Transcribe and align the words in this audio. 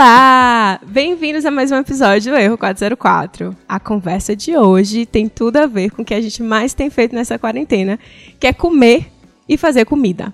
Olá! 0.00 0.78
Bem-vindos 0.86 1.44
a 1.44 1.50
mais 1.50 1.72
um 1.72 1.76
episódio 1.76 2.30
do 2.30 2.38
Erro 2.38 2.56
404. 2.56 3.56
A 3.68 3.80
conversa 3.80 4.36
de 4.36 4.56
hoje 4.56 5.04
tem 5.04 5.28
tudo 5.28 5.56
a 5.56 5.66
ver 5.66 5.90
com 5.90 6.02
o 6.02 6.04
que 6.04 6.14
a 6.14 6.20
gente 6.20 6.40
mais 6.40 6.72
tem 6.72 6.88
feito 6.88 7.16
nessa 7.16 7.36
quarentena, 7.36 7.98
que 8.38 8.46
é 8.46 8.52
comer 8.52 9.10
e 9.48 9.56
fazer 9.56 9.84
comida. 9.86 10.32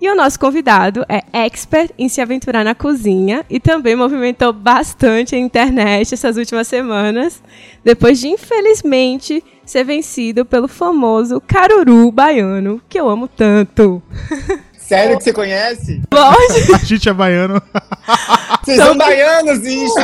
E 0.00 0.08
o 0.08 0.14
nosso 0.14 0.40
convidado 0.40 1.04
é 1.10 1.24
expert 1.44 1.92
em 1.98 2.08
se 2.08 2.22
aventurar 2.22 2.64
na 2.64 2.74
cozinha 2.74 3.44
e 3.50 3.60
também 3.60 3.94
movimentou 3.94 4.50
bastante 4.50 5.34
a 5.34 5.38
internet 5.38 6.14
essas 6.14 6.38
últimas 6.38 6.66
semanas, 6.66 7.42
depois 7.84 8.18
de, 8.18 8.28
infelizmente, 8.28 9.44
ser 9.62 9.84
vencido 9.84 10.46
pelo 10.46 10.66
famoso 10.66 11.38
caruru 11.38 12.10
baiano, 12.10 12.80
que 12.88 12.98
eu 12.98 13.10
amo 13.10 13.28
tanto. 13.28 14.02
Sério 14.92 15.16
que 15.16 15.24
você 15.24 15.32
conhece? 15.32 16.02
Lógico! 16.12 16.74
A 16.74 16.84
gente 16.84 17.08
é 17.08 17.14
baiano. 17.14 17.62
Vocês 18.62 18.76
são 18.76 18.94
baianos, 18.94 19.64
isso! 19.66 19.94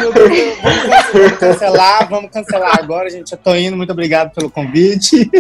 Vamos 1.13 1.39
cancelar, 1.39 2.09
vamos 2.09 2.31
cancelar 2.31 2.79
agora, 2.79 3.11
gente. 3.11 3.33
Eu 3.33 3.39
tô 3.39 3.55
indo, 3.55 3.77
muito 3.77 3.93
obrigado 3.93 4.33
pelo 4.35 4.49
convite. 4.51 5.31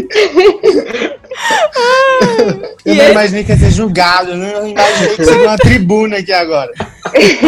Eu 2.85 2.93
E 2.93 2.95
não 2.95 3.11
imaginei 3.11 3.43
que 3.43 3.53
ia 3.53 3.59
ser 3.59 3.71
julgado, 3.71 4.35
né? 4.35 4.53
eu 4.55 4.61
não 4.61 4.69
imaginei 4.69 5.17
que 5.17 5.25
seria 5.25 5.49
uma 5.49 5.57
tribuna 5.57 6.19
aqui 6.19 6.33
agora. 6.33 6.71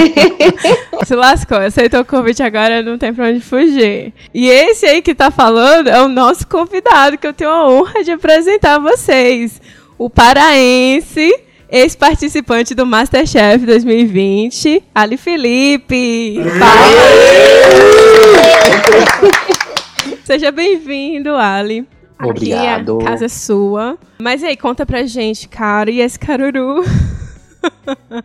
Se 1.05 1.15
lascou, 1.15 1.59
aceitou 1.59 2.01
o 2.01 2.05
convite 2.05 2.43
agora, 2.43 2.83
não 2.83 2.97
tem 2.97 3.13
pra 3.13 3.27
onde 3.27 3.41
fugir. 3.41 4.15
E 4.33 4.49
esse 4.49 4.87
aí 4.87 5.03
que 5.03 5.15
tá 5.15 5.31
falando 5.31 5.91
é 5.91 6.01
o 6.01 6.09
nosso 6.09 6.47
convidado, 6.47 7.19
que 7.19 7.27
eu 7.27 7.35
tenho 7.35 7.51
a 7.51 7.69
honra 7.69 8.03
de 8.03 8.11
apresentar 8.11 8.77
a 8.77 8.79
vocês. 8.79 9.61
O 9.99 10.09
paraense, 10.09 11.31
ex-participante 11.71 12.75
do 12.75 12.85
Masterchef 12.85 13.65
2020, 13.65 14.83
Ali 14.95 15.17
Felipe. 15.17 16.37
Fala! 16.59 16.91
Seja 20.25 20.51
bem-vindo, 20.51 21.35
Ali. 21.35 21.87
Obrigado. 22.23 22.97
Aqui 22.99 23.05
a 23.07 23.09
casa 23.11 23.25
é 23.25 23.29
sua. 23.29 23.97
Mas 24.21 24.45
aí, 24.45 24.57
conta 24.57 24.85
pra 24.85 25.05
gente, 25.05 25.49
cara, 25.49 25.91
e 25.91 26.01
esse 26.01 26.19
caruru? 26.19 26.85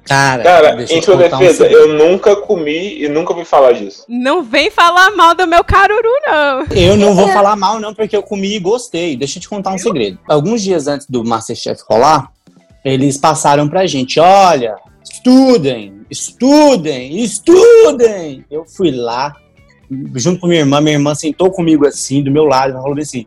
Cara, 0.06 0.44
Cara, 0.44 0.84
em 0.84 1.02
sua 1.02 1.16
um 1.16 1.18
defesa, 1.18 1.66
segredo. 1.66 1.76
eu 1.78 1.94
nunca 2.10 2.38
comi 2.38 3.02
e 3.04 3.10
nunca 3.10 3.34
ouvi 3.34 3.44
falar 3.44 3.74
disso. 3.74 4.06
Não 4.08 4.42
vem 4.44 4.72
falar 4.72 5.12
mal 5.12 5.36
do 5.36 5.46
meu 5.46 5.62
caruru, 5.64 6.10
não. 6.26 6.66
Eu 6.72 6.96
não 6.96 7.14
vou 7.14 7.28
falar 7.28 7.56
mal, 7.58 7.80
não, 7.80 7.94
porque 7.94 8.16
eu 8.16 8.24
comi 8.24 8.56
e 8.56 8.60
gostei. 8.60 9.16
Deixa 9.18 9.38
eu 9.38 9.42
te 9.42 9.50
contar 9.50 9.74
um 9.74 9.78
segredo. 9.78 10.18
Alguns 10.28 10.62
dias 10.62 10.88
antes 10.88 11.06
do 11.10 11.24
Masterchef 11.24 11.82
rolar, 11.90 12.32
eles 12.86 13.18
passaram 13.18 13.68
pra 13.68 13.88
gente: 13.88 14.20
olha, 14.20 14.76
estudem, 15.04 16.06
estudem, 16.10 17.24
estudem. 17.24 18.46
Eu 18.50 18.64
fui 18.66 18.92
lá, 18.92 19.36
junto 20.14 20.40
com 20.40 20.48
minha 20.48 20.62
irmã, 20.62 20.80
minha 20.80 20.96
irmã 20.96 21.16
sentou 21.16 21.50
comigo 21.52 21.88
assim, 21.88 22.24
do 22.24 22.32
meu 22.32 22.46
lado, 22.46 22.74
ela 22.74 22.82
falou 22.82 22.98
assim: 22.98 23.26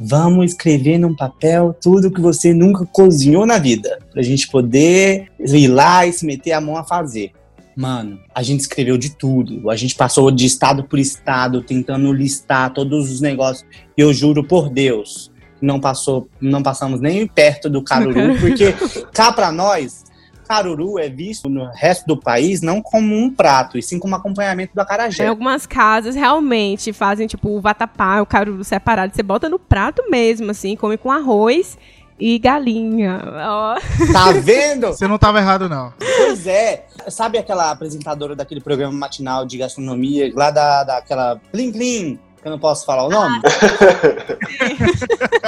vamos 0.00 0.52
escrever 0.52 0.98
num 0.98 1.14
papel 1.14 1.74
tudo 1.80 2.10
que 2.10 2.20
você 2.20 2.52
nunca 2.52 2.84
cozinhou 2.86 3.46
na 3.46 3.58
vida, 3.58 3.98
pra 4.12 4.22
gente 4.22 4.48
poder 4.48 5.28
ir 5.38 5.68
lá 5.68 6.04
e 6.04 6.12
se 6.12 6.26
meter 6.26 6.52
a 6.52 6.60
mão 6.60 6.76
a 6.76 6.84
fazer. 6.84 7.32
Mano, 7.76 8.18
a 8.34 8.42
gente 8.42 8.58
escreveu 8.58 8.98
de 8.98 9.10
tudo. 9.10 9.70
A 9.70 9.76
gente 9.76 9.94
passou 9.94 10.32
de 10.32 10.44
estado 10.44 10.82
por 10.82 10.98
estado, 10.98 11.62
tentando 11.62 12.12
listar 12.12 12.74
todos 12.74 13.08
os 13.08 13.20
negócios. 13.20 13.64
E 13.96 14.00
eu 14.00 14.12
juro 14.12 14.42
por 14.42 14.68
Deus, 14.68 15.30
não 15.60 15.80
passou, 15.80 16.28
não 16.40 16.62
passamos 16.62 17.00
nem 17.00 17.26
perto 17.26 17.68
do 17.68 17.82
caruru, 17.82 18.38
porque 18.40 18.74
cá 19.12 19.32
pra 19.32 19.50
nós, 19.50 20.04
caruru 20.48 20.98
é 20.98 21.08
visto 21.08 21.48
no 21.48 21.70
resto 21.72 22.06
do 22.06 22.16
país 22.16 22.62
não 22.62 22.80
como 22.80 23.14
um 23.14 23.30
prato, 23.30 23.76
e 23.76 23.82
sim 23.82 23.98
como 23.98 24.14
acompanhamento 24.16 24.74
do 24.74 24.80
Em 24.80 24.82
acarajé. 24.82 25.26
algumas 25.26 25.66
casas 25.66 26.14
realmente 26.14 26.92
fazem 26.92 27.26
tipo 27.26 27.50
o 27.50 27.60
vatapá, 27.60 28.20
o 28.22 28.26
caruru 28.26 28.64
separado. 28.64 29.14
Você 29.14 29.22
bota 29.22 29.48
no 29.48 29.58
prato 29.58 30.02
mesmo, 30.10 30.50
assim, 30.50 30.74
come 30.74 30.96
com 30.96 31.10
arroz 31.12 31.76
e 32.18 32.38
galinha. 32.38 33.22
Ó. 33.24 33.74
Tá 34.12 34.32
vendo? 34.32 34.88
Você 34.92 35.06
não 35.06 35.18
tava 35.18 35.38
errado, 35.38 35.68
não. 35.68 35.92
Pois 35.98 36.46
é. 36.46 36.86
Sabe 37.08 37.38
aquela 37.38 37.70
apresentadora 37.70 38.34
daquele 38.34 38.60
programa 38.60 38.92
matinal 38.92 39.46
de 39.46 39.56
gastronomia, 39.56 40.32
lá 40.34 40.50
da, 40.50 40.82
daquela 40.82 41.40
Plim 41.52 41.70
Plim, 41.70 42.18
que 42.40 42.46
eu 42.46 42.52
não 42.52 42.58
posso 42.58 42.86
falar 42.86 43.04
o 43.04 43.10
nome? 43.10 43.40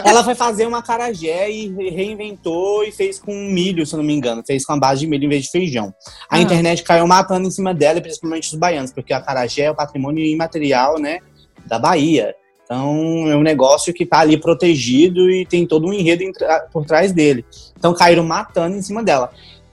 Ela 0.04 0.24
foi 0.24 0.34
fazer 0.34 0.66
uma 0.66 0.82
carajé 0.82 1.50
e 1.50 1.68
reinventou 1.90 2.84
e 2.84 2.92
fez 2.92 3.18
com 3.18 3.32
milho, 3.32 3.84
se 3.86 3.94
eu 3.94 3.98
não 3.98 4.04
me 4.04 4.14
engano. 4.14 4.42
Fez 4.46 4.64
com 4.64 4.72
a 4.72 4.78
base 4.78 5.00
de 5.00 5.06
milho 5.06 5.24
em 5.24 5.28
vez 5.28 5.44
de 5.44 5.50
feijão. 5.50 5.92
A 6.28 6.36
Ah. 6.36 6.40
internet 6.40 6.82
caiu 6.82 7.06
matando 7.06 7.46
em 7.46 7.50
cima 7.50 7.74
dela, 7.74 8.00
principalmente 8.00 8.48
os 8.52 8.58
baianos, 8.58 8.92
porque 8.92 9.12
a 9.12 9.20
carajé 9.20 9.62
é 9.64 9.70
o 9.70 9.74
patrimônio 9.74 10.24
imaterial, 10.24 10.98
né, 10.98 11.18
da 11.66 11.78
Bahia. 11.78 12.34
Então, 12.64 13.28
é 13.28 13.36
um 13.36 13.42
negócio 13.42 13.92
que 13.92 14.06
tá 14.06 14.20
ali 14.20 14.36
protegido 14.36 15.28
e 15.30 15.44
tem 15.44 15.66
todo 15.66 15.88
um 15.88 15.92
enredo 15.92 16.22
tra- 16.32 16.66
por 16.72 16.86
trás 16.86 17.12
dele. 17.12 17.44
Então, 17.76 17.92
caíram 17.92 18.22
matando 18.24 18.76
em 18.76 18.82
cima 18.82 19.02
dela. 19.02 19.32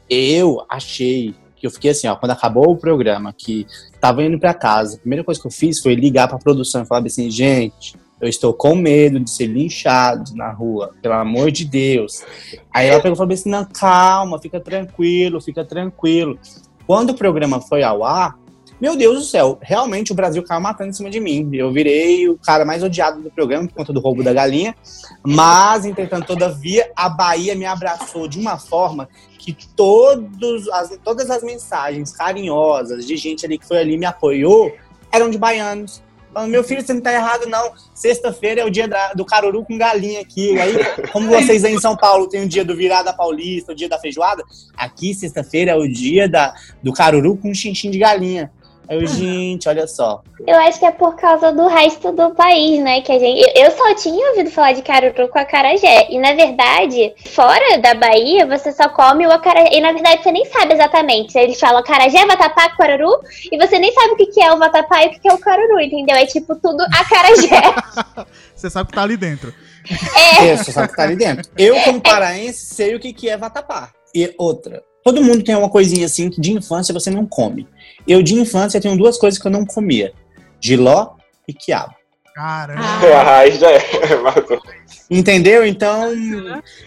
Eu 0.09 0.66
achei 0.67 1.34
que 1.59 1.66
eu 1.68 1.72
fiquei 1.72 1.91
assim, 1.91 2.07
ó, 2.07 2.16
quando 2.16 2.31
acabou 2.31 2.72
o 2.72 2.78
programa, 2.78 3.34
que 3.34 3.66
tava 4.00 4.23
indo 4.23 4.40
pra 4.40 4.53
casa, 4.53 4.95
a 4.95 5.00
primeira 5.00 5.23
coisa 5.23 5.40
que 5.41 5.47
eu 5.47 5.51
fiz 5.51 5.81
foi 5.81 5.95
ligar 5.95 6.28
pra 6.28 6.38
produção 6.38 6.84
e 6.84 6.85
falar 6.85 7.06
assim, 7.06 7.29
gente, 7.29 7.95
eu 8.19 8.28
estou 8.28 8.53
com 8.53 8.75
medo 8.75 9.19
de 9.19 9.29
ser 9.29 9.47
linchado 9.47 10.35
na 10.35 10.51
rua, 10.51 10.94
pelo 11.01 11.16
amor 11.16 11.51
de 11.51 11.66
Deus. 11.66 12.23
Aí 12.73 12.88
ela 12.88 13.01
pegou 13.01 13.13
e 13.13 13.17
falou 13.17 13.34
assim, 13.34 13.50
não, 13.50 13.66
calma, 13.66 14.40
fica 14.40 14.59
tranquilo, 14.59 15.41
fica 15.41 15.63
tranquilo. 15.63 16.40
Quando 16.85 17.12
o 17.12 17.16
programa 17.16 17.62
foi 17.62 17.84
ao 17.84 18.03
ar, 18.03 18.38
meu 18.80 18.96
Deus 18.96 19.18
do 19.20 19.24
céu, 19.24 19.58
realmente 19.62 20.12
o 20.12 20.16
Brasil 20.16 20.44
caiu 20.44 20.62
matando 20.62 20.92
em 20.92 20.94
cima 20.94 21.10
de 21.10 21.20
mim. 21.20 21.50
Eu 21.54 21.72
virei 21.72 22.30
o 22.30 22.38
cara 22.38 22.64
mais 22.64 22.84
odiado 22.84 23.22
do 23.22 23.32
programa 23.32 23.68
por 23.68 23.74
conta 23.74 23.92
do 23.92 24.00
roubo 24.00 24.24
da 24.24 24.32
galinha. 24.34 24.76
Mas, 25.26 25.86
entretanto, 25.86 26.28
todavia, 26.28 26.92
a 26.96 27.10
Bahia 27.10 27.56
me 27.56 27.66
abraçou 27.66 28.28
de 28.28 28.40
uma 28.40 28.58
forma 28.58 29.10
que 29.40 29.56
todos 29.76 30.68
as, 30.70 30.98
todas 31.04 31.30
as 31.30 31.42
mensagens 31.42 32.12
carinhosas 32.12 33.06
de 33.06 33.18
gente 33.18 33.46
ali 33.46 33.58
que 33.58 33.66
foi 33.66 33.80
ali 33.80 33.94
e 33.94 33.98
me 33.98 34.06
apoiou 34.06 34.72
eram 35.12 35.30
de 35.30 35.38
baianos. 35.38 36.04
Falando, 36.34 36.52
meu 36.52 36.64
filho, 36.64 36.82
você 36.86 36.94
não 36.94 37.02
tá 37.02 37.12
errado, 37.12 37.48
não. 37.48 37.72
Sexta-feira 37.96 38.62
é 38.62 38.66
o 38.66 38.70
dia 38.70 38.88
da- 38.88 39.14
do 39.14 39.26
caruru 39.26 39.66
com 39.66 39.76
galinha 39.76 40.22
aqui. 40.22 40.59
Aí, 40.59 40.76
como 41.12 41.28
vocês 41.30 41.64
aí 41.66 41.74
em 41.74 41.80
São 41.80 41.96
Paulo 41.96 42.28
tem 42.28 42.44
o 42.44 42.48
dia 42.48 42.64
do 42.64 42.76
virada 42.76 43.12
paulista, 43.12 43.72
o 43.72 43.76
dia 43.76 43.90
da 43.90 43.98
feijoada, 43.98 44.44
aqui, 44.76 45.16
sexta-feira, 45.16 45.72
é 45.72 45.76
o 45.76 45.88
dia 45.88 46.30
da, 46.30 46.54
do 46.84 46.94
caruru 46.94 47.36
com 47.38 47.52
xinxim 47.54 47.90
de 47.90 47.98
galinha. 47.98 48.52
Eu, 48.90 49.06
gente, 49.06 49.68
olha 49.68 49.86
só. 49.86 50.22
Eu 50.46 50.56
acho 50.59 50.80
que 50.80 50.86
é 50.86 50.92
por 50.92 51.16
causa 51.16 51.52
do 51.52 51.68
resto 51.68 52.12
do 52.14 52.31
país, 52.31 52.81
né? 52.81 53.02
Que 53.02 53.12
a 53.12 53.20
gente. 53.20 53.42
Eu, 53.53 53.70
só 53.72 53.94
tinha 53.96 54.30
ouvido 54.30 54.50
falar 54.50 54.74
de 54.74 54.81
caruru 54.81 55.28
com 55.28 55.40
acarajé. 55.40 56.08
E 56.09 56.18
na 56.18 56.34
verdade, 56.34 57.14
fora 57.26 57.80
da 57.80 57.94
Bahia, 57.94 58.46
você 58.46 58.72
só 58.72 58.88
come 58.88 59.28
o 59.28 59.31
acarajé. 59.31 59.70
E 59.74 59.81
na 59.81 59.92
verdade 59.92 60.24
você 60.24 60.31
nem 60.31 60.46
sabe 60.46 60.74
exatamente. 60.74 61.38
Eles 61.38 61.59
falam 61.59 61.80
acarajé, 61.80 62.26
vatapá, 62.26 62.70
caruru, 62.78 63.20
e 63.52 63.58
você 63.58 63.78
nem 63.78 63.94
sabe 63.94 64.14
o 64.14 64.16
que, 64.16 64.42
é 64.42 64.53
o 64.53 64.58
vatapá 64.58 65.03
e 65.03 65.08
o 65.08 65.20
que, 65.20 65.28
é 65.28 65.34
o 65.34 65.38
caruru, 65.38 65.81
entendeu? 65.81 66.16
É 66.16 66.26
tipo 66.26 66.56
tudo 66.56 66.81
acarajé. 66.84 67.62
Você 68.56 68.72
sabe 68.72 68.90
que 68.90 68.96
tá 68.96 69.03
ali 69.03 69.16
dentro. 69.16 69.53
é. 70.42 70.47
É, 70.47 70.58
você 70.58 70.72
sabe 70.72 70.88
que 70.88 70.96
tá 70.96 71.03
ali 71.03 71.16
dentro. 71.16 71.47
Eu, 71.56 71.80
como 71.81 72.02
paraense, 72.02 72.66
sei 72.74 72.96
o 72.96 73.00
que 73.00 73.30
é 73.30 73.38
vatapá. 73.38 73.92
E 74.16 74.34
outra, 74.36 74.81
todo 75.03 75.24
mundo 75.24 75.44
tem 75.44 75.56
uma 75.56 75.70
coisinha 75.70 76.08
assim 76.08 76.28
que 76.28 76.42
de 76.42 76.53
infância 76.53 76.92
você 76.92 77.12
não 77.12 77.26
come. 77.26 77.68
Eu, 78.07 78.23
de 78.23 78.35
infância, 78.35 78.79
tenho 78.79 78.97
duas 78.97 79.18
coisas 79.18 79.40
que 79.40 79.47
eu 79.47 79.52
não 79.52 79.66
comia: 79.66 80.14
giló 80.61 81.16
e 81.47 81.53
quiabo. 81.53 81.93
Caramba. 82.34 82.82
Ah. 82.82 83.37
Aí 83.40 83.52
já 83.52 83.72
é. 83.72 83.82
matou. 84.23 84.61
Entendeu? 85.09 85.66
Então, 85.66 86.11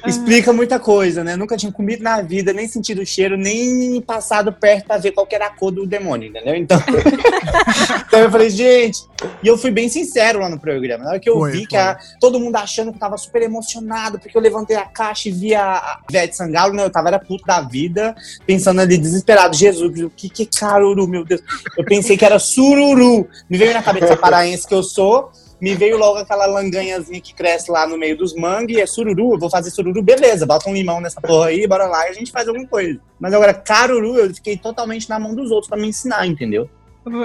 explica 0.06 0.52
muita 0.52 0.78
coisa, 0.78 1.24
né? 1.24 1.36
Nunca 1.36 1.56
tinha 1.56 1.72
comido 1.72 2.02
na 2.02 2.20
vida, 2.20 2.52
nem 2.52 2.68
sentido 2.68 3.02
o 3.02 3.06
cheiro, 3.06 3.36
nem 3.36 4.00
passado 4.02 4.52
perto 4.52 4.86
pra 4.86 4.98
ver 4.98 5.12
qual 5.12 5.26
que 5.26 5.34
era 5.34 5.46
a 5.46 5.50
cor 5.50 5.70
do 5.70 5.86
demônio, 5.86 6.28
entendeu? 6.28 6.54
Então, 6.54 6.78
então 8.06 8.20
eu 8.20 8.30
falei, 8.30 8.50
gente, 8.50 9.04
e 9.42 9.48
eu 9.48 9.56
fui 9.56 9.70
bem 9.70 9.88
sincero 9.88 10.40
lá 10.40 10.48
no 10.48 10.58
programa. 10.58 11.04
Na 11.04 11.10
hora 11.10 11.20
que 11.20 11.28
eu 11.30 11.34
Foi, 11.38 11.50
vi 11.52 11.58
foi. 11.58 11.66
que 11.68 11.76
a- 11.76 11.98
todo 12.20 12.38
mundo 12.38 12.56
achando 12.56 12.90
que 12.90 12.96
eu 12.96 13.00
tava 13.00 13.16
super 13.16 13.42
emocionado, 13.42 14.18
porque 14.18 14.36
eu 14.36 14.42
levantei 14.42 14.76
a 14.76 14.84
caixa 14.84 15.28
e 15.28 15.32
vi 15.32 15.54
a, 15.54 15.74
a 15.76 16.00
Ivete 16.08 16.36
Sangalo, 16.36 16.74
né? 16.74 16.84
Eu 16.84 16.90
tava 16.90 17.08
era 17.08 17.18
puto 17.18 17.44
da 17.44 17.60
vida, 17.62 18.14
pensando 18.46 18.80
ali, 18.80 18.98
desesperado, 18.98 19.56
Jesus, 19.56 19.98
o 20.00 20.10
que 20.10 20.28
que 20.28 20.42
é 20.42 20.58
caruru, 20.58 21.06
meu 21.06 21.24
Deus? 21.24 21.40
Eu 21.76 21.84
pensei 21.84 22.16
que 22.16 22.24
era 22.24 22.38
sururu. 22.38 23.28
Me 23.48 23.56
veio 23.58 23.72
na 23.74 23.82
cabeça 23.82 24.16
paraense 24.16 24.66
que 24.66 24.74
eu 24.74 24.82
sou, 24.82 25.30
me 25.60 25.74
veio 25.74 25.98
logo 25.98 26.18
aquela 26.18 26.46
langanhazinha 26.46 27.20
que 27.20 27.34
cresce 27.34 27.70
lá 27.70 27.86
no 27.86 27.96
meio 27.98 28.16
dos 28.16 28.34
mangue, 28.34 28.80
é 28.80 28.86
sururu, 28.86 29.34
eu 29.34 29.38
vou 29.38 29.50
fazer 29.50 29.70
sururu, 29.70 30.02
beleza, 30.02 30.46
bota 30.46 30.68
um 30.70 30.74
limão 30.74 31.00
nessa 31.00 31.20
porra 31.20 31.46
aí, 31.48 31.66
bora 31.66 31.86
lá 31.86 32.06
e 32.06 32.10
a 32.10 32.12
gente 32.12 32.32
faz 32.32 32.48
alguma 32.48 32.66
coisa. 32.66 32.98
Mas 33.18 33.34
agora, 33.34 33.52
caruru, 33.52 34.16
eu 34.16 34.34
fiquei 34.34 34.56
totalmente 34.56 35.08
na 35.08 35.18
mão 35.18 35.34
dos 35.34 35.50
outros 35.50 35.68
pra 35.68 35.78
me 35.78 35.88
ensinar, 35.88 36.26
entendeu? 36.26 36.68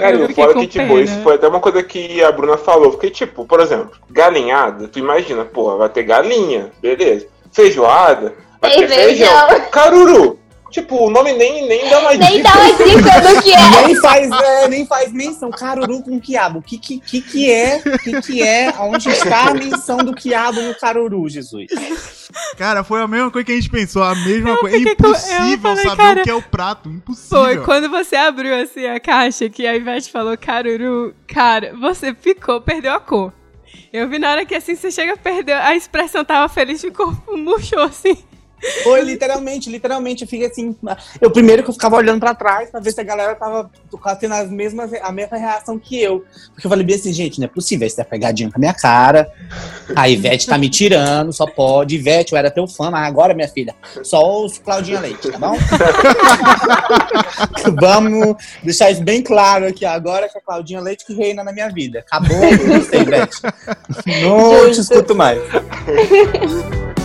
Cara, 0.00 0.16
Eu 0.16 0.28
fora 0.34 0.54
que, 0.54 0.66
tipo, 0.66 0.86
pena. 0.88 1.00
isso 1.02 1.20
foi 1.22 1.34
até 1.34 1.46
uma 1.46 1.60
coisa 1.60 1.82
que 1.82 2.24
a 2.24 2.32
Bruna 2.32 2.56
falou. 2.56 2.92
Porque, 2.92 3.10
tipo, 3.10 3.44
por 3.44 3.60
exemplo, 3.60 3.92
galinhada, 4.10 4.88
tu 4.88 4.98
imagina, 4.98 5.44
porra, 5.44 5.76
vai 5.76 5.88
ter 5.90 6.02
galinha, 6.02 6.72
beleza. 6.80 7.26
Feijoada, 7.52 8.34
vai 8.60 8.70
Tem 8.70 8.80
ter 8.80 8.88
feijão. 8.88 9.48
feijão. 9.48 9.70
Caruru! 9.70 10.38
Tipo, 10.76 11.06
o 11.06 11.10
nome 11.10 11.32
nem, 11.32 11.66
nem 11.66 11.88
dá 11.88 12.00
uma 12.00 12.12
Nem 12.12 12.36
dica. 12.36 12.50
dá 12.50 12.54
uma 12.54 12.66
dica 12.66 13.20
do 13.22 13.42
que 13.42 13.50
é. 13.54 13.86
Nem 13.86 13.94
faz, 13.96 14.30
é, 14.30 14.68
nem 14.68 14.86
faz 14.86 15.10
menção. 15.10 15.50
Caruru 15.50 16.02
com 16.02 16.20
quiabo. 16.20 16.58
O 16.58 16.62
que, 16.62 16.76
que, 16.76 17.00
que, 17.00 17.22
que 17.22 17.50
é? 17.50 17.80
O 17.82 17.98
que, 17.98 18.20
que 18.20 18.42
é? 18.42 18.74
Onde 18.78 19.08
está 19.08 19.48
a 19.48 19.54
menção 19.54 19.96
do 19.96 20.12
quiabo 20.14 20.60
no 20.60 20.74
caruru, 20.74 21.26
Jesus? 21.30 21.68
Cara, 22.58 22.84
foi 22.84 23.00
a 23.00 23.08
mesma 23.08 23.30
coisa 23.30 23.46
que 23.46 23.52
a 23.52 23.54
gente 23.54 23.70
pensou, 23.70 24.02
a 24.02 24.14
mesma 24.14 24.58
coisa. 24.58 24.76
É 24.76 24.80
eu 24.80 24.92
impossível 24.92 25.58
falei, 25.62 25.84
saber 25.84 25.96
cara, 25.96 26.20
o 26.20 26.24
que 26.24 26.30
é 26.30 26.34
o 26.34 26.42
prato, 26.42 26.90
impossível. 26.90 27.38
Foi 27.38 27.56
quando 27.64 27.88
você 27.88 28.14
abriu 28.14 28.54
assim 28.54 28.84
a 28.84 29.00
caixa 29.00 29.48
que 29.48 29.66
a 29.66 29.74
Ivete 29.74 30.12
falou 30.12 30.36
caruru, 30.36 31.14
cara, 31.26 31.74
você 31.80 32.14
ficou, 32.14 32.60
perdeu 32.60 32.92
a 32.92 33.00
cor. 33.00 33.32
Eu 33.90 34.06
vi 34.10 34.18
na 34.18 34.30
hora 34.30 34.44
que 34.44 34.54
assim 34.54 34.74
você 34.74 34.90
chega 34.90 35.14
a 35.14 35.16
perder, 35.16 35.54
a 35.54 35.74
expressão 35.74 36.22
tava 36.22 36.50
feliz, 36.50 36.82
ficou 36.82 37.16
murchou 37.34 37.80
assim. 37.80 38.18
Foi 38.82 39.02
literalmente, 39.02 39.70
literalmente. 39.70 40.22
Eu 40.22 40.28
fiquei 40.28 40.46
assim. 40.46 40.74
Eu 41.20 41.30
primeiro 41.30 41.62
que 41.62 41.70
eu 41.70 41.74
ficava 41.74 41.96
olhando 41.96 42.20
pra 42.20 42.34
trás 42.34 42.70
pra 42.70 42.80
ver 42.80 42.92
se 42.92 43.00
a 43.00 43.04
galera 43.04 43.34
tava 43.34 43.70
tendo 44.18 44.34
as 44.34 44.50
mesmas, 44.50 44.92
a 44.94 45.12
mesma 45.12 45.36
reação 45.36 45.78
que 45.78 46.00
eu. 46.00 46.24
Porque 46.54 46.66
eu 46.66 46.70
falei 46.70 46.84
bem 46.84 46.96
assim, 46.96 47.12
gente, 47.12 47.38
não 47.38 47.46
é 47.46 47.48
possível, 47.48 47.86
isso 47.86 48.00
é 48.00 48.04
pegadinha 48.04 48.50
com 48.50 48.56
a 48.56 48.60
minha 48.60 48.74
cara. 48.74 49.30
A 49.94 50.08
Ivete 50.08 50.46
tá 50.46 50.56
me 50.56 50.68
tirando, 50.68 51.32
só 51.32 51.46
pode. 51.46 51.96
Ivete, 51.96 52.32
eu 52.32 52.38
era 52.38 52.50
teu 52.50 52.66
fã, 52.66 52.90
mas 52.90 53.06
agora, 53.06 53.34
minha 53.34 53.48
filha, 53.48 53.74
só 54.02 54.44
os 54.44 54.58
Claudinha 54.58 55.00
Leite, 55.00 55.30
tá 55.30 55.38
bom? 55.38 55.56
Vamos 57.80 58.36
deixar 58.62 58.90
isso 58.90 59.02
bem 59.02 59.22
claro 59.22 59.66
aqui 59.66 59.84
agora 59.84 60.28
que 60.28 60.38
é 60.38 60.40
a 60.40 60.44
Claudinha 60.44 60.80
Leite 60.80 61.04
que 61.04 61.14
reina 61.14 61.44
na 61.44 61.52
minha 61.52 61.68
vida. 61.68 62.00
Acabou, 62.00 62.40
não 62.66 62.82
sei, 62.82 63.02
Ivete. 63.02 63.36
Não 64.22 64.72
te 64.72 64.80
escuto 64.80 65.14
mais. 65.14 65.40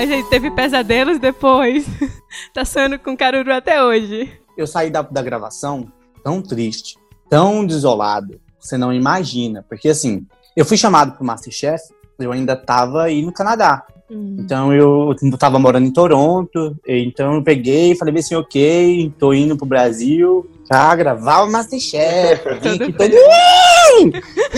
Mas 0.00 0.10
aí 0.10 0.24
teve 0.24 0.50
pesadelos 0.50 1.18
depois. 1.18 1.84
tá 2.54 2.64
sonhando 2.64 2.98
com 2.98 3.14
caruru 3.14 3.52
até 3.52 3.84
hoje. 3.84 4.32
eu 4.56 4.66
saí 4.66 4.88
da, 4.88 5.02
da 5.02 5.20
gravação 5.20 5.92
tão 6.24 6.40
triste, 6.40 6.96
tão 7.28 7.66
desolado, 7.66 8.40
você 8.58 8.78
não 8.78 8.94
imagina. 8.94 9.62
Porque 9.68 9.90
assim, 9.90 10.26
eu 10.56 10.64
fui 10.64 10.78
chamado 10.78 11.12
pro 11.12 11.24
Masterchef, 11.26 11.82
eu 12.18 12.32
ainda 12.32 12.56
tava 12.56 13.02
aí 13.02 13.20
no 13.20 13.30
Canadá. 13.30 13.84
Então 14.10 14.72
eu 14.72 15.14
tava 15.38 15.58
morando 15.58 15.86
em 15.86 15.92
Toronto, 15.92 16.74
então 16.88 17.34
eu 17.34 17.44
peguei 17.44 17.92
e 17.92 17.94
falei 17.94 18.14
assim, 18.18 18.34
ok, 18.34 19.12
tô 19.18 19.34
indo 19.34 19.54
pro 19.54 19.66
Brasil 19.66 20.50
pra 20.70 20.94
gravar 20.94 21.42
o 21.42 21.50
Masterchef. 21.50 22.48
Aqui 22.48 22.92
todo... 22.94 23.12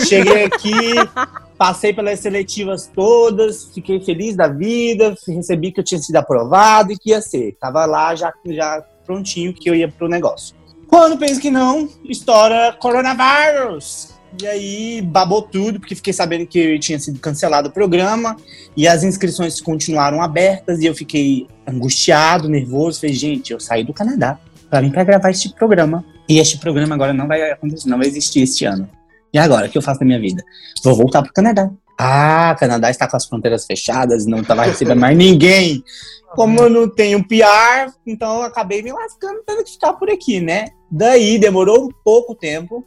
Cheguei 0.05 0.43
aqui, 0.43 0.93
passei 1.57 1.91
pelas 1.91 2.19
seletivas 2.19 2.87
todas, 2.93 3.71
fiquei 3.73 3.99
feliz 3.99 4.35
da 4.35 4.47
vida, 4.47 5.15
recebi 5.27 5.71
que 5.71 5.79
eu 5.79 5.83
tinha 5.83 5.99
sido 5.99 6.15
aprovado 6.17 6.91
e 6.91 6.99
que 6.99 7.09
ia 7.09 7.19
ser. 7.19 7.57
Tava 7.59 7.83
lá 7.87 8.13
já, 8.13 8.31
já 8.45 8.83
prontinho 9.03 9.55
que 9.55 9.67
eu 9.67 9.73
ia 9.73 9.87
pro 9.87 10.07
negócio. 10.07 10.55
Quando 10.87 11.17
penso 11.17 11.41
que 11.41 11.49
não, 11.49 11.89
estoura 12.07 12.77
coronavírus. 12.79 14.13
E 14.39 14.45
aí 14.45 15.01
babou 15.01 15.41
tudo, 15.41 15.79
porque 15.79 15.95
fiquei 15.95 16.13
sabendo 16.13 16.45
que 16.45 16.77
tinha 16.77 16.99
sido 16.99 17.19
cancelado 17.19 17.69
o 17.69 17.71
programa 17.71 18.37
e 18.77 18.87
as 18.87 19.03
inscrições 19.03 19.59
continuaram 19.59 20.21
abertas 20.21 20.79
e 20.79 20.85
eu 20.85 20.93
fiquei 20.93 21.47
angustiado, 21.67 22.47
nervoso. 22.47 23.01
Falei, 23.01 23.15
gente, 23.15 23.51
eu 23.51 23.59
saí 23.59 23.83
do 23.83 23.93
Canadá 23.93 24.39
para 24.73 24.81
vir 24.81 24.91
para 24.91 25.03
gravar 25.03 25.29
este 25.29 25.53
programa. 25.53 26.03
E 26.27 26.39
este 26.39 26.57
programa 26.57 26.95
agora 26.95 27.13
não 27.13 27.27
vai 27.27 27.51
acontecer, 27.51 27.87
não 27.87 27.99
vai 27.99 28.07
existir 28.07 28.41
este 28.41 28.65
ano. 28.65 28.89
E 29.31 29.37
agora, 29.37 29.67
o 29.67 29.69
que 29.69 29.77
eu 29.77 29.83
faço 29.83 29.99
na 29.99 30.07
minha 30.07 30.19
vida? 30.19 30.43
Vou 30.83 30.95
voltar 30.95 31.21
pro 31.21 31.31
Canadá. 31.31 31.69
Ah, 31.99 32.55
Canadá 32.59 32.89
está 32.89 33.07
com 33.07 33.15
as 33.15 33.25
fronteiras 33.25 33.67
fechadas, 33.67 34.25
não 34.25 34.39
estava 34.39 34.63
recebendo 34.63 34.99
mais 34.99 35.15
ninguém. 35.15 35.83
Como 36.29 36.59
eu 36.59 36.71
não 36.71 36.89
tenho 36.89 37.23
PR, 37.27 37.93
então 38.07 38.37
eu 38.37 38.43
acabei 38.43 38.81
me 38.81 38.91
lascando 38.91 39.43
tendo 39.45 39.63
que 39.63 39.73
ficar 39.73 39.93
por 39.93 40.09
aqui, 40.09 40.39
né? 40.39 40.69
Daí 40.89 41.37
demorou 41.37 41.85
um 41.85 41.89
pouco 42.03 42.33
tempo. 42.33 42.83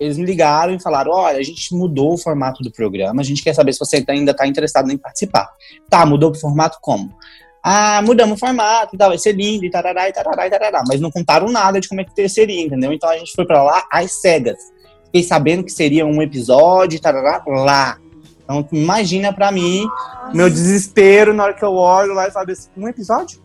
Eles 0.00 0.16
me 0.16 0.24
ligaram 0.24 0.74
e 0.74 0.80
falaram: 0.80 1.10
olha, 1.12 1.38
a 1.38 1.42
gente 1.42 1.74
mudou 1.74 2.14
o 2.14 2.18
formato 2.18 2.62
do 2.62 2.72
programa, 2.72 3.20
a 3.20 3.24
gente 3.24 3.42
quer 3.42 3.54
saber 3.54 3.74
se 3.74 3.80
você 3.80 4.02
ainda 4.08 4.30
está 4.30 4.46
interessado 4.46 4.90
em 4.90 4.96
participar. 4.96 5.46
Tá, 5.90 6.06
mudou 6.06 6.30
o 6.30 6.34
formato 6.34 6.78
como? 6.80 7.14
Ah, 7.62 8.00
mudamos 8.02 8.36
o 8.36 8.38
formato, 8.38 8.96
tá, 8.96 9.08
vai 9.08 9.18
ser 9.18 9.32
lindo, 9.32 9.64
e 9.64 9.70
tarará, 9.70 10.08
e 10.08 10.12
tarará, 10.12 10.46
e 10.46 10.50
tarará. 10.50 10.82
Mas 10.86 11.00
não 11.00 11.10
contaram 11.10 11.48
nada 11.48 11.80
de 11.80 11.88
como 11.88 12.00
é 12.00 12.04
que 12.04 12.28
seria, 12.28 12.62
entendeu? 12.62 12.92
Então 12.92 13.08
a 13.08 13.16
gente 13.16 13.32
foi 13.34 13.44
pra 13.44 13.62
lá 13.62 13.84
às 13.90 14.20
cegas. 14.20 14.58
Fiquei 15.06 15.22
sabendo 15.22 15.64
que 15.64 15.72
seria 15.72 16.06
um 16.06 16.22
episódio, 16.22 17.00
tarará, 17.00 17.42
lá. 17.46 17.98
Então 18.44 18.66
imagina 18.72 19.32
pra 19.32 19.50
mim, 19.50 19.86
meu 20.32 20.48
desespero 20.48 21.34
na 21.34 21.44
hora 21.44 21.54
que 21.54 21.64
eu 21.64 21.74
olho 21.74 22.14
lá 22.14 22.28
e 22.28 22.30
falo 22.30 22.50
assim, 22.50 22.68
um 22.76 22.88
episódio? 22.88 23.40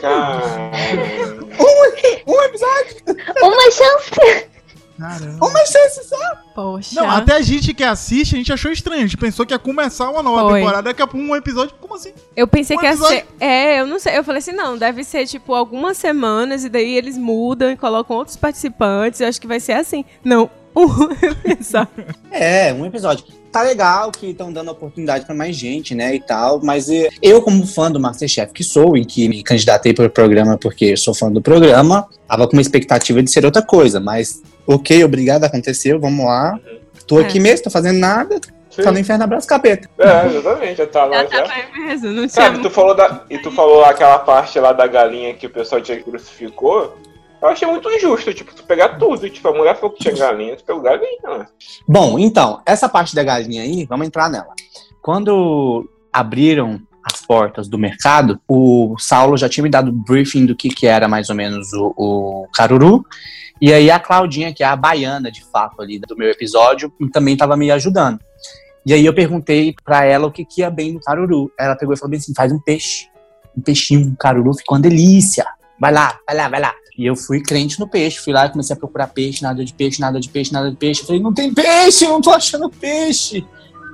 Cara, 0.00 0.42
Um 2.26 2.42
episódio? 2.42 2.96
Uma 3.42 3.70
chance. 3.70 4.48
Caramba. 4.98 5.46
Uma 5.46 5.66
chance 5.66 6.08
só? 6.08 6.16
Poxa. 6.54 7.00
Não, 7.00 7.10
até 7.10 7.34
a 7.34 7.42
gente 7.42 7.74
que 7.74 7.84
assiste, 7.84 8.34
a 8.34 8.38
gente 8.38 8.52
achou 8.52 8.72
estranho. 8.72 9.00
A 9.02 9.06
gente 9.06 9.16
pensou 9.16 9.44
que 9.44 9.52
ia 9.52 9.58
começar 9.58 10.08
uma 10.10 10.22
nova 10.22 10.48
Foi. 10.50 10.60
temporada, 10.60 10.82
daqui 10.84 11.02
a 11.02 11.06
pouco 11.06 11.24
um 11.26 11.36
episódio. 11.36 11.74
Como 11.80 11.94
assim? 11.94 12.12
Eu 12.34 12.46
pensei 12.48 12.76
Um 12.76 12.80
que 12.80 12.86
ia 12.86 12.92
episódio. 12.92 13.16
ser. 13.18 13.26
É, 13.38 13.80
eu 13.80 13.86
não 13.86 13.98
sei. 13.98 14.16
Eu 14.16 14.24
falei 14.24 14.38
assim, 14.38 14.52
não, 14.52 14.78
deve 14.78 15.04
ser 15.04 15.26
tipo 15.26 15.54
algumas 15.54 15.96
semanas 15.98 16.64
e 16.64 16.68
daí 16.68 16.94
eles 16.96 17.18
mudam 17.18 17.70
e 17.70 17.76
colocam 17.76 18.16
outros 18.16 18.36
participantes. 18.36 19.20
Eu 19.20 19.28
acho 19.28 19.40
que 19.40 19.46
vai 19.46 19.60
ser 19.60 19.72
assim. 19.72 20.04
Não, 20.24 20.50
um 20.74 20.88
episódio. 21.50 21.88
É, 22.30 22.72
um 22.72 22.84
episódio. 22.86 23.24
Tá 23.50 23.62
legal 23.62 24.10
que 24.10 24.26
estão 24.30 24.52
dando 24.52 24.70
oportunidade 24.70 25.24
pra 25.24 25.34
mais 25.34 25.56
gente, 25.56 25.94
né, 25.94 26.14
e 26.14 26.20
tal, 26.20 26.60
mas 26.62 26.90
eh, 26.90 27.08
eu, 27.22 27.40
como 27.40 27.66
fã 27.66 27.90
do 27.90 27.98
Masterchef 27.98 28.52
que 28.52 28.62
sou, 28.62 28.98
e 28.98 29.04
que 29.06 29.26
me 29.30 29.42
candidatei 29.42 29.94
pro 29.94 30.10
programa 30.10 30.58
porque 30.58 30.86
eu 30.86 30.96
sou 30.98 31.14
fã 31.14 31.32
do 31.32 31.40
programa, 31.40 32.06
tava 32.28 32.46
com 32.46 32.52
uma 32.52 32.60
expectativa 32.60 33.22
de 33.22 33.30
ser 33.30 33.46
outra 33.46 33.62
coisa, 33.62 33.98
mas 33.98 34.42
ok, 34.66 35.04
obrigado, 35.04 35.44
aconteceu, 35.44 35.98
vamos 36.00 36.24
lá. 36.24 36.58
Tô 37.06 37.18
aqui 37.18 37.38
É. 37.38 37.40
mesmo, 37.40 37.64
tô 37.64 37.70
fazendo 37.70 37.98
nada, 37.98 38.40
sim. 38.70 38.82
tá 38.82 38.90
no 38.90 38.98
inferno 38.98 39.24
abraço 39.24 39.46
capeta. 39.46 39.88
É, 39.98 40.26
exatamente, 40.26 40.76
já 40.78 40.86
tá 40.86 41.04
lá 41.04 41.24
Já 41.24 41.28
já. 41.28 41.42
tava 41.42 41.52
mesmo, 41.78 42.06
não 42.08 42.14
tinha. 42.14 42.28
Sabe, 42.28 42.58
tu 42.62 42.70
falou 42.70 42.94
da, 42.94 43.24
e 43.30 43.38
tu 43.38 43.50
falou 43.52 43.80
lá 43.80 43.90
aquela 43.90 44.18
parte 44.18 44.58
lá 44.58 44.72
da 44.72 44.86
galinha 44.86 45.34
que 45.34 45.46
o 45.46 45.50
pessoal 45.50 45.80
te 45.80 45.94
crucificou. 45.96 46.96
Eu 47.40 47.48
achei 47.48 47.68
muito 47.68 47.88
injusto, 47.90 48.32
tipo, 48.32 48.54
tu 48.54 48.64
pegar 48.64 48.98
tudo. 48.98 49.28
Tipo, 49.28 49.48
a 49.48 49.52
mulher 49.52 49.76
falou 49.76 49.90
que 49.94 50.02
tinha 50.02 50.14
galinha, 50.14 50.56
tu 50.56 50.64
pegou 50.64 50.80
galinha, 50.82 51.20
né? 51.38 51.46
Bom, 51.86 52.18
então, 52.18 52.60
essa 52.66 52.88
parte 52.88 53.14
da 53.14 53.22
galinha 53.22 53.62
aí, 53.62 53.84
vamos 53.84 54.06
entrar 54.06 54.28
nela. 54.30 54.48
Quando 55.02 55.88
abriram 56.12 56.80
as 57.06 57.20
portas 57.24 57.68
do 57.68 57.78
mercado, 57.78 58.40
o 58.48 58.96
Saulo 58.98 59.36
já 59.36 59.48
tinha 59.48 59.62
me 59.62 59.70
dado 59.70 59.92
briefing 59.92 60.44
do 60.44 60.56
que, 60.56 60.68
que 60.68 60.88
era 60.88 61.06
mais 61.06 61.30
ou 61.30 61.36
menos 61.36 61.72
o, 61.72 61.94
o 61.96 62.48
caruru. 62.52 63.06
E 63.60 63.72
aí 63.72 63.90
a 63.90 64.00
Claudinha, 64.00 64.52
que 64.52 64.64
é 64.64 64.66
a 64.66 64.74
baiana 64.74 65.30
de 65.30 65.44
fato 65.44 65.80
ali 65.80 66.00
do 66.00 66.16
meu 66.16 66.28
episódio, 66.28 66.92
também 67.12 67.34
estava 67.34 67.56
me 67.56 67.70
ajudando. 67.70 68.18
E 68.84 68.92
aí 68.92 69.06
eu 69.06 69.14
perguntei 69.14 69.74
pra 69.84 70.04
ela 70.04 70.26
o 70.26 70.32
que, 70.32 70.44
que 70.44 70.62
ia 70.62 70.70
bem 70.70 70.94
no 70.94 71.00
caruru. 71.00 71.50
Ela 71.58 71.76
pegou 71.76 71.94
e 71.94 71.96
falou 71.96 72.10
bem 72.10 72.18
assim: 72.18 72.34
faz 72.34 72.52
um 72.52 72.58
peixe. 72.58 73.08
Um 73.56 73.60
peixinho, 73.60 74.08
um 74.08 74.14
caruru, 74.14 74.52
ficou 74.54 74.76
uma 74.76 74.82
delícia. 74.82 75.46
Vai 75.80 75.92
lá, 75.92 76.18
vai 76.26 76.36
lá, 76.36 76.48
vai 76.48 76.60
lá. 76.60 76.74
E 76.98 77.06
eu 77.06 77.14
fui 77.14 77.40
crente 77.42 77.78
no 77.78 77.88
peixe, 77.88 78.18
fui 78.18 78.32
lá 78.32 78.46
e 78.46 78.50
comecei 78.50 78.74
a 78.74 78.78
procurar 78.78 79.08
peixe, 79.08 79.42
nada 79.42 79.64
de 79.64 79.72
peixe, 79.72 80.00
nada 80.00 80.18
de 80.18 80.28
peixe, 80.28 80.52
nada 80.52 80.70
de 80.70 80.76
peixe. 80.76 81.02
Eu 81.02 81.06
falei, 81.06 81.22
não 81.22 81.32
tem 81.32 81.52
peixe, 81.52 82.06
não 82.06 82.20
tô 82.20 82.30
achando 82.30 82.70
peixe. 82.70 83.44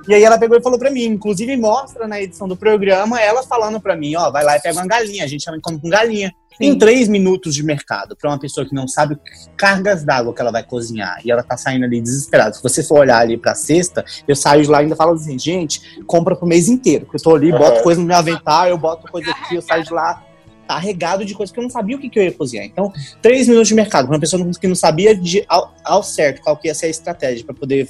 E 0.07 0.13
aí 0.13 0.23
ela 0.23 0.37
pegou 0.37 0.57
e 0.57 0.61
falou 0.61 0.77
pra 0.77 0.91
mim, 0.91 1.05
inclusive 1.05 1.55
mostra 1.55 2.07
na 2.07 2.21
edição 2.21 2.47
do 2.47 2.57
programa 2.57 3.21
ela 3.21 3.43
falando 3.43 3.79
pra 3.79 3.95
mim, 3.95 4.15
ó, 4.15 4.29
vai 4.31 4.43
lá 4.43 4.57
e 4.57 4.61
pega 4.61 4.77
uma 4.77 4.87
galinha, 4.87 5.23
a 5.23 5.27
gente 5.27 5.43
chama 5.43 5.57
como 5.61 5.79
com 5.79 5.89
galinha. 5.89 6.33
Em 6.59 6.77
três 6.77 7.07
minutos 7.07 7.55
de 7.55 7.63
mercado, 7.63 8.15
pra 8.15 8.29
uma 8.29 8.37
pessoa 8.37 8.63
que 8.63 8.75
não 8.75 8.87
sabe 8.87 9.17
cargas 9.57 10.03
d'água 10.03 10.33
que 10.35 10.39
ela 10.39 10.51
vai 10.51 10.63
cozinhar 10.63 11.19
e 11.25 11.31
ela 11.31 11.41
tá 11.41 11.57
saindo 11.57 11.83
ali 11.83 11.99
desesperada. 11.99 12.53
Se 12.53 12.61
você 12.61 12.83
for 12.83 12.99
olhar 12.99 13.17
ali 13.17 13.37
pra 13.37 13.55
cesta, 13.55 14.05
eu 14.27 14.35
saio 14.35 14.61
de 14.61 14.69
lá 14.69 14.79
e 14.79 14.83
ainda 14.83 14.95
falo 14.95 15.13
assim, 15.13 15.37
gente, 15.39 15.81
compra 16.05 16.35
pro 16.35 16.45
mês 16.45 16.69
inteiro. 16.69 17.05
Porque 17.05 17.17
eu 17.17 17.23
tô 17.23 17.35
ali, 17.35 17.51
boto 17.51 17.77
Uhum. 17.77 17.83
coisa 17.83 17.99
no 17.99 18.05
meu 18.05 18.15
avental, 18.15 18.67
eu 18.67 18.77
boto 18.77 19.11
coisa 19.11 19.31
aqui, 19.31 19.55
eu 19.55 19.63
saio 19.63 19.83
de 19.83 19.91
lá 19.91 20.23
carregado 20.67 21.25
de 21.25 21.33
coisa 21.33 21.51
que 21.51 21.59
eu 21.59 21.63
não 21.63 21.69
sabia 21.69 21.95
o 21.95 21.99
que, 21.99 22.09
que 22.09 22.19
eu 22.19 22.23
ia 22.23 22.31
cozinhar. 22.31 22.65
Então, 22.65 22.91
três 23.21 23.47
minutos 23.47 23.67
de 23.67 23.73
mercado, 23.73 24.05
pra 24.05 24.13
uma 24.15 24.19
pessoa 24.19 24.47
que 24.59 24.67
não 24.67 24.75
sabia 24.75 25.15
de, 25.15 25.43
ao, 25.47 25.73
ao 25.83 26.03
certo 26.03 26.41
qual 26.41 26.55
que 26.55 26.67
ia 26.67 26.75
ser 26.75 26.85
a 26.85 26.89
estratégia 26.89 27.43
pra 27.45 27.55
poder 27.55 27.89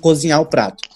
cozinhar 0.00 0.40
o 0.40 0.46
prato. 0.46 0.88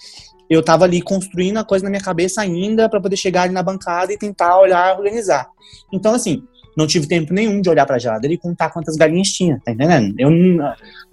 Eu 0.49 0.63
tava 0.63 0.85
ali 0.85 1.01
construindo 1.01 1.57
a 1.57 1.63
coisa 1.63 1.83
na 1.83 1.89
minha 1.89 2.01
cabeça 2.01 2.41
ainda 2.41 2.87
pra 2.87 3.01
poder 3.01 3.17
chegar 3.17 3.43
ali 3.43 3.53
na 3.53 3.63
bancada 3.63 4.13
e 4.13 4.17
tentar 4.17 4.59
olhar, 4.59 4.97
organizar. 4.97 5.47
Então, 5.91 6.13
assim, 6.13 6.43
não 6.75 6.87
tive 6.87 7.07
tempo 7.07 7.33
nenhum 7.33 7.61
de 7.61 7.69
olhar 7.69 7.85
pra 7.85 7.97
geladeira 7.97 8.33
e 8.33 8.37
contar 8.37 8.69
quantas 8.69 8.95
galinhas 8.95 9.29
tinha, 9.29 9.61
tá 9.63 9.71
entendendo? 9.71 10.13
Eu 10.17 10.29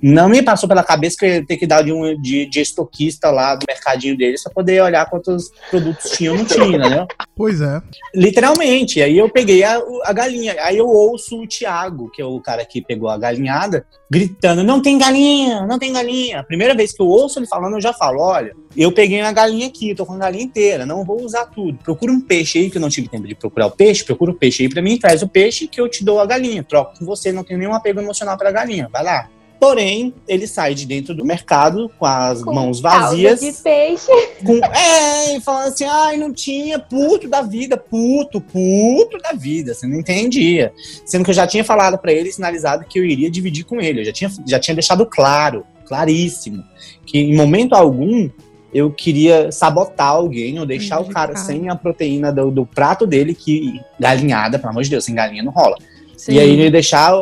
não, 0.02 0.28
me 0.28 0.42
passou 0.42 0.69
pela 0.69 0.83
cabeça 0.83 1.16
que 1.19 1.25
eu 1.25 1.28
ia 1.28 1.47
ter 1.47 1.57
que 1.57 1.66
dar 1.66 1.83
de, 1.83 1.92
um, 1.92 2.21
de, 2.21 2.47
de 2.47 2.61
estoquista 2.61 3.31
lá 3.31 3.54
do 3.54 3.64
mercadinho 3.69 4.16
deles 4.16 4.42
pra 4.42 4.52
poder 4.52 4.83
olhar 4.83 5.09
quantos 5.09 5.50
produtos 5.71 6.11
tinha 6.11 6.33
ou 6.33 6.38
não 6.38 6.45
tinha, 6.45 6.76
entendeu? 6.76 7.07
Pois 7.37 7.61
é. 7.61 7.81
Literalmente. 8.14 9.00
Aí 9.00 9.16
eu 9.16 9.28
peguei 9.28 9.62
a, 9.62 9.81
a 10.04 10.12
galinha. 10.12 10.57
Aí 10.61 10.76
eu 10.76 10.88
ouço 10.88 11.40
o 11.40 11.47
Thiago, 11.47 12.11
que 12.11 12.21
é 12.21 12.25
o 12.25 12.40
cara 12.40 12.64
que 12.64 12.83
pegou 12.83 13.09
a 13.09 13.16
galinhada, 13.16 13.87
gritando: 14.11 14.64
não 14.64 14.83
tem 14.83 14.99
galinha, 14.99 15.66
não 15.66 15.78
tem 15.78 15.92
galinha. 15.92 16.40
A 16.40 16.45
primeira 16.45 16.75
vez 16.75 16.92
que 16.92 17.00
eu 17.00 17.07
ouço 17.07 17.38
ele 17.38 17.47
falando, 17.47 17.76
eu 17.76 17.81
já 17.81 17.92
falo: 17.92 18.21
olha, 18.21 18.54
eu 18.76 18.90
peguei 18.90 19.21
uma 19.21 19.33
galinha 19.33 19.66
aqui, 19.66 19.95
tô 19.95 20.04
com 20.04 20.14
a 20.14 20.19
galinha 20.19 20.45
inteira, 20.45 20.87
não 20.87 21.04
vou 21.04 21.23
usar 21.23 21.47
tudo. 21.47 21.78
Procura 21.78 22.12
um 22.12 22.21
peixe 22.21 22.59
aí, 22.59 22.71
que 22.71 22.76
eu 22.76 22.81
não 22.81 22.88
tive 22.88 23.09
tempo 23.09 23.26
de 23.26 23.35
procurar 23.35 23.66
o 23.66 23.71
peixe, 23.71 24.04
procura 24.04 24.31
o 24.31 24.35
peixe 24.35 24.62
aí 24.62 24.69
pra 24.69 24.83
mim, 24.83 24.99
traz 24.99 25.23
o 25.23 25.28
peixe 25.28 25.51
que 25.68 25.80
eu 25.80 25.88
te 25.88 26.04
dou 26.04 26.21
a 26.21 26.26
galinha. 26.26 26.62
Troco 26.62 26.99
com 26.99 27.04
você, 27.04 27.32
não 27.32 27.44
tenho 27.44 27.59
nenhum 27.59 27.75
apego 27.75 28.00
emocional 28.00 28.37
pela 28.37 28.50
galinha. 28.50 28.88
Vai 28.92 29.02
lá. 29.02 29.28
Porém, 29.62 30.12
ele 30.26 30.44
sai 30.49 30.75
de 30.75 30.85
dentro 30.85 31.14
do 31.14 31.25
mercado 31.25 31.88
com 31.97 32.04
as 32.04 32.42
Com 32.42 32.52
mãos 32.52 32.80
vazias. 32.80 33.38
de 33.38 33.52
peixe. 33.52 34.11
Com, 34.44 34.56
é, 34.56 35.37
e 35.37 35.40
falando 35.40 35.68
assim, 35.68 35.85
ai, 35.85 36.16
não 36.16 36.32
tinha, 36.32 36.80
puto 36.80 37.28
da 37.28 37.42
vida, 37.42 37.76
puto, 37.76 38.40
puto 38.40 39.18
da 39.18 39.32
vida, 39.32 39.73
você 39.73 39.87
não 39.87 40.00
entendia. 40.00 40.73
Sendo 41.06 41.23
que 41.23 41.30
eu 41.30 41.35
já 41.35 41.47
tinha 41.47 41.62
falado 41.62 41.97
pra 41.97 42.12
ele, 42.12 42.32
sinalizado 42.32 42.85
que 42.85 42.99
eu 42.99 43.04
iria 43.04 43.30
dividir 43.30 43.64
com 43.64 43.80
ele, 43.80 44.00
eu 44.00 44.04
já 44.04 44.12
tinha, 44.12 44.32
já 44.49 44.59
tinha 44.59 44.75
deixado 44.75 45.06
claro, 45.06 45.64
claríssimo, 45.87 46.64
que 47.06 47.18
em 47.18 47.37
momento 47.37 47.75
algum 47.75 48.28
eu 48.73 48.91
queria 48.91 49.52
sabotar 49.52 50.09
alguém 50.09 50.59
ou 50.59 50.67
deixar 50.67 51.00
o 51.00 51.05
cara 51.05 51.37
sem 51.37 51.69
a 51.69 51.76
proteína 51.76 52.33
do, 52.33 52.50
do 52.50 52.64
prato 52.67 53.07
dele, 53.07 53.35
que 53.35 53.81
galinhada, 54.00 54.59
pelo 54.59 54.71
amor 54.71 54.83
de 54.83 54.91
Deus, 54.91 55.05
sem 55.05 55.14
galinha 55.14 55.43
não 55.43 55.52
rola. 55.52 55.76
Sim. 56.17 56.33
E 56.33 56.38
aí 56.38 56.50
ele 56.50 56.71
deixar 56.71 57.12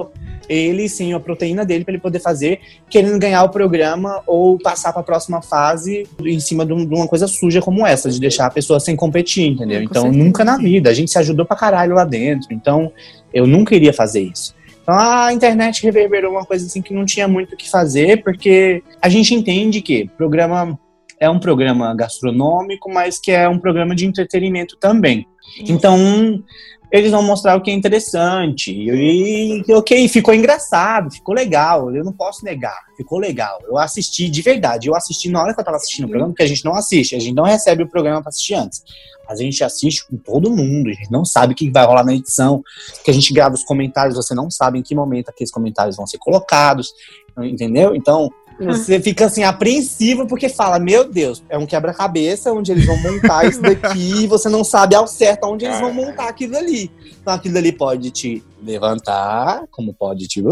ele 0.49 0.88
sem 0.88 1.14
a 1.14 1.21
proteína 1.21 1.64
dele 1.64 1.85
para 1.85 1.92
ele 1.95 2.00
poder 2.02 2.19
fazer, 2.19 2.59
querendo 2.88 3.19
ganhar 3.21 3.42
o 3.45 3.49
programa 3.50 4.21
ou 4.26 4.59
passar 4.59 4.92
para 4.92 5.00
a 5.00 5.04
próxima 5.04 5.40
fase 5.40 6.07
em 6.25 6.40
cima 6.40 6.66
de, 6.66 6.73
um- 6.73 6.85
de 6.85 6.92
uma 6.92 7.07
coisa 7.07 7.28
suja 7.28 7.61
como 7.61 7.87
essa, 7.87 8.11
de 8.11 8.19
deixar 8.19 8.47
a 8.47 8.50
pessoa 8.50 8.80
sem 8.80 8.97
competir, 8.97 9.47
entendeu? 9.47 9.78
Com 9.78 9.85
então 9.85 10.02
certeza. 10.02 10.25
nunca 10.25 10.45
na 10.45 10.57
vida, 10.57 10.90
a 10.90 10.95
gente 10.95 11.11
se 11.11 11.19
ajudou 11.19 11.47
pra 11.47 11.57
caralho 11.57 11.95
lá 11.95 12.04
dentro, 12.04 12.49
então 12.52 12.92
eu 13.33 13.47
nunca 13.47 13.76
iria 13.76 13.92
fazer 13.92 14.23
isso. 14.23 14.52
Então 14.83 14.99
a 14.99 15.33
internet 15.33 15.85
reverberou 15.85 16.33
uma 16.33 16.45
coisa 16.45 16.66
assim 16.66 16.83
que 16.83 16.92
não 16.92 17.04
tinha 17.04 17.28
muito 17.28 17.54
o 17.54 17.57
que 17.57 17.71
fazer, 17.71 18.25
porque 18.25 18.83
a 19.00 19.09
gente 19.09 19.33
entende 19.33 19.80
que 19.80 20.11
programa 20.16 20.76
é 21.20 21.28
um 21.28 21.38
programa 21.38 21.94
gastronômico, 21.94 22.90
mas 22.90 23.18
que 23.18 23.30
é 23.30 23.46
um 23.48 23.58
programa 23.58 23.94
de 23.94 24.06
entretenimento 24.06 24.76
também. 24.78 25.26
Então, 25.68 26.42
eles 26.90 27.12
vão 27.12 27.22
mostrar 27.22 27.56
o 27.56 27.60
que 27.60 27.70
é 27.70 27.74
interessante. 27.74 28.72
E, 28.72 29.62
ok, 29.72 30.08
ficou 30.08 30.34
engraçado, 30.34 31.10
ficou 31.12 31.34
legal. 31.34 31.94
Eu 31.94 32.02
não 32.02 32.12
posso 32.12 32.44
negar, 32.44 32.78
ficou 32.96 33.18
legal. 33.18 33.58
Eu 33.68 33.78
assisti 33.78 34.28
de 34.28 34.42
verdade. 34.42 34.88
Eu 34.88 34.96
assisti 34.96 35.28
na 35.28 35.42
hora 35.42 35.54
que 35.54 35.60
eu 35.60 35.64
tava 35.64 35.76
assistindo 35.76 36.06
o 36.06 36.08
programa, 36.08 36.32
porque 36.32 36.42
a 36.42 36.48
gente 36.48 36.64
não 36.64 36.74
assiste, 36.74 37.14
a 37.14 37.20
gente 37.20 37.34
não 37.34 37.44
recebe 37.44 37.82
o 37.82 37.88
programa 37.88 38.22
pra 38.22 38.30
assistir 38.30 38.54
antes. 38.54 38.82
A 39.28 39.36
gente 39.36 39.62
assiste 39.62 40.04
com 40.08 40.16
todo 40.16 40.50
mundo, 40.50 40.90
a 40.90 40.92
gente 40.92 41.12
não 41.12 41.24
sabe 41.24 41.52
o 41.52 41.56
que 41.56 41.70
vai 41.70 41.86
rolar 41.86 42.02
na 42.02 42.14
edição, 42.14 42.64
que 43.04 43.10
a 43.12 43.14
gente 43.14 43.32
grava 43.32 43.54
os 43.54 43.62
comentários, 43.62 44.16
você 44.16 44.34
não 44.34 44.50
sabe 44.50 44.80
em 44.80 44.82
que 44.82 44.92
momento 44.92 45.28
aqueles 45.28 45.52
comentários 45.52 45.96
vão 45.96 46.04
ser 46.04 46.18
colocados, 46.18 46.92
entendeu? 47.38 47.94
Então, 47.94 48.28
você 48.64 49.00
fica 49.00 49.26
assim, 49.26 49.42
apreensivo, 49.42 50.26
porque 50.26 50.48
fala, 50.48 50.78
meu 50.78 51.10
Deus, 51.10 51.42
é 51.48 51.56
um 51.56 51.66
quebra-cabeça 51.66 52.52
onde 52.52 52.70
eles 52.72 52.86
vão 52.86 52.96
montar 53.00 53.46
isso 53.46 53.60
daqui 53.60 54.24
e 54.24 54.26
você 54.26 54.48
não 54.48 54.62
sabe 54.62 54.94
ao 54.94 55.06
certo 55.06 55.44
onde 55.44 55.64
eles 55.64 55.80
vão 55.80 55.92
montar 55.92 56.28
aquilo 56.28 56.56
ali. 56.56 56.90
Então 57.20 57.34
aquilo 57.34 57.58
ali 57.58 57.72
pode 57.72 58.10
te 58.10 58.44
levantar, 58.62 59.64
como 59.70 59.94
pode 59.94 60.26
te 60.28 60.40
uh, 60.40 60.50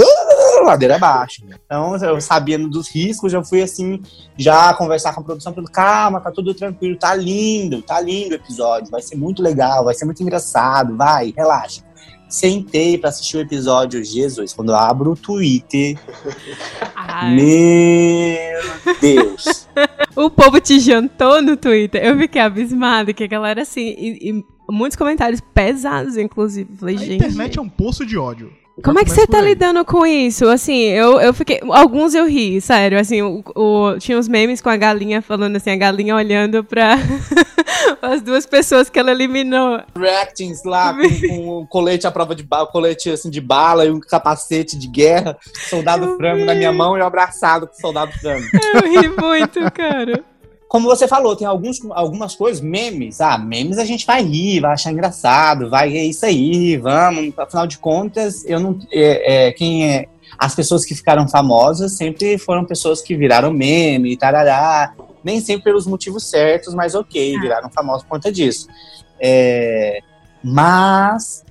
ladeira 0.65 0.97
abaixo. 0.97 1.43
Então, 1.67 1.97
eu 1.97 2.21
sabendo 2.21 2.69
dos 2.69 2.89
riscos, 2.89 3.33
já 3.33 3.43
fui 3.45 3.63
assim, 3.63 4.01
já 4.37 4.73
conversar 4.75 5.15
com 5.15 5.21
a 5.21 5.25
produção, 5.25 5.53
falando, 5.53 5.71
calma, 5.71 6.21
tá 6.21 6.31
tudo 6.31 6.55
tranquilo, 6.55 6.97
tá 6.97 7.15
lindo, 7.15 7.83
tá 7.83 8.01
lindo 8.01 8.33
o 8.33 8.37
episódio, 8.37 8.91
vai 8.91 9.03
ser 9.03 9.17
muito 9.17 9.43
legal, 9.43 9.85
vai 9.85 9.95
ser 9.95 10.05
muito 10.05 10.23
engraçado, 10.23 10.97
vai, 10.97 11.33
relaxa. 11.37 11.83
Sentei 12.29 12.99
pra 12.99 13.09
assistir 13.11 13.37
o 13.39 13.41
episódio, 13.41 14.05
Jesus, 14.05 14.53
quando 14.53 14.71
eu 14.71 14.77
abro 14.77 15.13
o 15.13 15.17
Twitter, 15.17 15.97
Ai. 16.95 17.35
meu 17.35 18.95
Deus. 19.01 19.67
O 20.17 20.29
povo 20.29 20.61
te 20.61 20.81
jantou 20.81 21.41
no 21.41 21.57
Twitter. 21.57 22.05
Eu 22.05 22.19
fiquei 22.19 22.41
abismada 22.43 23.13
que 23.13 23.23
a 23.23 23.27
galera 23.29 23.63
assim. 23.63 23.95
E, 23.97 24.31
e 24.31 24.45
muitos 24.69 24.97
comentários 24.97 25.41
pesados, 25.55 26.17
inclusive. 26.17 26.69
Falei, 26.77 26.97
A 26.97 26.99
gente. 26.99 27.15
internet 27.25 27.57
é 27.57 27.63
um 27.63 27.69
poço 27.69 28.05
de 28.05 28.19
ódio. 28.19 28.53
Como 28.83 28.99
é 28.99 29.05
que 29.05 29.11
você 29.11 29.29
tá 29.29 29.39
aí. 29.39 29.45
lidando 29.51 29.85
com 29.85 30.05
isso? 30.05 30.49
Assim, 30.49 30.83
eu, 30.87 31.21
eu 31.21 31.33
fiquei. 31.33 31.61
Alguns 31.71 32.15
eu 32.17 32.27
ri, 32.29 32.61
sério. 32.61 32.99
Assim, 32.99 33.23
o, 33.23 33.45
o- 33.55 33.97
tinha 34.01 34.19
uns 34.19 34.27
memes 34.27 34.61
com 34.61 34.69
a 34.69 34.77
galinha 34.77 35.23
falando 35.23 35.55
assim, 35.55 35.71
a 35.71 35.77
galinha 35.77 36.17
olhando 36.17 36.65
pra 36.65 36.97
as 38.01 38.23
duas 38.23 38.47
pessoas 38.47 38.89
que 38.89 38.99
ela 38.99 39.11
eliminou. 39.11 39.81
Reactings 39.97 40.65
lá 40.65 40.95
com, 40.95 41.29
com 41.29 41.49
o 41.49 41.67
colete 41.69 42.07
à 42.07 42.11
prova 42.11 42.35
de 42.35 42.43
bala, 42.43 42.67
colete 42.67 43.11
assim 43.11 43.31
de 43.31 43.41
bala 43.41 43.85
e 43.85 43.91
um 43.91 44.01
capacete 44.01 44.79
de 44.79 44.89
guerra, 44.89 45.37
soldado 45.69 46.05
Eu 46.05 46.17
frango 46.17 46.41
vi. 46.41 46.45
na 46.45 46.55
minha 46.55 46.73
mão 46.73 46.97
e 46.97 47.01
eu 47.01 47.07
abraçado 47.07 47.67
com 47.67 47.75
o 47.75 47.81
soldado 47.81 48.13
frango. 48.13 48.47
Eu 48.75 48.91
ri 48.91 49.09
muito, 49.09 49.61
cara. 49.73 50.25
Como 50.69 50.87
você 50.87 51.09
falou, 51.09 51.35
tem 51.35 51.47
alguns, 51.47 51.79
algumas 51.93 52.35
coisas, 52.35 52.61
memes. 52.61 53.23
Ah, 53.23 53.39
memes 53.39 53.79
a 53.79 53.85
gente 53.87 54.05
vai 54.05 54.23
rir, 54.23 54.61
vai 54.61 54.73
achar 54.73 54.93
engraçado, 54.93 55.71
vai, 55.71 55.97
é 55.97 56.05
isso 56.05 56.27
aí, 56.27 56.77
vamos. 56.77 57.33
Afinal 57.39 57.67
de 57.67 57.79
contas, 57.79 58.45
eu 58.45 58.61
não. 58.61 58.79
É, 58.93 59.47
é, 59.49 59.53
quem 59.53 59.89
é. 59.91 60.07
As 60.39 60.55
pessoas 60.55 60.85
que 60.85 60.95
ficaram 60.95 61.27
famosas 61.27 61.97
sempre 61.97 62.37
foram 62.37 62.65
pessoas 62.65 63.01
que 63.01 63.17
viraram 63.17 63.51
meme, 63.51 64.17
tarará. 64.17 64.93
Nem 65.29 65.43
sempre 65.43 65.65
pelos 65.65 65.87
motivos 65.87 66.25
certos, 66.25 66.73
mas 66.73 66.95
ok, 66.95 67.39
viraram 67.39 67.69
famosos 67.69 68.03
por 68.03 68.13
conta 68.13 68.33
disso. 68.33 68.67
É, 69.21 69.99
mas 70.43 71.45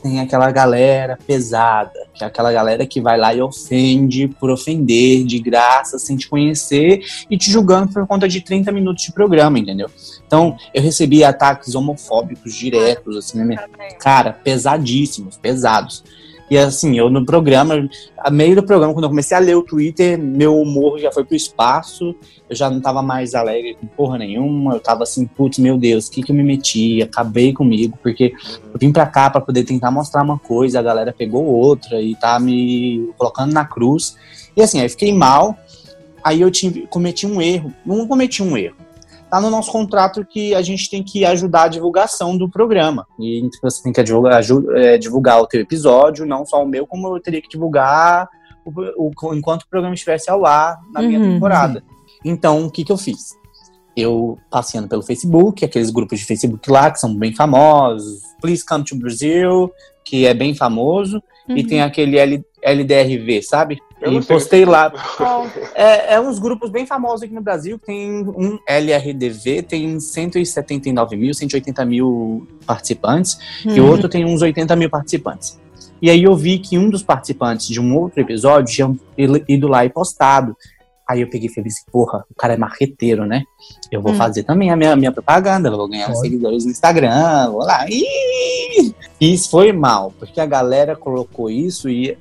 tem 0.00 0.20
aquela 0.20 0.52
galera 0.52 1.18
pesada, 1.26 2.06
que 2.14 2.22
é 2.22 2.28
aquela 2.28 2.52
galera 2.52 2.86
que 2.86 3.00
vai 3.00 3.18
lá 3.18 3.34
e 3.34 3.42
ofende 3.42 4.28
por 4.28 4.52
ofender, 4.52 5.24
de 5.24 5.40
graça, 5.40 5.98
sem 5.98 6.16
te 6.16 6.28
conhecer 6.28 7.00
e 7.28 7.36
te 7.36 7.50
julgando 7.50 7.92
por 7.92 8.06
conta 8.06 8.28
de 8.28 8.40
30 8.40 8.70
minutos 8.70 9.02
de 9.02 9.12
programa, 9.12 9.58
entendeu? 9.58 9.90
Então, 10.24 10.56
eu 10.72 10.80
recebi 10.80 11.24
ataques 11.24 11.74
homofóbicos 11.74 12.54
diretos, 12.54 13.16
assim, 13.16 13.38
na 13.38 13.44
minha... 13.44 13.68
cara, 13.98 14.32
pesadíssimos, 14.32 15.36
pesados. 15.36 16.04
E 16.50 16.56
assim, 16.56 16.98
eu 16.98 17.10
no 17.10 17.26
programa, 17.26 17.88
a 18.18 18.30
meio 18.30 18.56
do 18.56 18.62
programa, 18.62 18.94
quando 18.94 19.04
eu 19.04 19.10
comecei 19.10 19.36
a 19.36 19.40
ler 19.40 19.56
o 19.56 19.62
Twitter, 19.62 20.18
meu 20.18 20.58
humor 20.58 20.98
já 20.98 21.12
foi 21.12 21.22
pro 21.24 21.36
espaço, 21.36 22.14
eu 22.48 22.56
já 22.56 22.70
não 22.70 22.80
tava 22.80 23.02
mais 23.02 23.34
alegre 23.34 23.76
com 23.78 23.86
porra 23.86 24.16
nenhuma, 24.16 24.74
eu 24.74 24.80
tava 24.80 25.02
assim, 25.02 25.26
putz, 25.26 25.58
meu 25.58 25.76
Deus, 25.76 26.06
o 26.06 26.10
que 26.10 26.22
que 26.22 26.32
eu 26.32 26.36
me 26.36 26.42
meti? 26.42 27.02
Acabei 27.02 27.52
comigo, 27.52 27.98
porque 28.02 28.32
eu 28.72 28.78
vim 28.80 28.90
pra 28.90 29.04
cá 29.04 29.28
pra 29.28 29.42
poder 29.42 29.64
tentar 29.64 29.90
mostrar 29.90 30.22
uma 30.22 30.38
coisa, 30.38 30.78
a 30.78 30.82
galera 30.82 31.12
pegou 31.12 31.44
outra 31.44 32.00
e 32.00 32.14
tá 32.14 32.40
me 32.40 33.10
colocando 33.18 33.52
na 33.52 33.66
cruz. 33.66 34.16
E 34.56 34.62
assim, 34.62 34.80
aí 34.80 34.88
fiquei 34.88 35.12
mal, 35.12 35.54
aí 36.24 36.40
eu 36.40 36.50
tive, 36.50 36.86
cometi 36.86 37.26
um 37.26 37.42
erro, 37.42 37.72
não 37.84 38.08
cometi 38.08 38.42
um 38.42 38.56
erro, 38.56 38.76
tá 39.30 39.40
no 39.40 39.50
nosso 39.50 39.70
contrato 39.70 40.24
que 40.24 40.54
a 40.54 40.62
gente 40.62 40.88
tem 40.90 41.02
que 41.02 41.24
ajudar 41.24 41.64
a 41.64 41.68
divulgação 41.68 42.36
do 42.36 42.48
programa. 42.48 43.06
E 43.18 43.48
você 43.62 43.82
tem 43.82 43.92
que 43.92 44.02
divulgar, 44.02 44.40
é, 44.76 44.96
divulgar 44.98 45.40
o 45.40 45.46
teu 45.46 45.60
episódio, 45.60 46.24
não 46.26 46.44
só 46.46 46.62
o 46.62 46.66
meu, 46.68 46.86
como 46.86 47.14
eu 47.16 47.20
teria 47.20 47.40
que 47.42 47.48
divulgar 47.48 48.28
o, 48.64 48.70
o- 49.08 49.34
enquanto 49.34 49.62
o 49.62 49.68
programa 49.68 49.94
estivesse 49.94 50.30
ao 50.30 50.44
ar 50.46 50.78
na 50.92 51.02
minha 51.02 51.18
Uhum, 51.20 51.34
temporada. 51.34 51.82
Então, 52.24 52.66
o 52.66 52.70
que, 52.70 52.84
que 52.84 52.92
eu 52.92 52.96
fiz? 52.98 53.36
Eu 53.96 54.38
passeando 54.50 54.88
pelo 54.88 55.02
Facebook, 55.02 55.64
aqueles 55.64 55.90
grupos 55.90 56.20
de 56.20 56.24
Facebook 56.24 56.70
lá 56.70 56.90
que 56.90 57.00
são 57.00 57.14
bem 57.16 57.34
famosos, 57.34 58.20
Please 58.40 58.64
Come 58.64 58.84
to 58.84 58.96
Brazil, 58.96 59.70
que 60.04 60.24
é 60.26 60.32
bem 60.32 60.54
famoso, 60.54 61.20
e 61.48 61.60
Uhum. 61.62 61.66
tem 61.66 61.82
aquele 61.82 62.16
L- 62.18 62.44
LDRV, 62.62 63.42
sabe? 63.42 63.78
Eu 64.00 64.12
e 64.12 64.24
postei 64.24 64.64
lá. 64.64 64.92
É, 65.74 66.14
é 66.14 66.20
uns 66.20 66.38
grupos 66.38 66.70
bem 66.70 66.86
famosos 66.86 67.22
aqui 67.22 67.34
no 67.34 67.40
Brasil. 67.40 67.78
Tem 67.78 68.10
um 68.26 68.58
LRDV, 68.68 69.62
tem 69.62 69.98
179 70.00 71.16
mil, 71.16 71.34
180 71.34 71.84
mil 71.84 72.46
participantes, 72.66 73.38
e 73.64 73.80
o 73.80 73.84
Uhum. 73.84 73.90
outro 73.90 74.08
tem 74.08 74.24
uns 74.24 74.42
80 74.42 74.74
mil 74.76 74.90
participantes. 74.90 75.58
E 76.00 76.10
aí 76.10 76.22
eu 76.22 76.34
vi 76.36 76.58
que 76.58 76.78
um 76.78 76.88
dos 76.90 77.02
participantes 77.02 77.66
de 77.66 77.80
um 77.80 77.96
outro 77.96 78.20
episódio 78.20 78.72
tinha 78.74 78.96
ido 79.48 79.66
lá 79.66 79.84
e 79.84 79.88
postado. 79.90 80.56
Aí 81.08 81.22
eu 81.22 81.28
peguei 81.30 81.48
e 81.48 81.52
falei 81.52 81.68
assim, 81.68 81.82
porra, 81.90 82.24
o 82.30 82.34
cara 82.34 82.52
é 82.54 82.56
marqueteiro, 82.58 83.24
né? 83.24 83.42
Eu 83.90 84.02
vou 84.02 84.12
Hum. 84.12 84.16
fazer 84.16 84.42
também 84.42 84.70
a 84.70 84.76
minha, 84.76 84.94
minha 84.94 85.10
propaganda, 85.10 85.68
eu 85.70 85.76
vou 85.76 85.88
ganhar 85.88 86.06
Pode. 86.06 86.20
seguidores 86.20 86.64
no 86.66 86.70
Instagram, 86.70 87.50
vou 87.50 87.60
lá. 87.64 87.86
Ih! 87.88 88.94
E 89.20 89.32
isso 89.32 89.50
foi 89.50 89.72
mal, 89.72 90.12
porque 90.18 90.38
a 90.40 90.46
galera 90.46 90.94
colocou 90.94 91.48
isso 91.50 91.88
e 91.88 92.16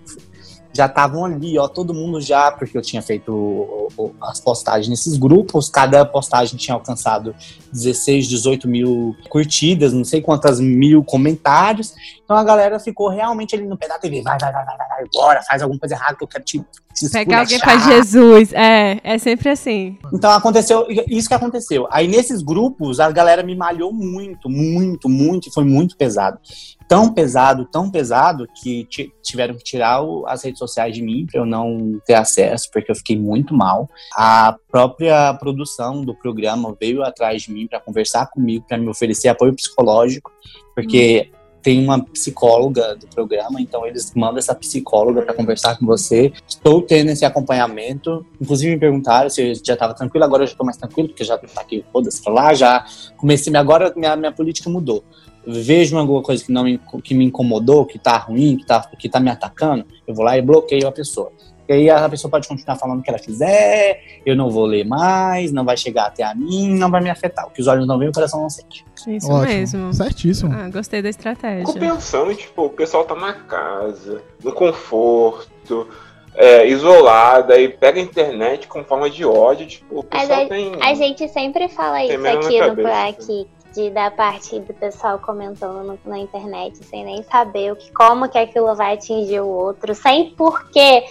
já 0.77 0.85
estavam 0.85 1.25
ali, 1.25 1.57
ó, 1.57 1.67
todo 1.67 1.93
mundo 1.93 2.21
já, 2.21 2.51
porque 2.51 2.77
eu 2.77 2.81
tinha 2.81 3.01
feito 3.01 3.33
o, 3.33 3.87
o- 3.97 4.11
as 4.21 4.39
postagens 4.39 4.87
nesses 4.87 5.17
grupos. 5.17 5.69
Cada 5.69 6.05
postagem 6.05 6.55
tinha 6.57 6.75
alcançado 6.75 7.35
16, 7.73 8.27
18 8.27 8.67
mil 8.67 9.15
curtidas, 9.29 9.91
não 9.91 10.05
sei 10.05 10.21
quantas 10.21 10.59
mil 10.59 11.03
comentários. 11.03 11.93
Então 12.27 12.35
a 12.35 12.43
galera 12.43 12.77
ficou 12.77 13.07
realmente 13.07 13.55
ali 13.55 13.65
no 13.65 13.77
pé 13.77 13.87
da 13.87 13.97
TV. 13.97 14.21
Vai, 14.21 14.37
vai, 14.37 14.51
vai, 14.51 14.65
vai, 14.65 14.75
vai, 14.75 15.03
bora, 15.13 15.41
faz 15.43 15.61
alguma 15.61 15.79
coisa 15.79 15.95
errada 15.95 16.13
que 16.17 16.25
eu 16.25 16.27
quero 16.27 16.43
te, 16.43 16.59
te 16.93 17.09
Pegar 17.09 17.39
alguém 17.39 17.57
pra 17.57 17.77
Jesus. 17.77 18.51
É, 18.51 18.99
é 19.01 19.17
sempre 19.17 19.47
assim. 19.47 19.97
Então 20.13 20.29
aconteceu 20.31 20.85
isso 21.07 21.29
que 21.29 21.33
aconteceu. 21.33 21.87
Aí 21.89 22.05
nesses 22.05 22.41
grupos 22.41 22.99
a 22.99 23.09
galera 23.11 23.41
me 23.43 23.55
malhou 23.55 23.93
muito, 23.93 24.49
muito, 24.49 25.07
muito, 25.07 25.47
e 25.47 25.53
foi 25.53 25.63
muito 25.63 25.95
pesado. 25.95 26.37
Tão 26.85 27.13
pesado, 27.13 27.63
tão 27.65 27.89
pesado 27.89 28.45
que 28.61 28.83
ti- 28.85 29.09
tiveram 29.23 29.55
que 29.55 29.63
tirar 29.63 30.01
o- 30.01 30.25
as 30.27 30.43
redes 30.43 30.59
sociais 30.59 30.93
de 30.93 31.01
mim 31.01 31.25
para 31.31 31.39
eu 31.39 31.45
não 31.45 31.97
ter 32.05 32.15
acesso, 32.15 32.69
porque 32.73 32.91
eu 32.91 32.95
fiquei 32.95 33.17
muito 33.17 33.53
mal. 33.53 33.87
A 34.13 34.53
própria 34.69 35.33
produção 35.35 36.01
do 36.03 36.13
programa 36.13 36.75
veio 36.77 37.03
atrás 37.03 37.43
de 37.43 37.53
mim 37.53 37.67
para 37.67 37.79
conversar 37.79 38.27
comigo, 38.27 38.65
para 38.67 38.77
me 38.77 38.89
oferecer 38.89 39.29
apoio 39.29 39.55
psicológico, 39.55 40.29
porque 40.75 41.29
tem 41.67 41.83
uma 41.83 42.01
psicóloga 42.01 42.95
do 42.95 43.07
programa, 43.07 43.59
então 43.59 43.85
eles 43.85 44.13
mandam 44.15 44.37
essa 44.37 44.55
psicóloga 44.55 45.21
para 45.21 45.33
conversar 45.33 45.77
com 45.77 45.85
você. 45.85 46.31
Estou 46.47 46.81
tendo 46.81 47.09
esse 47.09 47.25
acompanhamento. 47.25 48.25
Inclusive 48.39 48.71
me 48.71 48.79
perguntaram 48.79 49.29
se 49.29 49.41
eu 49.41 49.53
já 49.53 49.73
estava 49.73 49.93
tranquilo, 49.93 50.23
agora 50.23 50.43
eu 50.43 50.47
já 50.47 50.53
estou 50.53 50.65
mais 50.65 50.77
tranquilo, 50.77 51.09
porque 51.09 51.25
já 51.25 51.37
tá 51.37 51.59
aqui, 51.59 51.83
foda-se 51.91 52.21
lá, 52.29 52.53
já 52.53 52.85
comecei, 53.17 53.53
agora 53.53 53.91
minha, 53.97 54.15
minha 54.15 54.31
política 54.31 54.69
mudou. 54.69 55.03
Vejo 55.45 55.97
alguma 55.97 56.21
coisa 56.21 56.41
que, 56.41 56.53
não 56.53 56.63
me, 56.63 56.79
que 57.03 57.13
me 57.13 57.25
incomodou, 57.25 57.85
que 57.85 57.99
tá 57.99 58.15
ruim, 58.15 58.55
que 58.55 58.65
tá, 58.65 58.89
que 58.97 59.09
tá 59.09 59.19
me 59.19 59.29
atacando, 59.29 59.85
eu 60.07 60.15
vou 60.15 60.23
lá 60.23 60.37
e 60.37 60.41
bloqueio 60.41 60.87
a 60.87 60.91
pessoa. 60.93 61.33
E 61.67 61.73
aí 61.73 61.89
a 61.89 62.07
pessoa 62.07 62.31
pode 62.31 62.47
continuar 62.47 62.77
falando 62.77 62.99
o 62.99 63.03
que 63.03 63.09
ela 63.09 63.19
quiser, 63.19 64.21
eu 64.25 64.35
não 64.35 64.49
vou 64.49 64.65
ler 64.65 64.85
mais, 64.85 65.51
não 65.51 65.65
vai 65.65 65.75
chegar 65.75 66.05
até 66.05 66.23
a 66.23 66.33
mim, 66.33 66.73
não 66.75 66.89
vai 66.89 67.01
me 67.01 67.09
afetar. 67.09 67.45
O 67.47 67.51
que 67.51 67.61
os 67.61 67.67
olhos 67.67 67.85
não 67.85 67.97
veem, 67.97 68.09
o 68.09 68.13
coração 68.13 68.41
não 68.41 68.49
sente. 68.49 68.85
Isso 69.07 69.31
Ótimo. 69.31 69.53
mesmo. 69.53 69.93
Certíssimo. 69.93 70.53
Ah, 70.53 70.69
gostei 70.69 71.01
da 71.01 71.09
estratégia. 71.09 71.65
Fico 71.65 71.79
pensando, 71.79 72.33
tipo, 72.35 72.65
o 72.65 72.69
pessoal 72.69 73.03
tá 73.05 73.15
na 73.15 73.33
casa, 73.33 74.21
no 74.43 74.53
conforto, 74.53 75.87
é, 76.35 76.67
isolada, 76.67 77.59
e 77.59 77.67
pega 77.67 77.99
a 77.99 78.03
internet 78.03 78.67
com 78.67 78.83
forma 78.83 79.09
de 79.09 79.25
ódio, 79.25 79.65
tipo, 79.65 79.99
o 79.99 80.03
pessoal 80.03 80.43
a, 80.43 80.47
tem. 80.47 80.71
a 80.79 80.93
gente 80.93 81.27
sempre 81.27 81.67
fala 81.67 82.03
isso 82.03 82.27
aqui 82.27 82.59
no 82.59 82.67
cabeça. 82.67 83.45
De, 83.77 83.91
da 83.91 84.09
parte 84.09 84.59
do 84.59 84.73
pessoal 84.73 85.19
comentando 85.19 85.99
na 86.03 86.17
internet, 86.17 86.83
sem 86.83 87.05
nem 87.05 87.21
saber 87.21 87.71
o 87.71 87.75
que, 87.75 87.91
como 87.91 88.27
que 88.27 88.35
aquilo 88.35 88.75
vai 88.75 88.95
atingir 88.95 89.39
o 89.39 89.47
outro, 89.47 89.93
sem 89.93 90.31
porquê. 90.31 91.03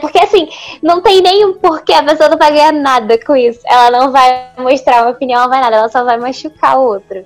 Porque 0.00 0.18
assim, 0.18 0.48
não 0.80 1.02
tem 1.02 1.20
nenhum 1.20 1.54
porquê, 1.54 1.92
a 1.92 2.04
pessoa 2.04 2.28
não 2.28 2.38
vai 2.38 2.52
ganhar 2.52 2.72
nada 2.72 3.18
com 3.24 3.34
isso. 3.34 3.58
Ela 3.66 3.90
não 3.98 4.12
vai 4.12 4.50
mostrar 4.56 5.02
uma 5.02 5.10
opinião, 5.10 5.42
não 5.42 5.48
vai 5.48 5.60
nada, 5.60 5.74
ela 5.76 5.88
só 5.88 6.04
vai 6.04 6.16
machucar 6.16 6.78
o 6.78 6.82
outro. 6.84 7.24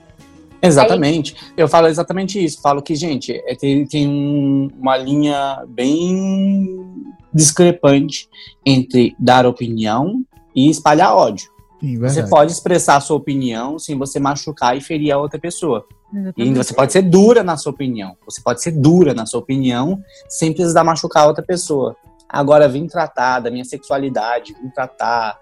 Exatamente. 0.62 1.36
Eu 1.56 1.68
falo 1.68 1.86
exatamente 1.86 2.42
isso. 2.42 2.62
Falo 2.62 2.80
que, 2.80 2.94
gente, 2.94 3.32
é, 3.46 3.54
tem, 3.54 3.86
tem 3.86 4.08
um- 4.08 4.68
uma 4.80 4.96
linha 4.96 5.62
bem 5.68 6.86
discrepante 7.32 8.28
entre 8.64 9.14
dar 9.18 9.44
opinião 9.46 10.22
e 10.54 10.70
espalhar 10.70 11.14
ódio. 11.14 11.50
Sim, 11.80 11.98
Você 11.98 12.26
pode 12.26 12.52
expressar 12.52 12.96
a 12.96 13.00
sua 13.00 13.16
opinião 13.16 13.78
sem 13.78 13.96
você 13.96 14.20
machucar 14.20 14.76
e 14.76 14.80
ferir 14.80 15.12
a 15.12 15.18
outra 15.18 15.38
pessoa. 15.38 15.86
E 16.12 16.16
Exatamente. 16.18 16.42
ainda 16.48 16.62
você 16.62 16.74
pode 16.74 16.92
ser 16.92 17.02
dura 17.02 17.42
na 17.42 17.56
sua 17.56 17.72
opinião. 17.72 18.16
Você 18.26 18.40
pode 18.42 18.62
ser 18.62 18.72
dura 18.72 19.14
na 19.14 19.24
sua 19.26 19.40
opinião 19.40 20.02
sem 20.28 20.52
precisar 20.52 20.84
machucar 20.84 21.24
a 21.24 21.26
outra 21.28 21.42
pessoa. 21.44 21.96
Agora, 22.28 22.68
vim 22.68 22.86
tratar 22.86 23.40
da 23.40 23.50
minha 23.50 23.64
sexualidade, 23.64 24.54
vim 24.62 24.68
tratar 24.70 25.38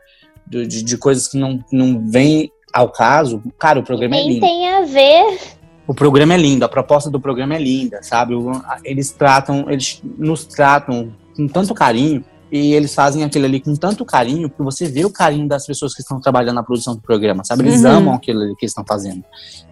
de, 0.46 0.66
de- 0.66 0.82
de 0.82 0.96
coisas 0.96 1.26
que 1.28 1.36
não, 1.36 1.62
não 1.72 2.08
vêm 2.08 2.50
ao 2.72 2.88
caso. 2.90 3.42
Cara, 3.58 3.80
o 3.80 3.82
programa 3.82 4.16
é 4.16 4.18
Nem 4.18 4.28
lindo. 4.28 4.40
tem 4.40 4.68
a 4.68 4.82
ver. 4.82 5.38
O 5.86 5.94
programa 5.94 6.34
é 6.34 6.36
lindo, 6.36 6.64
a 6.64 6.68
proposta 6.68 7.10
do 7.10 7.18
programa 7.18 7.54
é 7.54 7.58
linda, 7.58 8.02
sabe? 8.02 8.34
Eles 8.84 9.10
tratam, 9.10 9.70
eles 9.70 10.00
nos 10.18 10.44
tratam 10.44 11.12
com 11.34 11.48
tanto 11.48 11.72
carinho 11.74 12.22
e 12.50 12.72
eles 12.74 12.94
fazem 12.94 13.24
aquilo 13.24 13.44
ali 13.44 13.60
com 13.60 13.74
tanto 13.76 14.04
carinho 14.04 14.48
que 14.48 14.62
você 14.62 14.86
vê 14.86 15.04
o 15.04 15.10
carinho 15.10 15.46
das 15.46 15.66
pessoas 15.66 15.94
que 15.94 16.00
estão 16.00 16.20
trabalhando 16.20 16.54
na 16.56 16.62
produção 16.62 16.94
do 16.94 17.00
programa, 17.00 17.44
sabe? 17.44 17.62
Eles 17.64 17.82
Uhum. 17.84 17.90
amam 17.90 18.14
aquilo 18.14 18.40
ali 18.40 18.54
que 18.56 18.64
eles 18.64 18.70
estão 18.70 18.84
fazendo. 18.86 19.22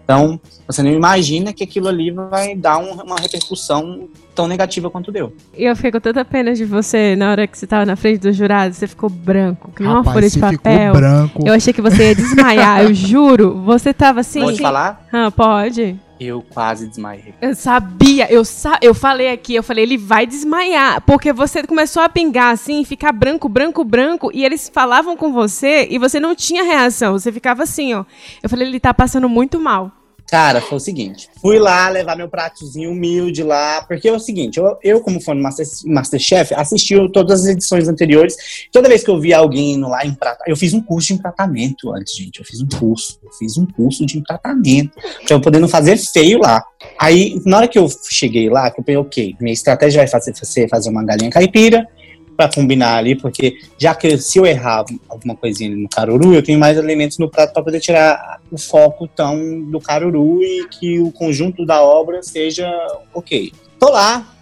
Então, 0.03 0.39
você 0.65 0.81
não 0.83 0.89
imagina 0.91 1.51
que 1.53 1.63
aquilo 1.63 1.87
ali 1.87 2.11
vai 2.11 2.55
dar 2.55 2.77
um- 2.77 2.93
uma 3.01 3.17
repercussão 3.19 4.07
tão 4.33 4.47
negativa 4.47 4.89
quanto 4.89 5.11
deu. 5.11 5.33
E 5.57 5.63
eu 5.65 5.75
fiquei 5.75 5.91
com 5.91 5.99
tanta 5.99 6.23
pena 6.23 6.53
de 6.53 6.63
você 6.63 7.15
na 7.15 7.31
hora 7.31 7.47
que 7.47 7.57
você 7.57 7.65
tava 7.67 7.85
na 7.85 7.95
frente 7.95 8.19
do 8.21 8.31
jurado, 8.31 8.73
você 8.73 8.87
ficou 8.87 9.09
branco, 9.09 9.71
que 9.75 9.83
uma 9.83 10.03
folha 10.03 10.29
de 10.29 10.39
papel. 10.39 10.93
branco. 10.93 11.43
Eu 11.45 11.53
achei 11.53 11.73
que 11.73 11.81
você 11.81 12.09
ia 12.09 12.15
desmaiar, 12.15 12.83
eu 12.83 12.93
juro. 12.95 13.59
Você 13.65 13.93
tava 13.93 14.19
assim. 14.21 14.41
Pode 14.41 14.59
falar? 14.61 15.05
Ah, 15.11 15.31
pode. 15.31 15.99
Eu 16.19 16.41
quase 16.41 16.87
desmaiei. 16.87 17.33
Eu 17.41 17.55
sabia, 17.55 18.31
eu, 18.31 18.43
sa 18.43 18.79
eu 18.81 18.93
falei 18.93 19.29
aqui, 19.29 19.55
eu 19.55 19.63
falei, 19.63 19.83
ele 19.83 19.97
vai 19.97 20.25
desmaiar. 20.25 21.01
Porque 21.01 21.31
você 21.31 21.63
começou 21.63 22.01
a 22.01 22.09
pingar 22.09 22.53
assim, 22.53 22.83
ficar 22.83 23.11
branco, 23.11 23.47
branco, 23.47 23.83
branco, 23.83 24.31
e 24.33 24.43
eles 24.43 24.69
falavam 24.73 25.15
com 25.15 25.31
você 25.31 25.87
e 25.89 25.97
você 25.97 26.19
não 26.19 26.35
tinha 26.35 26.63
reação. 26.63 27.13
Você 27.17 27.31
ficava 27.31 27.63
assim, 27.63 27.93
ó. 27.93 28.05
Eu 28.41 28.49
falei, 28.49 28.67
ele 28.67 28.79
tá 28.79 28.93
passando 28.93 29.29
muito 29.29 29.59
mal. 29.59 29.91
Cara, 30.27 30.59
foi 30.59 30.77
o 30.77 30.81
seguinte. 30.81 31.29
Fui 31.41 31.57
lá 31.57 31.87
levar 31.87 32.17
meu 32.17 32.27
pratozinho 32.27 32.91
humilde 32.91 33.43
lá, 33.43 33.81
porque 33.83 34.09
é 34.09 34.11
o 34.11 34.19
seguinte, 34.19 34.57
eu, 34.57 34.77
eu 34.83 34.99
como 34.99 35.21
fã 35.21 35.33
do 35.33 35.41
Master, 35.41 35.65
Masterchef, 35.85 36.53
assisti 36.53 36.95
todas 37.13 37.41
as 37.41 37.47
edições 37.47 37.87
anteriores. 37.87 38.35
Toda 38.71 38.89
vez 38.89 39.03
que 39.05 39.09
eu 39.09 39.19
via 39.21 39.37
alguém 39.37 39.79
lá 39.79 40.05
empratar, 40.05 40.45
eu 40.45 40.57
fiz 40.57 40.73
um 40.73 40.81
curso 40.81 41.07
de 41.07 41.13
empratamento 41.13 41.93
antes, 41.93 42.15
gente. 42.15 42.39
Eu 42.39 42.45
fiz 42.45 42.59
um 42.59 42.67
curso, 42.67 43.17
eu 43.23 43.31
fiz 43.31 43.57
um 43.57 43.65
curso 43.65 44.05
de 44.05 44.17
empratamento, 44.17 44.91
pra 45.25 45.59
eu 45.59 45.67
fazer 45.69 45.95
feio 45.97 46.39
lá. 46.39 46.61
Aí, 46.99 47.41
na 47.45 47.57
hora 47.57 47.67
que 47.67 47.79
eu 47.79 47.87
cheguei 48.09 48.49
lá, 48.49 48.67
eu 48.67 48.83
pensei, 48.83 48.97
ok, 48.97 49.35
minha 49.39 49.53
estratégia 49.53 50.01
vai 50.01 50.07
fazer, 50.07 50.67
fazer 50.67 50.89
uma 50.89 51.05
galinha 51.05 51.29
caipira, 51.29 51.87
pra 52.37 52.47
combinar 52.47 52.97
ali, 52.97 53.15
porque 53.15 53.57
já 53.79 53.95
que 53.95 54.15
se 54.19 54.37
eu 54.37 54.45
errar 54.45 54.85
alguma 55.09 55.35
coisinha 55.35 55.75
no 55.75 55.89
caruru, 55.89 56.35
eu 56.35 56.43
tenho 56.43 56.59
mais 56.59 56.77
elementos 56.77 57.17
no 57.17 57.29
prato 57.29 57.51
pra 57.51 57.63
poder 57.63 57.79
tirar 57.79 58.39
o 58.51 58.57
foco 58.57 59.07
tão 59.07 59.63
do 59.63 59.81
caruru 59.81 60.43
e 60.43 60.67
que 60.69 60.99
o 60.99 61.11
conjunto 61.11 61.65
da 61.65 61.81
obra 61.81 62.21
seja 62.21 62.71
ok. 63.11 63.51
Tô 63.79 63.89
lá 63.89 64.33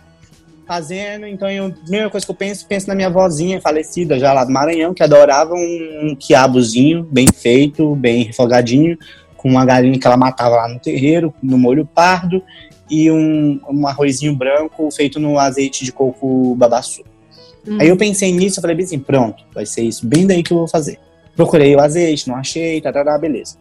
fazendo, 0.67 1.25
então 1.27 1.49
eu, 1.49 1.67
a 1.67 1.69
primeira 1.69 2.09
coisa 2.09 2.25
que 2.25 2.31
eu 2.31 2.35
penso, 2.35 2.67
penso 2.67 2.87
na 2.87 2.95
minha 2.95 3.09
vozinha 3.09 3.61
falecida 3.61 4.19
já 4.19 4.33
lá 4.33 4.43
do 4.43 4.51
Maranhão, 4.51 4.93
que 4.93 5.03
adorava 5.03 5.53
um, 5.53 6.09
um 6.09 6.15
quiabozinho 6.15 7.03
bem 7.03 7.27
feito, 7.31 7.95
bem 7.95 8.23
refogadinho, 8.23 8.97
com 9.37 9.47
uma 9.47 9.63
galinha 9.63 9.97
que 9.97 10.05
ela 10.05 10.17
matava 10.17 10.55
lá 10.55 10.67
no 10.67 10.79
terreiro, 10.79 11.33
no 11.41 11.57
molho 11.57 11.85
pardo, 11.85 12.43
e 12.89 13.09
um, 13.11 13.59
um 13.69 13.87
arrozinho 13.87 14.35
branco 14.35 14.89
feito 14.91 15.19
no 15.19 15.37
azeite 15.39 15.85
de 15.85 15.91
coco 15.91 16.55
babaçu. 16.55 17.03
Hum. 17.67 17.77
Aí 17.79 17.87
eu 17.87 17.97
pensei 17.97 18.31
nisso, 18.31 18.59
eu 18.59 18.61
falei 18.61 18.83
assim, 18.83 18.99
pronto, 18.99 19.43
vai 19.53 19.65
ser 19.65 19.83
isso, 19.83 20.05
bem 20.05 20.25
daí 20.25 20.43
que 20.43 20.51
eu 20.51 20.57
vou 20.57 20.67
fazer. 20.67 20.99
Procurei 21.35 21.75
o 21.75 21.81
azeite, 21.81 22.27
não 22.27 22.35
achei, 22.35 22.79
tarará, 22.79 23.17
beleza. 23.17 23.57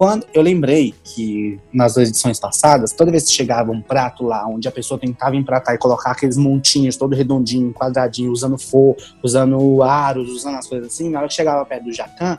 Quando 0.00 0.26
eu 0.32 0.40
lembrei 0.40 0.94
que 1.04 1.60
nas 1.70 1.92
duas 1.92 2.08
edições 2.08 2.40
passadas, 2.40 2.90
toda 2.90 3.10
vez 3.10 3.24
que 3.24 3.32
chegava 3.32 3.70
um 3.70 3.82
prato 3.82 4.24
lá, 4.24 4.46
onde 4.46 4.66
a 4.66 4.72
pessoa 4.72 4.98
tentava 4.98 5.36
empratar 5.36 5.74
e 5.74 5.78
colocar 5.78 6.12
aqueles 6.12 6.38
montinhos 6.38 6.96
todo 6.96 7.14
redondinho, 7.14 7.70
quadradinho, 7.74 8.32
usando 8.32 8.56
forro, 8.56 8.96
usando 9.22 9.82
aros, 9.82 10.30
usando 10.30 10.56
as 10.56 10.66
coisas 10.66 10.88
assim, 10.88 11.10
na 11.10 11.18
hora 11.18 11.28
que 11.28 11.34
chegava 11.34 11.66
perto 11.66 11.84
do 11.84 11.92
jacan, 11.92 12.38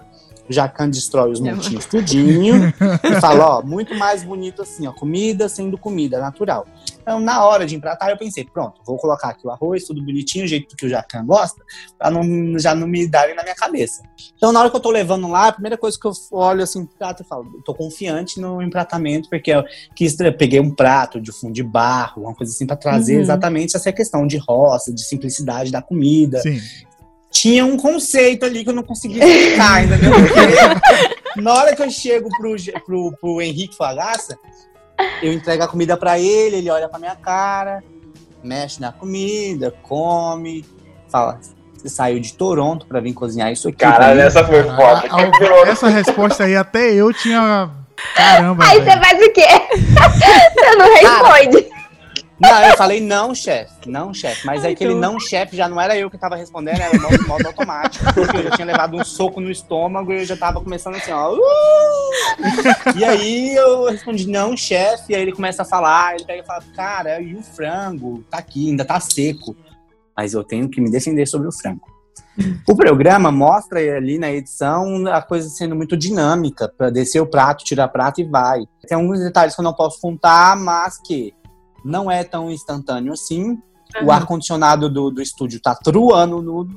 o 0.50 0.52
jacan 0.52 0.90
destrói 0.90 1.32
os 1.32 1.40
montinhos 1.40 1.86
tudinho 1.86 2.74
e 3.04 3.22
fala, 3.22 3.60
ó, 3.60 3.62
muito 3.62 3.94
mais 3.94 4.24
bonito 4.24 4.64
assim, 4.64 4.88
ó, 4.88 4.92
comida 4.92 5.48
sendo 5.48 5.78
comida, 5.78 6.20
natural. 6.20 6.66
Então, 7.12 7.20
na 7.20 7.44
hora 7.46 7.66
de 7.66 7.76
empratar, 7.76 8.10
eu 8.10 8.18
pensei, 8.18 8.46
pronto, 8.46 8.82
vou 8.86 8.96
colocar 8.98 9.30
aqui 9.30 9.46
o 9.46 9.50
arroz, 9.52 9.84
tudo 9.84 10.02
bonitinho, 10.02 10.46
o 10.46 10.48
jeito 10.48 10.78
que 10.78 10.86
o 10.86 10.90
jacan 10.90 11.26
gosta, 11.26 11.62
pra 11.98 12.10
não, 12.10 12.58
já 12.58 12.74
não 12.74 12.88
me 12.88 13.06
darem 13.06 13.36
na 13.36 13.44
minha 13.44 13.54
cabeça. 13.54 14.02
Então, 14.38 14.54
na 14.54 14.62
hora 14.62 14.70
que 14.70 14.76
eu 14.78 14.80
tô 14.80 14.90
levando 14.90 15.28
lá, 15.28 15.48
a 15.48 15.52
primeira 15.52 15.78
coisa 15.78 16.00
que 16.00 16.08
eu 16.08 16.14
olho 16.32 16.64
assim 16.64 16.86
pro 16.86 16.96
prato, 16.98 17.24
eu 17.24 17.28
falo, 17.28 17.52
eu 17.54 17.62
tô 17.64 17.74
confiante 17.74 18.40
no 18.40 18.62
empratamento, 18.62 19.30
porque 19.30 19.52
eu 19.52 19.64
quis, 19.94 20.18
eu 20.22 20.32
peguei 20.38 20.62
um 20.62 20.74
prato 20.74 21.20
de 21.20 21.34
fundo 21.34 21.52
de 21.54 21.64
barro, 21.64 22.24
uma 22.24 22.34
coisa 22.34 22.54
assim, 22.54 22.66
pra 22.66 22.78
trazer 22.78 23.16
Uhum. 23.16 23.22
exatamente 23.22 23.76
essa 23.76 23.92
questão 23.92 24.26
de 24.26 24.38
roça, 24.38 24.94
de 24.94 25.04
simplicidade 25.04 25.70
da 25.70 25.82
comida. 25.82 26.40
Sim. 26.40 26.62
Tinha 27.30 27.66
um 27.66 27.76
conceito 27.76 28.46
ali 28.46 28.64
que 28.64 28.70
eu 28.70 28.74
não 28.74 28.84
conseguia 28.84 29.24
explicar, 29.26 29.84
entendeu? 29.84 30.12
Porque 30.14 31.42
na 31.42 31.54
hora 31.54 31.76
que 31.76 31.82
eu 31.82 31.90
chego 31.90 32.30
pro, 32.38 32.56
pro, 32.86 33.12
pro 33.20 33.42
Henrique 33.42 33.76
Fagaça, 33.76 34.38
eu 35.22 35.32
entrego 35.32 35.64
a 35.64 35.68
comida 35.68 35.98
pra 35.98 36.20
ele, 36.20 36.58
ele 36.58 36.70
olha 36.70 36.90
pra 36.90 37.00
minha 37.00 37.16
cara, 37.16 37.84
mexe 38.44 38.82
na 38.82 38.92
comida, 38.92 39.74
come, 39.84 40.66
fala, 41.10 41.40
você 41.82 41.90
saiu 41.90 42.20
de 42.20 42.34
Toronto 42.34 42.86
pra 42.86 43.00
vir 43.00 43.14
cozinhar 43.14 43.52
isso 43.52 43.68
aqui. 43.68 43.78
Caralho, 43.78 44.20
mim?" 44.20 44.26
essa 44.26 44.46
foi 44.46 44.64
foda. 44.64 45.04
Ah, 45.10 45.18
ah, 45.18 45.70
essa 45.70 45.90
resposta 45.90 46.44
aí 46.44 46.56
até 46.56 46.94
eu 46.94 47.12
tinha. 47.14 47.70
Caramba. 48.16 48.64
Aí 48.66 48.80
velho. 48.80 48.92
você 48.92 49.08
faz 49.08 49.22
o 49.22 49.34
quê? 49.34 49.48
você 50.54 50.76
não 50.76 50.94
responde. 50.94 51.71
Não, 52.42 52.64
eu 52.64 52.76
falei 52.78 53.00
não, 53.00 53.36
chefe. 53.36 53.72
Não, 53.88 54.14
chefe. 54.14 54.46
Mas 54.46 54.66
Ai, 54.66 54.74
aquele 54.74 54.94
tô- 54.94 55.00
não, 55.00 55.20
chefe, 55.20 55.56
já 55.56 55.70
não 55.70 55.80
era 55.80 55.96
eu 55.96 56.10
que 56.10 56.18
tava 56.18 56.36
respondendo, 56.36 56.80
era 56.82 56.98
o 56.98 57.02
modo, 57.02 57.28
modo 57.28 57.46
automático. 57.48 58.04
Porque 58.14 58.38
eu 58.38 58.44
já 58.44 58.52
tinha 58.52 58.66
levado 58.66 58.98
um 58.98 59.04
soco 59.06 59.40
no 59.40 59.52
estômago 59.52 60.12
e 60.12 60.22
eu 60.22 60.26
já 60.26 60.36
tava 60.36 60.60
começando 60.62 60.96
assim, 60.96 61.12
ó. 61.12 61.34
"Uh!" 61.34 61.40
E 62.98 63.04
aí 63.06 63.56
eu 63.56 63.86
respondi, 63.86 64.28
não, 64.28 64.56
chefe. 64.58 65.14
E 65.14 65.16
aí 65.16 65.22
ele 65.22 65.32
começa 65.34 65.62
a 65.62 65.66
falar, 65.66 66.16
ele 66.16 66.26
pega 66.26 66.42
e 66.42 66.46
fala, 66.46 66.64
cara, 66.76 67.22
e 67.22 67.36
o 67.36 67.44
frango? 67.44 68.24
Tá 68.30 68.40
aqui, 68.40 68.70
ainda 68.70 68.84
tá 68.86 69.00
seco. 69.00 69.56
Mas 70.16 70.34
eu 70.34 70.44
tenho 70.44 70.70
que 70.70 70.82
me 70.82 70.90
defender 70.92 71.26
sobre 71.28 71.48
o 71.48 71.52
frango. 71.52 71.82
O 72.68 72.76
programa 72.76 73.32
mostra 73.32 73.80
ali 73.98 74.18
na 74.18 74.32
edição 74.32 75.06
a 75.08 75.22
coisa 75.22 75.50
sendo 75.50 75.76
muito 75.76 75.98
dinâmica, 75.98 76.72
para 76.76 76.90
descer 76.90 77.20
o 77.20 77.28
prato, 77.28 77.64
tirar 77.64 77.88
prato 77.90 78.22
e 78.22 78.24
vai. 78.24 78.62
Tem 78.88 78.96
alguns 78.98 79.20
detalhes 79.20 79.54
que 79.54 79.60
eu 79.62 79.66
não 79.66 79.74
posso 79.74 80.00
contar, 80.00 80.56
mas 80.56 80.98
que 81.06 81.34
não 81.84 82.10
é 82.12 82.24
tão 82.24 82.50
instantâneo 82.52 83.14
assim. 83.14 83.58
O 84.02 84.06
Aham. 84.10 84.12
ar-condicionado 84.22 84.90
do, 84.90 85.12
do 85.12 85.22
estúdio 85.22 85.60
tá 85.62 85.76
truando 85.76 86.42
no. 86.42 86.68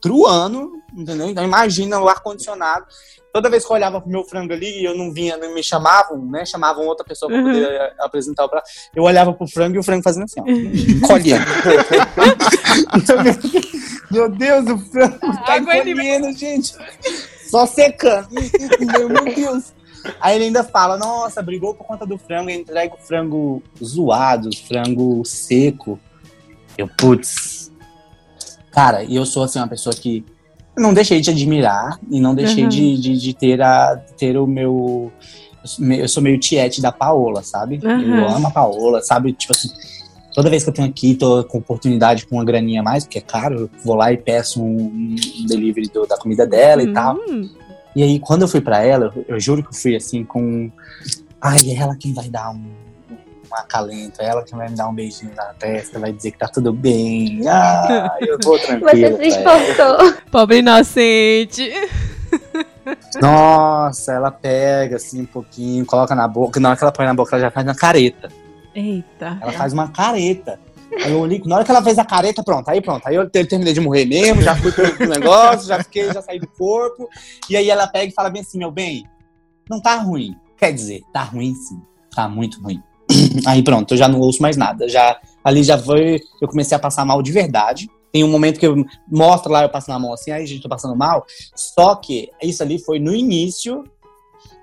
Truando, 0.00 0.70
entendeu? 0.94 1.28
Então 1.30 1.42
imagina 1.42 1.98
o 1.98 2.08
ar-condicionado. 2.08 2.84
Toda 3.32 3.50
vez 3.50 3.64
que 3.64 3.72
eu 3.72 3.74
olhava 3.74 4.00
pro 4.00 4.10
meu 4.10 4.22
frango 4.22 4.52
ali 4.52 4.80
e 4.80 4.84
eu 4.84 4.96
não 4.96 5.10
vinha, 5.12 5.36
não 5.36 5.52
me 5.54 5.62
chamavam, 5.64 6.18
né? 6.26 6.44
Chamavam 6.44 6.86
outra 6.86 7.04
pessoa 7.04 7.28
pra 7.30 7.38
Uhum. 7.40 7.46
poder 7.46 7.64
eh, 7.68 7.94
apresentar 7.98 8.44
o 8.44 8.48
prato. 8.48 8.68
Eu 8.94 9.02
olhava 9.02 9.32
pro 9.32 9.48
frango 9.48 9.74
e 9.76 9.78
o 9.78 9.82
frango 9.82 10.04
fazendo 10.04 10.24
assim, 10.24 10.40
ó. 10.40 10.44
Encolhendo. 10.46 11.44
Então, 12.96 13.22
meu- 13.22 13.34
meu 14.10 14.28
Deus, 14.30 14.66
o 14.70 14.78
frango 14.78 15.18
tá 15.44 15.56
ele- 15.56 15.90
encolhendo, 15.92 16.32
gente. 16.38 16.74
Só 17.50 17.66
secando. 17.66 18.28
Meu 18.30 19.34
Deus. 19.34 19.72
Aí 20.20 20.36
ele 20.36 20.44
ainda 20.46 20.62
fala, 20.64 20.96
nossa, 20.98 21.40
brigou 21.42 21.74
por 21.74 21.86
conta 21.86 22.04
do 22.06 22.18
frango, 22.18 22.50
entrega 22.50 22.94
o 22.94 22.98
frango 22.98 23.62
zoado, 23.82 24.50
frango 24.66 25.24
seco. 25.24 25.98
Eu, 26.76 26.88
putz. 26.88 27.70
Cara, 28.70 29.04
e 29.04 29.14
eu 29.16 29.24
sou 29.24 29.44
assim, 29.44 29.58
uma 29.58 29.68
pessoa 29.68 29.94
que 29.94 30.24
não 30.76 30.92
deixei 30.92 31.20
de 31.20 31.30
admirar 31.30 31.98
e 32.10 32.20
não 32.20 32.34
deixei 32.34 32.64
Uhum. 32.64 32.68
de, 32.68 32.98
de, 32.98 33.16
de 33.18 33.34
ter, 33.34 33.62
a, 33.62 33.96
ter 34.16 34.36
o 34.36 34.46
meu. 34.46 35.12
Eu 35.98 36.08
sou 36.08 36.22
meio 36.22 36.38
tiete 36.38 36.82
da 36.82 36.90
Paola, 36.92 37.42
sabe? 37.42 37.80
Uhum. 37.82 38.18
Eu 38.18 38.28
amo 38.28 38.48
a 38.48 38.50
Paola, 38.50 39.00
sabe? 39.00 39.32
Tipo 39.32 39.52
assim, 39.52 39.68
toda 40.34 40.50
vez 40.50 40.64
que 40.64 40.68
eu 40.70 40.74
tenho 40.74 40.88
aqui, 40.88 41.14
tô 41.14 41.42
com 41.44 41.58
oportunidade 41.58 42.26
com 42.26 42.34
uma 42.36 42.44
graninha 42.44 42.80
a 42.80 42.84
mais, 42.84 43.04
porque 43.04 43.18
é 43.18 43.22
caro, 43.22 43.60
eu 43.60 43.70
vou 43.84 43.94
lá 43.94 44.12
e 44.12 44.16
peço 44.18 44.60
um, 44.62 45.14
um 45.38 45.46
delivery 45.46 45.88
do- 45.88 46.06
da 46.06 46.18
comida 46.18 46.44
dela 46.46 46.82
e 46.82 46.92
tal. 46.92 47.16
E 47.94 48.02
aí, 48.02 48.18
quando 48.18 48.42
eu 48.42 48.48
fui 48.48 48.60
pra 48.60 48.82
ela, 48.82 49.12
eu, 49.14 49.24
eu 49.28 49.40
juro 49.40 49.62
que 49.62 49.68
eu 49.68 49.74
fui 49.74 49.96
assim 49.96 50.24
com. 50.24 50.70
Ai, 51.40 51.58
é 51.70 51.76
ela 51.76 51.94
quem 51.96 52.12
vai 52.12 52.28
dar 52.28 52.50
um, 52.50 52.64
um 53.10 53.54
acalento, 53.54 54.20
é 54.20 54.26
ela 54.26 54.42
que 54.42 54.54
vai 54.54 54.68
me 54.68 54.76
dar 54.76 54.88
um 54.88 54.94
beijinho 54.94 55.34
na 55.34 55.54
testa, 55.54 55.98
vai 55.98 56.12
dizer 56.12 56.32
que 56.32 56.38
tá 56.38 56.48
tudo 56.48 56.72
bem. 56.72 57.40
Ai, 57.46 58.18
eu 58.22 58.38
vou 58.42 58.58
tranquilo. 58.60 59.16
Você 59.16 59.30
se 59.30 59.38
esforçou. 59.38 60.14
Pobre 60.30 60.58
inocente. 60.58 61.70
Nossa, 63.20 64.12
ela 64.12 64.30
pega 64.30 64.96
assim 64.96 65.22
um 65.22 65.26
pouquinho, 65.26 65.86
coloca 65.86 66.14
na 66.14 66.26
boca. 66.26 66.58
Na 66.58 66.70
hora 66.70 66.78
que 66.78 66.84
ela 66.84 66.92
põe 66.92 67.06
na 67.06 67.14
boca, 67.14 67.36
ela 67.36 67.44
já 67.44 67.50
faz 67.50 67.66
uma 67.66 67.74
careta. 67.74 68.28
Eita. 68.74 69.38
Ela 69.40 69.52
faz 69.52 69.72
uma 69.72 69.88
careta. 69.88 70.58
Aí 71.02 71.10
eu 71.12 71.20
olhei, 71.20 71.42
na 71.44 71.56
hora 71.56 71.64
que 71.64 71.70
ela 71.70 71.82
fez 71.82 71.98
a 71.98 72.04
careta, 72.04 72.42
pronto, 72.42 72.68
aí 72.68 72.80
pronto. 72.80 73.06
Aí 73.06 73.14
eu 73.14 73.28
te- 73.28 73.44
terminei 73.44 73.72
de 73.72 73.80
morrer 73.80 74.04
mesmo, 74.04 74.42
já 74.42 74.54
fui 74.56 74.70
pro 74.72 75.08
negócio, 75.08 75.66
já 75.66 75.82
fiquei, 75.82 76.12
já 76.12 76.22
saí 76.22 76.38
do 76.38 76.46
corpo. 76.46 77.08
E 77.48 77.56
aí 77.56 77.68
ela 77.68 77.86
pega 77.86 78.06
e 78.06 78.14
fala 78.14 78.30
bem 78.30 78.42
assim, 78.42 78.58
meu 78.58 78.70
bem, 78.70 79.04
não 79.68 79.80
tá 79.80 79.96
ruim. 79.96 80.36
Quer 80.56 80.72
dizer, 80.72 81.02
tá 81.12 81.22
ruim 81.22 81.54
sim. 81.54 81.80
Tá 82.14 82.28
muito 82.28 82.60
ruim. 82.62 82.80
Aí 83.44 83.62
pronto, 83.62 83.92
eu 83.92 83.98
já 83.98 84.06
não 84.06 84.20
ouço 84.20 84.40
mais 84.40 84.56
nada. 84.56 84.88
Já, 84.88 85.18
ali 85.42 85.62
já 85.64 85.76
foi, 85.76 86.20
eu 86.40 86.46
comecei 86.48 86.76
a 86.76 86.80
passar 86.80 87.04
mal 87.04 87.20
de 87.22 87.32
verdade. 87.32 87.90
Tem 88.12 88.22
um 88.22 88.30
momento 88.30 88.60
que 88.60 88.66
eu 88.66 88.84
mostro 89.10 89.50
lá, 89.50 89.62
eu 89.64 89.68
passo 89.68 89.90
na 89.90 89.98
mão 89.98 90.12
assim, 90.12 90.30
aí 90.30 90.46
gente, 90.46 90.62
tô 90.62 90.68
passando 90.68 90.94
mal. 90.94 91.26
Só 91.56 91.96
que 91.96 92.30
isso 92.40 92.62
ali 92.62 92.78
foi 92.78 93.00
no 93.00 93.12
início. 93.12 93.82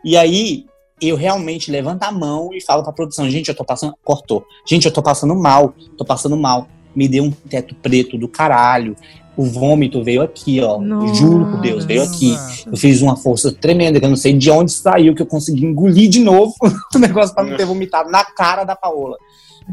E 0.03 0.15
aí 0.15 0.65
eu 1.01 1.15
realmente 1.15 1.71
levanto 1.71 2.03
a 2.03 2.11
mão 2.11 2.53
e 2.53 2.61
falo 2.61 2.83
pra 2.83 2.93
produção, 2.93 3.29
gente, 3.29 3.49
eu 3.49 3.55
tô 3.55 3.65
passando. 3.65 3.95
Cortou. 4.03 4.45
Gente, 4.65 4.85
eu 4.85 4.93
tô 4.93 5.01
passando 5.01 5.35
mal, 5.35 5.73
tô 5.97 6.05
passando 6.05 6.37
mal. 6.37 6.67
Me 6.95 7.07
deu 7.07 7.23
um 7.23 7.31
teto 7.31 7.73
preto 7.75 8.17
do 8.17 8.27
caralho. 8.27 8.95
O 9.35 9.45
vômito 9.45 10.03
veio 10.03 10.21
aqui, 10.21 10.61
ó. 10.61 10.79
Nossa. 10.79 11.15
Juro 11.15 11.45
por 11.45 11.61
Deus, 11.61 11.85
veio 11.85 12.03
aqui. 12.03 12.35
Eu 12.65 12.77
fiz 12.77 13.01
uma 13.01 13.15
força 13.15 13.51
tremenda, 13.51 13.99
que 13.99 14.05
eu 14.05 14.09
não 14.09 14.15
sei 14.17 14.33
de 14.33 14.51
onde 14.51 14.71
saiu, 14.71 15.15
que 15.15 15.21
eu 15.21 15.25
consegui 15.25 15.65
engolir 15.65 16.09
de 16.09 16.19
novo 16.19 16.53
o 16.93 16.99
negócio 16.99 17.33
pra 17.33 17.43
não 17.43 17.57
ter 17.57 17.65
vomitado 17.65 18.11
na 18.11 18.23
cara 18.23 18.63
da 18.63 18.75
Paola. 18.75 19.17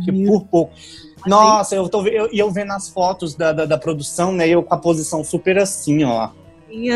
Meu 0.07 0.33
por 0.33 0.45
pouco. 0.47 0.73
Nossa, 1.27 1.75
eu 1.75 1.89
tô 1.89 2.07
eu, 2.07 2.29
e 2.33 2.39
eu 2.39 2.51
vendo 2.51 2.73
as 2.73 2.89
fotos 2.89 3.35
da, 3.35 3.53
da, 3.53 3.67
da 3.67 3.77
produção, 3.77 4.33
né? 4.33 4.49
Eu 4.49 4.63
com 4.63 4.75
a 4.75 4.79
posição 4.79 5.25
super 5.25 5.59
assim, 5.59 6.05
ó. 6.05 6.31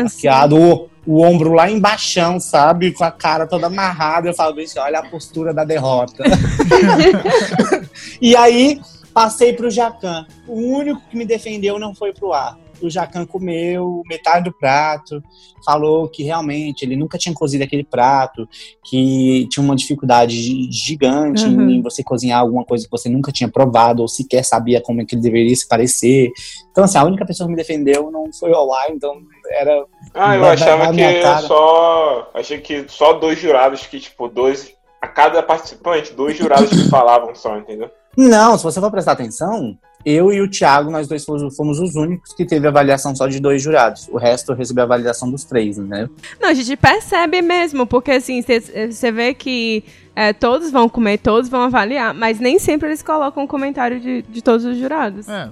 Maquiado, 0.03 0.55
o, 0.57 0.89
o 1.05 1.21
ombro 1.21 1.53
lá 1.53 1.69
embaixo, 1.69 2.39
sabe? 2.39 2.91
Com 2.91 3.03
a 3.03 3.11
cara 3.11 3.47
toda 3.47 3.67
amarrada. 3.67 4.29
Eu 4.29 4.33
falo, 4.33 4.55
bicho, 4.55 4.79
olha 4.79 4.99
a 4.99 5.09
postura 5.09 5.53
da 5.53 5.63
derrota. 5.63 6.23
e 8.21 8.35
aí, 8.35 8.79
passei 9.13 9.53
pro 9.53 9.69
Jacan. 9.69 10.25
O 10.47 10.59
único 10.59 11.01
que 11.09 11.17
me 11.17 11.25
defendeu 11.25 11.79
não 11.79 11.93
foi 11.95 12.13
pro 12.13 12.33
ar. 12.33 12.57
O 12.81 12.89
Jacan 12.89 13.25
comeu 13.25 14.01
metade 14.09 14.45
do 14.45 14.51
prato, 14.51 15.23
falou 15.65 16.09
que 16.09 16.21
realmente 16.23 16.83
ele 16.83 16.97
nunca 16.97 17.17
tinha 17.17 17.33
cozido 17.33 17.63
aquele 17.63 17.83
prato, 17.83 18.49
que 18.83 19.47
tinha 19.49 19.63
uma 19.63 19.75
dificuldade 19.75 20.35
gi- 20.35 20.69
gigante 20.69 21.45
Uhum. 21.45 21.69
em 21.69 21.81
você 21.81 22.03
cozinhar 22.03 22.39
alguma 22.41 22.65
coisa 22.65 22.83
que 22.83 22.91
você 22.91 23.07
nunca 23.07 23.31
tinha 23.31 23.47
provado 23.47 24.01
ou 24.01 24.07
sequer 24.09 24.43
sabia 24.43 24.81
como 24.81 25.01
é 25.01 25.05
que 25.05 25.15
ele 25.15 25.21
deveria 25.21 25.55
se 25.55 25.65
parecer. 25.65 26.31
Então, 26.71 26.83
assim, 26.83 26.97
a 26.97 27.05
única 27.05 27.25
pessoa 27.25 27.47
que 27.47 27.51
me 27.51 27.57
defendeu 27.57 28.11
não 28.11 28.33
foi 28.33 28.51
o 28.51 28.73
ar, 28.73 28.89
então 28.89 29.21
era 29.53 29.85
Ah, 30.13 30.35
eu 30.35 30.45
achava 30.45 30.91
que 30.91 31.21
cara. 31.21 31.41
só. 31.41 32.31
Achei 32.33 32.59
que 32.59 32.85
só 32.87 33.13
dois 33.13 33.39
jurados 33.39 33.85
que, 33.85 33.99
tipo, 33.99 34.27
dois. 34.27 34.73
A 35.01 35.07
cada 35.07 35.43
participante, 35.43 36.13
dois 36.13 36.37
jurados 36.37 36.69
que 36.69 36.89
falavam 36.89 37.35
só, 37.35 37.57
entendeu? 37.57 37.91
Não, 38.15 38.57
se 38.57 38.63
você 38.63 38.79
for 38.79 38.89
prestar 38.89 39.11
atenção, 39.13 39.77
eu 40.05 40.31
e 40.31 40.41
o 40.41 40.49
Thiago, 40.49 40.91
nós 40.91 41.07
dois 41.07 41.25
fomos, 41.25 41.55
fomos 41.55 41.79
os 41.79 41.95
únicos 41.95 42.33
que 42.33 42.45
teve 42.45 42.67
avaliação 42.67 43.15
só 43.15 43.27
de 43.27 43.39
dois 43.39 43.61
jurados. 43.61 44.07
O 44.09 44.17
resto 44.17 44.53
recebeu 44.53 44.83
a 44.83 44.85
avaliação 44.85 45.29
dos 45.29 45.43
três, 45.43 45.77
né? 45.77 46.09
Não, 46.39 46.49
a 46.49 46.53
gente 46.53 46.75
percebe 46.77 47.41
mesmo, 47.41 47.85
porque 47.85 48.11
assim, 48.11 48.41
você 48.41 49.11
vê 49.11 49.33
que 49.33 49.83
é, 50.15 50.31
todos 50.33 50.71
vão 50.71 50.87
comer, 50.87 51.17
todos 51.17 51.49
vão 51.49 51.63
avaliar, 51.63 52.13
mas 52.13 52.39
nem 52.39 52.59
sempre 52.59 52.89
eles 52.89 53.01
colocam 53.01 53.43
um 53.43 53.47
comentário 53.47 53.99
de, 53.99 54.21
de 54.21 54.41
todos 54.41 54.65
os 54.65 54.77
jurados. 54.77 55.27
É. 55.27 55.49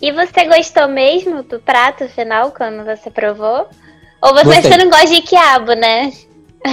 E 0.00 0.12
você 0.12 0.44
gostou 0.46 0.88
mesmo 0.88 1.42
do 1.42 1.58
prato 1.60 2.08
final 2.08 2.50
quando 2.52 2.84
você 2.84 3.10
provou? 3.10 3.68
Ou 4.22 4.32
você, 4.32 4.44
Gostei. 4.44 4.62
você 4.72 4.76
não 4.78 4.90
gosta 4.90 5.06
de 5.08 5.22
quiabo, 5.22 5.72
né? 5.74 6.12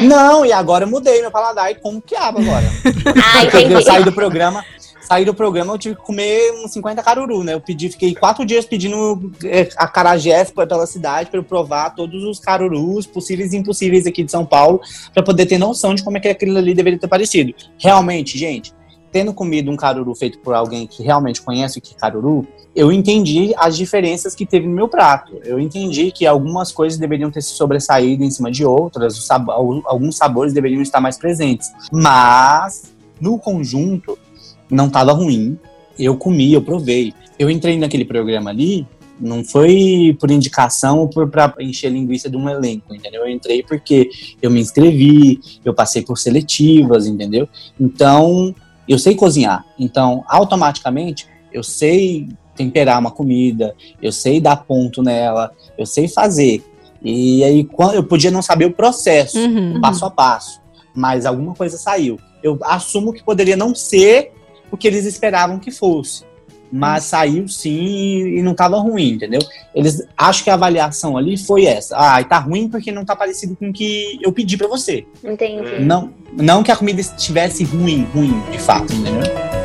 Não, 0.04 0.46
e 0.46 0.54
agora 0.54 0.86
eu 0.86 0.90
mudei 0.90 1.20
meu 1.22 1.30
paladar 1.32 1.70
e 1.70 1.76
como 1.76 2.02
quiabo 2.02 2.40
agora. 2.40 2.66
Ah, 3.24 3.42
Porque 3.42 3.58
eu 3.58 3.62
entendi. 3.64 3.84
saí 3.84 4.04
do 4.06 4.14
programa, 4.14 4.64
saí 5.02 5.26
do 5.26 5.34
programa, 5.34 5.74
eu 5.74 5.78
tive 5.78 5.96
que 5.96 6.02
comer 6.02 6.52
uns 6.64 6.72
50 6.72 7.04
caruru, 7.04 7.44
né? 7.44 7.54
Eu 7.56 7.60
pedi, 7.60 7.90
fiquei 7.90 8.16
quatro 8.16 8.46
dias 8.46 8.66
pedindo 8.66 9.34
é, 9.44 9.68
acarajés 9.76 10.50
p- 10.50 10.66
pela 10.66 10.88
cidade 10.88 11.30
para 11.30 11.40
eu 11.40 11.44
provar 11.44 11.90
todos 11.94 12.24
os 12.24 12.40
carurus 12.40 13.06
possíveis 13.06 13.52
e 13.52 13.58
impossíveis 13.58 14.08
aqui 14.08 14.24
de 14.24 14.32
São 14.32 14.46
Paulo, 14.46 14.80
para 15.14 15.22
poder 15.24 15.46
ter 15.46 15.58
noção 15.58 15.94
de 15.94 16.04
como 16.04 16.16
é 16.18 16.22
que 16.22 16.30
aquilo 16.30 16.58
ali 16.58 16.74
deveria 16.74 16.98
ter 17.00 17.10
parecido. 17.10 17.54
Realmente, 17.78 18.38
gente, 18.38 18.74
tendo 19.12 19.34
comido 19.34 19.70
um 19.70 19.76
caruru 19.76 20.16
feito 20.16 20.40
por 20.40 20.54
alguém 20.54 20.88
que 20.88 21.04
realmente 21.04 21.42
conhece 21.42 21.80
o 21.80 21.82
que 21.82 21.94
é 21.94 22.00
caruru, 22.00 22.48
eu 22.76 22.92
entendi 22.92 23.54
as 23.58 23.76
diferenças 23.76 24.34
que 24.34 24.46
teve 24.46 24.68
no 24.68 24.74
meu 24.74 24.88
prato. 24.88 25.34
Eu 25.44 25.60
entendi 25.60 26.12
que 26.12 26.26
algumas 26.26 26.72
coisas 26.72 26.98
deveriam 26.98 27.30
ter 27.30 27.42
se 27.42 27.52
sobressaído 27.54 28.24
em 28.24 28.32
cima 28.32 28.50
de 28.50 28.66
outras, 28.66 29.18
sab- 29.26 29.50
al- 29.50 29.82
alguns 29.86 30.16
sabores 30.16 30.54
deveriam 30.54 30.82
estar 30.82 31.02
mais 31.02 31.18
presentes. 31.18 31.70
Mas, 31.92 32.94
no 33.20 33.38
conjunto, 33.38 34.18
não 34.70 34.88
estava 34.88 35.12
ruim. 35.12 35.58
Eu 36.00 36.16
comi, 36.16 36.54
eu 36.54 36.62
provei. 36.62 37.14
Eu 37.38 37.50
entrei 37.50 37.78
naquele 37.78 38.06
programa 38.06 38.50
ali, 38.52 38.88
não 39.20 39.44
foi 39.44 40.16
por 40.20 40.32
indicação 40.32 41.00
ou 41.00 41.08
por, 41.10 41.30
pra 41.30 41.54
encher 41.60 41.92
linguiça 41.92 42.30
de 42.30 42.38
um 42.38 42.48
elenco, 42.50 42.96
entendeu? 42.96 43.24
Eu 43.26 43.30
entrei 43.30 43.62
porque 43.64 44.10
eu 44.42 44.50
me 44.50 44.62
inscrevi, 44.62 45.40
eu 45.66 45.74
passei 45.74 46.02
por 46.02 46.18
seletivas, 46.18 47.06
entendeu? 47.06 47.48
Então, 47.80 48.56
eu 48.88 48.98
sei 48.98 49.14
cozinhar. 49.16 49.66
Então, 49.78 50.24
automaticamente, 50.28 51.28
eu 51.52 51.64
sei 51.64 52.30
temperar 52.56 53.00
uma 53.00 53.12
comida, 53.12 53.76
eu 54.02 54.12
sei 54.12 54.40
dar 54.42 54.58
ponto 54.58 55.02
nela, 55.02 55.52
eu 55.78 55.86
sei 55.86 56.08
fazer. 56.08 56.64
E 57.04 57.44
aí, 57.44 57.64
quando 57.64 57.96
eu 57.96 58.04
podia 58.04 58.30
não 58.32 58.42
saber 58.42 58.66
o 58.66 58.72
processo, 58.74 59.40
Uhum. 59.40 59.80
passo 59.82 60.06
a 60.06 60.12
passo, 60.12 60.62
mas 60.94 61.26
alguma 61.26 61.54
coisa 61.56 61.78
saiu. 61.78 62.20
Eu 62.44 62.58
assumo 62.64 63.14
que 63.14 63.24
poderia 63.24 63.56
não 63.56 63.74
ser 63.74 64.32
o 64.72 64.78
que 64.78 64.88
eles 64.88 65.06
esperavam 65.06 65.58
que 65.60 65.72
fosse, 65.72 66.24
mas 66.72 67.04
saiu 67.06 67.48
sim 67.48 68.38
e 68.38 68.42
não 68.42 68.52
estava 68.54 68.78
ruim, 68.80 69.14
entendeu? 69.14 69.42
Eles 69.76 70.04
acho 70.18 70.44
que 70.44 70.50
a 70.50 70.54
avaliação 70.54 71.18
ali 71.18 71.38
foi 71.38 71.66
essa. 71.66 71.96
Ah, 71.98 72.24
tá 72.24 72.40
ruim 72.40 72.70
porque 72.70 72.92
não 72.92 73.04
tá 73.04 73.16
parecido 73.16 73.56
com 73.56 73.70
o 73.70 73.74
que 73.74 74.18
eu 74.22 74.32
pedi 74.32 74.56
pra 74.58 74.68
você. 74.68 75.06
Entendi. 75.24 75.82
Não, 75.82 76.12
não 76.34 76.64
que 76.64 76.72
a 76.72 76.76
comida 76.76 77.02
estivesse 77.02 77.64
ruim, 77.64 78.08
ruim, 78.14 78.40
de 78.52 78.60
fato, 78.60 78.94
entendeu? 78.94 79.61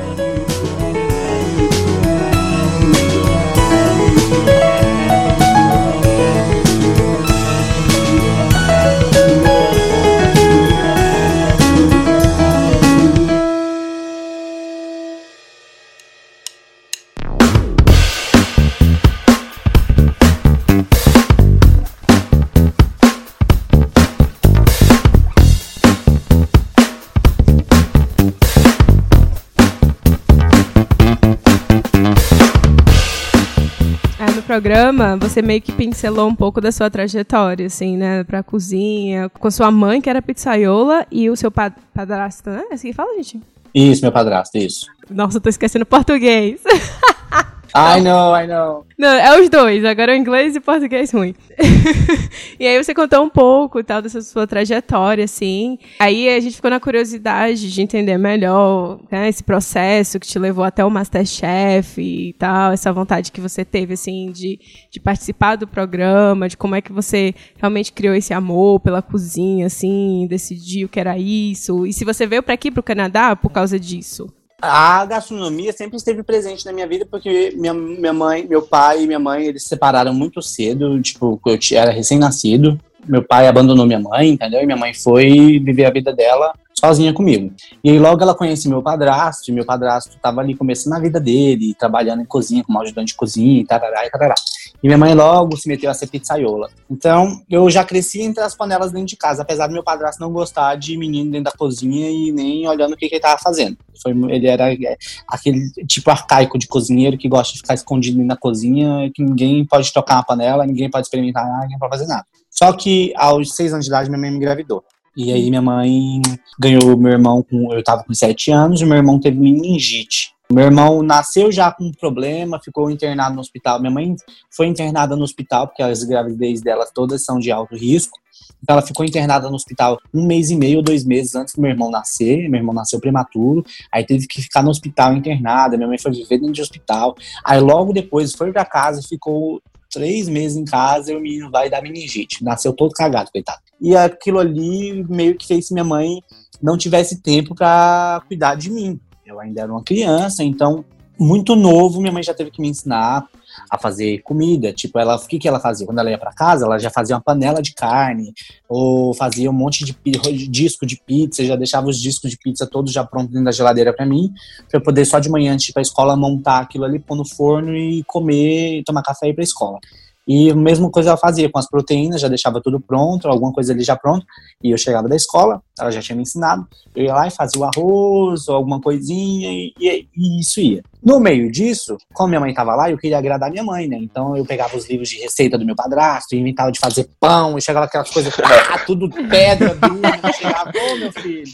Programa, 34.56 35.18
você 35.18 35.42
meio 35.42 35.60
que 35.60 35.70
pincelou 35.70 36.26
um 36.26 36.34
pouco 36.34 36.62
da 36.62 36.72
sua 36.72 36.88
trajetória, 36.88 37.66
assim, 37.66 37.94
né? 37.94 38.24
Pra 38.24 38.42
cozinha, 38.42 39.28
com 39.28 39.50
sua 39.50 39.70
mãe, 39.70 40.00
que 40.00 40.08
era 40.08 40.22
pizzaiola, 40.22 41.06
e 41.12 41.28
o 41.28 41.36
seu 41.36 41.50
pa 41.50 41.70
padrasto, 41.92 42.48
né? 42.48 42.64
É 42.70 42.74
assim 42.74 42.88
que 42.88 42.94
fala, 42.94 43.14
gente? 43.16 43.42
Isso, 43.74 44.00
meu 44.00 44.10
padrasto, 44.10 44.56
isso. 44.56 44.86
Nossa, 45.10 45.36
eu 45.36 45.42
tô 45.42 45.50
esquecendo 45.50 45.84
português. 45.84 46.62
I 47.76 48.00
know, 48.00 48.34
I 48.34 48.46
know. 48.46 48.86
Não, 48.98 49.08
é 49.08 49.38
os 49.38 49.50
dois, 49.50 49.84
agora 49.84 50.12
o 50.12 50.14
inglês 50.14 50.56
e 50.56 50.60
português 50.60 51.12
ruim. 51.12 51.34
e 52.58 52.66
aí 52.66 52.82
você 52.82 52.94
contou 52.94 53.22
um 53.22 53.28
pouco 53.28 53.84
tal 53.84 54.00
dessa 54.00 54.22
sua 54.22 54.46
trajetória, 54.46 55.24
assim. 55.24 55.78
Aí 55.98 56.30
a 56.30 56.40
gente 56.40 56.56
ficou 56.56 56.70
na 56.70 56.80
curiosidade 56.80 57.70
de 57.70 57.82
entender 57.82 58.16
melhor 58.16 58.98
né, 59.10 59.28
esse 59.28 59.44
processo 59.44 60.18
que 60.18 60.26
te 60.26 60.38
levou 60.38 60.64
até 60.64 60.82
o 60.82 60.90
Masterchef 60.90 62.00
e 62.00 62.32
tal, 62.34 62.72
essa 62.72 62.90
vontade 62.90 63.30
que 63.30 63.40
você 63.40 63.64
teve, 63.64 63.92
assim, 63.94 64.32
de, 64.32 64.58
de 64.90 64.98
participar 64.98 65.56
do 65.56 65.68
programa, 65.68 66.48
de 66.48 66.56
como 66.56 66.74
é 66.74 66.80
que 66.80 66.92
você 66.92 67.34
realmente 67.58 67.92
criou 67.92 68.14
esse 68.14 68.32
amor 68.32 68.80
pela 68.80 69.02
cozinha, 69.02 69.66
assim, 69.66 70.26
decidiu 70.28 70.88
que 70.88 70.98
era 70.98 71.18
isso. 71.18 71.86
E 71.86 71.92
se 71.92 72.04
você 72.04 72.26
veio 72.26 72.42
para 72.42 72.54
aqui, 72.54 72.70
pro 72.70 72.82
Canadá, 72.82 73.36
por 73.36 73.50
causa 73.50 73.78
disso. 73.78 74.26
A 74.60 75.04
gastronomia 75.04 75.70
sempre 75.72 75.98
esteve 75.98 76.22
presente 76.22 76.64
na 76.64 76.72
minha 76.72 76.86
vida 76.86 77.06
porque 77.10 77.52
minha, 77.56 77.74
minha 77.74 78.12
mãe, 78.12 78.46
meu 78.46 78.62
pai 78.62 79.02
e 79.02 79.06
minha 79.06 79.18
mãe, 79.18 79.44
eles 79.44 79.64
se 79.64 79.68
separaram 79.68 80.14
muito 80.14 80.40
cedo, 80.40 81.00
tipo, 81.02 81.38
eu 81.44 81.58
era 81.72 81.90
recém-nascido. 81.90 82.80
Meu 83.06 83.22
pai 83.22 83.46
abandonou 83.46 83.86
minha 83.86 84.00
mãe, 84.00 84.30
entendeu? 84.30 84.62
E 84.62 84.66
minha 84.66 84.76
mãe 84.76 84.94
foi 84.94 85.60
viver 85.60 85.84
a 85.84 85.90
vida 85.90 86.12
dela 86.12 86.54
sozinha 86.78 87.12
comigo. 87.12 87.52
E 87.84 87.90
aí 87.90 87.98
logo 87.98 88.22
ela 88.22 88.34
conhece 88.34 88.68
meu 88.68 88.82
padrasto, 88.82 89.50
e 89.50 89.54
meu 89.54 89.64
padrasto 89.64 90.18
tava 90.20 90.40
ali 90.40 90.54
começando 90.54 90.94
a 90.94 90.98
vida 90.98 91.20
dele, 91.20 91.74
trabalhando 91.78 92.22
em 92.22 92.26
cozinha, 92.26 92.64
como 92.64 92.80
ajudante 92.80 93.08
de 93.08 93.14
cozinha, 93.14 93.60
e 93.60 93.64
tarará, 93.64 94.06
e 94.06 94.10
tarará. 94.10 94.34
E 94.82 94.86
minha 94.86 94.98
mãe 94.98 95.14
logo 95.14 95.56
se 95.56 95.68
meteu 95.68 95.90
a 95.90 95.94
ser 95.94 96.06
pizzaiola. 96.06 96.68
Então, 96.90 97.42
eu 97.48 97.68
já 97.70 97.82
cresci 97.84 98.20
entre 98.22 98.42
as 98.42 98.54
panelas 98.54 98.92
dentro 98.92 99.08
de 99.08 99.16
casa, 99.16 99.42
apesar 99.42 99.66
do 99.66 99.72
meu 99.72 99.82
padrasto 99.82 100.20
não 100.20 100.32
gostar 100.32 100.76
de 100.76 100.96
menino 100.96 101.30
dentro 101.30 101.44
da 101.44 101.52
cozinha 101.52 102.10
e 102.10 102.30
nem 102.32 102.68
olhando 102.68 102.92
o 102.92 102.96
que, 102.96 103.08
que 103.08 103.14
ele 103.14 103.22
tava 103.22 103.38
fazendo. 103.38 103.76
Foi, 104.02 104.12
ele 104.12 104.46
era 104.46 104.72
é, 104.72 104.96
aquele 105.28 105.70
tipo 105.86 106.10
arcaico 106.10 106.58
de 106.58 106.66
cozinheiro 106.66 107.18
que 107.18 107.28
gosta 107.28 107.52
de 107.52 107.60
ficar 107.60 107.74
escondido 107.74 108.22
na 108.22 108.36
cozinha, 108.36 109.10
que 109.14 109.22
ninguém 109.22 109.64
pode 109.64 109.92
tocar 109.92 110.16
uma 110.16 110.24
panela, 110.24 110.66
ninguém 110.66 110.90
pode 110.90 111.06
experimentar 111.06 111.46
ninguém 111.62 111.78
pode 111.78 111.90
fazer 111.90 112.06
nada. 112.06 112.24
Só 112.50 112.72
que 112.72 113.12
aos 113.16 113.54
seis 113.54 113.72
anos 113.72 113.84
de 113.84 113.90
idade, 113.90 114.08
minha 114.08 114.20
mãe 114.20 114.30
me 114.30 114.36
engravidou. 114.36 114.82
E 115.16 115.32
aí 115.32 115.48
minha 115.48 115.62
mãe 115.62 116.20
ganhou 116.60 116.96
meu 116.96 117.12
irmão 117.12 117.42
com. 117.42 117.72
Eu 117.72 117.82
tava 117.82 118.04
com 118.04 118.12
sete 118.12 118.50
anos, 118.50 118.82
e 118.82 118.84
meu 118.84 118.96
irmão 118.96 119.18
teve 119.18 119.38
meningite. 119.38 120.35
Meu 120.50 120.64
irmão 120.64 121.02
nasceu 121.02 121.50
já 121.50 121.72
com 121.72 121.84
um 121.84 121.92
problema, 121.92 122.60
ficou 122.62 122.88
internado 122.88 123.34
no 123.34 123.40
hospital. 123.40 123.80
Minha 123.80 123.90
mãe 123.90 124.14
foi 124.48 124.68
internada 124.68 125.16
no 125.16 125.24
hospital, 125.24 125.66
porque 125.66 125.82
as 125.82 126.04
gravidez 126.04 126.60
delas 126.60 126.92
todas 126.94 127.24
são 127.24 127.40
de 127.40 127.50
alto 127.50 127.74
risco. 127.74 128.16
Então 128.62 128.74
ela 128.74 128.86
ficou 128.86 129.04
internada 129.04 129.48
no 129.48 129.56
hospital 129.56 129.98
um 130.14 130.24
mês 130.24 130.50
e 130.50 130.56
meio, 130.56 130.82
dois 130.82 131.04
meses 131.04 131.34
antes 131.34 131.54
do 131.54 131.60
meu 131.60 131.72
irmão 131.72 131.90
nascer. 131.90 132.48
Meu 132.48 132.60
irmão 132.60 132.74
nasceu 132.74 133.00
prematuro, 133.00 133.64
aí 133.90 134.04
teve 134.04 134.28
que 134.28 134.40
ficar 134.40 134.62
no 134.62 134.70
hospital 134.70 135.14
internada. 135.14 135.76
Minha 135.76 135.88
mãe 135.88 135.98
foi 135.98 136.12
viver 136.12 136.38
dentro 136.38 136.52
de 136.52 136.62
hospital. 136.62 137.16
Aí 137.44 137.60
logo 137.60 137.92
depois 137.92 138.32
foi 138.32 138.52
para 138.52 138.64
casa, 138.64 139.02
ficou 139.02 139.60
três 139.90 140.28
meses 140.28 140.56
em 140.56 140.64
casa 140.64 141.12
e 141.12 141.16
o 141.16 141.20
menino 141.20 141.50
vai 141.50 141.68
dar 141.68 141.82
meningite. 141.82 142.44
Nasceu 142.44 142.72
todo 142.72 142.92
cagado, 142.92 143.32
coitado. 143.32 143.58
E 143.80 143.96
aquilo 143.96 144.38
ali 144.38 145.04
meio 145.08 145.36
que 145.36 145.46
fez 145.46 145.70
minha 145.70 145.84
mãe 145.84 146.22
não 146.62 146.78
tivesse 146.78 147.20
tempo 147.20 147.54
para 147.54 148.22
cuidar 148.28 148.54
de 148.54 148.70
mim. 148.70 149.00
Eu 149.26 149.40
ainda 149.40 149.62
era 149.62 149.72
uma 149.72 149.82
criança, 149.82 150.44
então, 150.44 150.84
muito 151.18 151.56
novo, 151.56 152.00
minha 152.00 152.12
mãe 152.12 152.22
já 152.22 152.32
teve 152.32 152.50
que 152.50 152.60
me 152.60 152.68
ensinar 152.68 153.26
a 153.68 153.76
fazer 153.76 154.22
comida. 154.22 154.72
Tipo, 154.72 155.00
ela, 155.00 155.16
o 155.16 155.26
que, 155.26 155.36
que 155.36 155.48
ela 155.48 155.58
fazia? 155.58 155.84
Quando 155.84 155.98
ela 155.98 156.10
ia 156.10 156.18
para 156.18 156.32
casa, 156.32 156.64
ela 156.64 156.78
já 156.78 156.90
fazia 156.90 157.16
uma 157.16 157.22
panela 157.22 157.60
de 157.60 157.74
carne, 157.74 158.32
ou 158.68 159.12
fazia 159.14 159.50
um 159.50 159.52
monte 159.52 159.84
de, 159.84 159.96
de 160.04 160.46
disco 160.46 160.86
de 160.86 161.00
pizza, 161.04 161.44
já 161.44 161.56
deixava 161.56 161.88
os 161.88 162.00
discos 162.00 162.30
de 162.30 162.38
pizza 162.38 162.66
todos 162.66 162.92
já 162.92 163.04
prontos 163.04 163.32
dentro 163.32 163.46
da 163.46 163.50
geladeira 163.50 163.92
para 163.92 164.06
mim, 164.06 164.32
para 164.70 164.78
eu 164.78 164.82
poder 164.82 165.04
só 165.04 165.18
de 165.18 165.28
manhã, 165.28 165.54
antes 165.54 165.66
de 165.66 165.72
ir 165.76 165.82
escola, 165.82 166.14
montar 166.14 166.60
aquilo 166.60 166.84
ali, 166.84 167.00
pôr 167.00 167.16
no 167.16 167.26
forno 167.26 167.76
e 167.76 168.04
comer, 168.04 168.84
tomar 168.84 169.02
café 169.02 169.26
e 169.26 169.30
ir 169.30 169.34
pra 169.34 169.42
escola. 169.42 169.80
E 170.26 170.50
a 170.50 170.54
mesma 170.54 170.90
coisa 170.90 171.10
ela 171.10 171.16
fazia 171.16 171.48
com 171.48 171.58
as 171.58 171.68
proteínas, 171.68 172.20
já 172.20 172.28
deixava 172.28 172.60
tudo 172.60 172.80
pronto, 172.80 173.28
alguma 173.28 173.52
coisa 173.52 173.72
ali 173.72 173.84
já 173.84 173.94
pronto. 173.94 174.26
E 174.62 174.70
eu 174.72 174.78
chegava 174.78 175.08
da 175.08 175.14
escola, 175.14 175.62
ela 175.78 175.90
já 175.90 176.00
tinha 176.00 176.16
me 176.16 176.22
ensinado. 176.22 176.66
Eu 176.94 177.04
ia 177.04 177.14
lá 177.14 177.26
e 177.28 177.30
fazia 177.30 177.60
o 177.60 177.64
arroz 177.64 178.48
ou 178.48 178.56
alguma 178.56 178.80
coisinha 178.80 179.48
e, 179.52 179.72
e, 179.78 180.08
e 180.16 180.40
isso 180.40 180.60
ia. 180.60 180.82
No 181.02 181.20
meio 181.20 181.50
disso, 181.52 181.96
como 182.12 182.30
minha 182.30 182.40
mãe 182.40 182.50
estava 182.50 182.74
lá, 182.74 182.90
eu 182.90 182.98
queria 182.98 183.18
agradar 183.18 183.50
minha 183.50 183.62
mãe, 183.62 183.86
né? 183.86 183.96
Então 183.98 184.36
eu 184.36 184.44
pegava 184.44 184.76
os 184.76 184.88
livros 184.90 185.08
de 185.08 185.20
receita 185.20 185.56
do 185.56 185.64
meu 185.64 185.76
padrasto, 185.76 186.34
inventava 186.34 186.72
de 186.72 186.80
fazer 186.80 187.08
pão, 187.20 187.56
e 187.56 187.62
chegava 187.62 187.86
aquelas 187.86 188.10
coisas, 188.10 188.34
pá, 188.34 188.78
tudo 188.84 189.08
pedra, 189.08 189.74
dura, 189.76 190.32
chegava, 190.32 190.72
ô 190.74 190.96
meu 190.96 191.12
filho, 191.12 191.44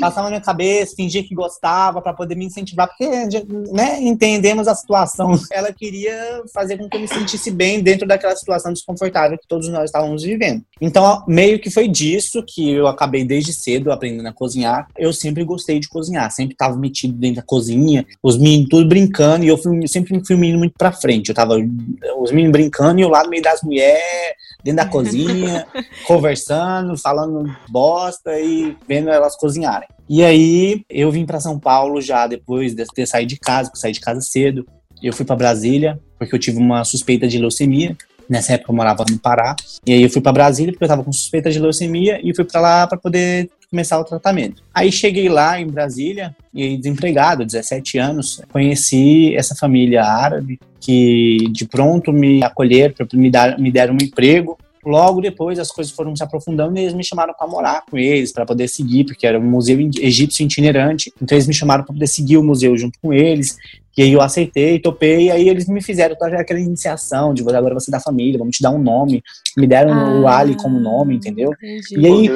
passava 0.00 0.24
na 0.24 0.30
minha 0.30 0.40
cabeça, 0.40 0.96
fingia 0.96 1.22
que 1.22 1.34
gostava 1.34 2.00
para 2.00 2.12
poder 2.12 2.34
me 2.34 2.44
incentivar, 2.44 2.88
porque 2.88 3.08
né, 3.72 4.00
entendemos 4.00 4.68
a 4.68 4.74
situação. 4.74 5.38
Ela 5.50 5.72
queria 5.72 6.42
fazer 6.52 6.76
com 6.76 6.88
que 6.88 6.96
eu 6.96 7.00
me 7.00 7.08
sentisse 7.08 7.50
bem 7.50 7.82
dentro 7.82 8.06
daquela 8.06 8.36
situação 8.36 8.72
desconfortável 8.72 9.38
que 9.38 9.48
todos 9.48 9.68
nós 9.68 9.84
estávamos 9.84 10.22
vivendo. 10.22 10.62
Então, 10.80 11.24
meio 11.26 11.58
que 11.58 11.70
foi 11.70 11.88
disso 11.88 12.42
que 12.46 12.70
eu 12.70 12.86
acabei 12.86 13.24
desde 13.24 13.52
cedo 13.52 13.90
aprendendo 13.90 14.28
a 14.28 14.32
cozinhar. 14.32 14.88
Eu 14.96 15.12
sempre 15.12 15.44
gostei 15.44 15.80
de 15.80 15.88
cozinhar, 15.88 16.30
sempre 16.30 16.54
estava 16.54 16.76
metido 16.76 17.14
dentro 17.14 17.36
da 17.36 17.42
cozinha, 17.42 18.06
os 18.22 18.36
meninos 18.36 18.68
tudo 18.68 18.88
brincando, 18.88 19.44
e 19.44 19.48
eu 19.48 19.58
fui, 19.58 19.86
sempre 19.88 20.20
fui 20.24 20.36
um 20.36 20.38
menino 20.38 20.58
muito 20.58 20.74
pra 20.76 20.92
frente. 20.92 21.28
Eu 21.28 21.34
tava 21.34 21.54
os 22.18 22.30
meninos 22.30 22.52
brincando 22.52 23.00
e 23.00 23.02
eu 23.02 23.08
lá 23.08 23.24
no 23.24 23.30
meio 23.30 23.42
das 23.42 23.62
mulheres, 23.62 24.02
dentro 24.62 24.84
da 24.84 24.90
cozinha, 24.90 25.66
conversando, 26.06 26.96
falando 26.96 27.54
bosta 27.68 28.38
e 28.38 28.76
vendo 28.86 29.10
elas 29.10 29.36
cozinharem. 29.76 29.88
E 30.08 30.24
aí 30.24 30.84
eu 30.88 31.10
vim 31.10 31.26
para 31.26 31.40
São 31.40 31.58
Paulo 31.58 32.00
já 32.00 32.26
depois 32.26 32.74
de 32.74 32.84
ter 32.86 33.06
saído 33.06 33.30
de 33.30 33.38
casa, 33.38 33.68
porque 33.68 33.80
saí 33.80 33.92
de 33.92 34.00
casa 34.00 34.20
cedo. 34.20 34.66
Eu 35.02 35.12
fui 35.12 35.24
para 35.24 35.36
Brasília 35.36 35.98
porque 36.18 36.34
eu 36.34 36.38
tive 36.38 36.58
uma 36.58 36.84
suspeita 36.84 37.28
de 37.28 37.38
leucemia. 37.38 37.96
Nessa 38.28 38.54
época 38.54 38.72
eu 38.72 38.76
morava 38.76 39.04
no 39.08 39.18
Pará. 39.18 39.54
E 39.86 39.92
aí 39.92 40.02
eu 40.02 40.10
fui 40.10 40.20
para 40.20 40.32
Brasília 40.32 40.72
porque 40.72 40.84
eu 40.84 40.88
tava 40.88 41.04
com 41.04 41.12
suspeita 41.12 41.50
de 41.50 41.58
leucemia 41.58 42.20
e 42.22 42.34
fui 42.34 42.44
para 42.44 42.60
lá 42.60 42.86
para 42.86 42.98
poder 42.98 43.50
começar 43.70 43.98
o 43.98 44.04
tratamento. 44.04 44.62
Aí 44.72 44.90
cheguei 44.90 45.28
lá 45.28 45.60
em 45.60 45.66
Brasília 45.66 46.34
e 46.54 46.76
desempregado, 46.76 47.44
17 47.44 47.98
anos, 47.98 48.40
conheci 48.52 49.34
essa 49.34 49.54
família 49.56 50.04
árabe 50.04 50.58
que 50.80 51.48
de 51.50 51.66
pronto 51.66 52.12
me 52.12 52.42
acolheram, 52.44 52.94
me, 53.12 53.28
dar, 53.28 53.58
me 53.58 53.72
deram 53.72 53.94
um 53.94 54.04
emprego 54.04 54.56
Logo 54.86 55.20
depois 55.20 55.58
as 55.58 55.72
coisas 55.72 55.92
foram 55.92 56.14
se 56.14 56.22
aprofundando 56.22 56.78
e 56.78 56.82
eles 56.82 56.94
me 56.94 57.02
chamaram 57.02 57.34
para 57.36 57.48
morar 57.48 57.84
com 57.90 57.98
eles, 57.98 58.32
para 58.32 58.46
poder 58.46 58.68
seguir, 58.68 59.04
porque 59.04 59.26
era 59.26 59.36
um 59.36 59.42
museu 59.42 59.76
egípcio 59.80 60.44
itinerante. 60.44 61.12
Então 61.20 61.36
eles 61.36 61.48
me 61.48 61.52
chamaram 61.52 61.82
para 61.82 61.92
poder 61.92 62.06
seguir 62.06 62.36
o 62.36 62.44
museu 62.44 62.76
junto 62.78 62.96
com 63.02 63.12
eles. 63.12 63.56
E 63.98 64.02
aí 64.02 64.12
eu 64.12 64.20
aceitei, 64.20 64.78
topei, 64.78 65.24
e 65.24 65.30
aí 65.30 65.48
eles 65.48 65.66
me 65.66 65.82
fizeram 65.82 66.14
toda 66.14 66.38
aquela 66.38 66.60
iniciação 66.60 67.34
de 67.34 67.42
agora 67.42 67.74
você 67.74 67.90
é 67.90 67.92
da 67.92 67.98
família, 67.98 68.38
vamos 68.38 68.56
te 68.56 68.62
dar 68.62 68.70
um 68.70 68.78
nome. 68.78 69.24
Me 69.56 69.66
deram 69.66 69.92
ah, 69.92 70.20
o 70.20 70.28
Ali 70.28 70.54
como 70.54 70.78
nome, 70.78 71.16
entendeu? 71.16 71.50
Entendi. 71.54 71.98
E 71.98 72.06
aí, 72.06 72.30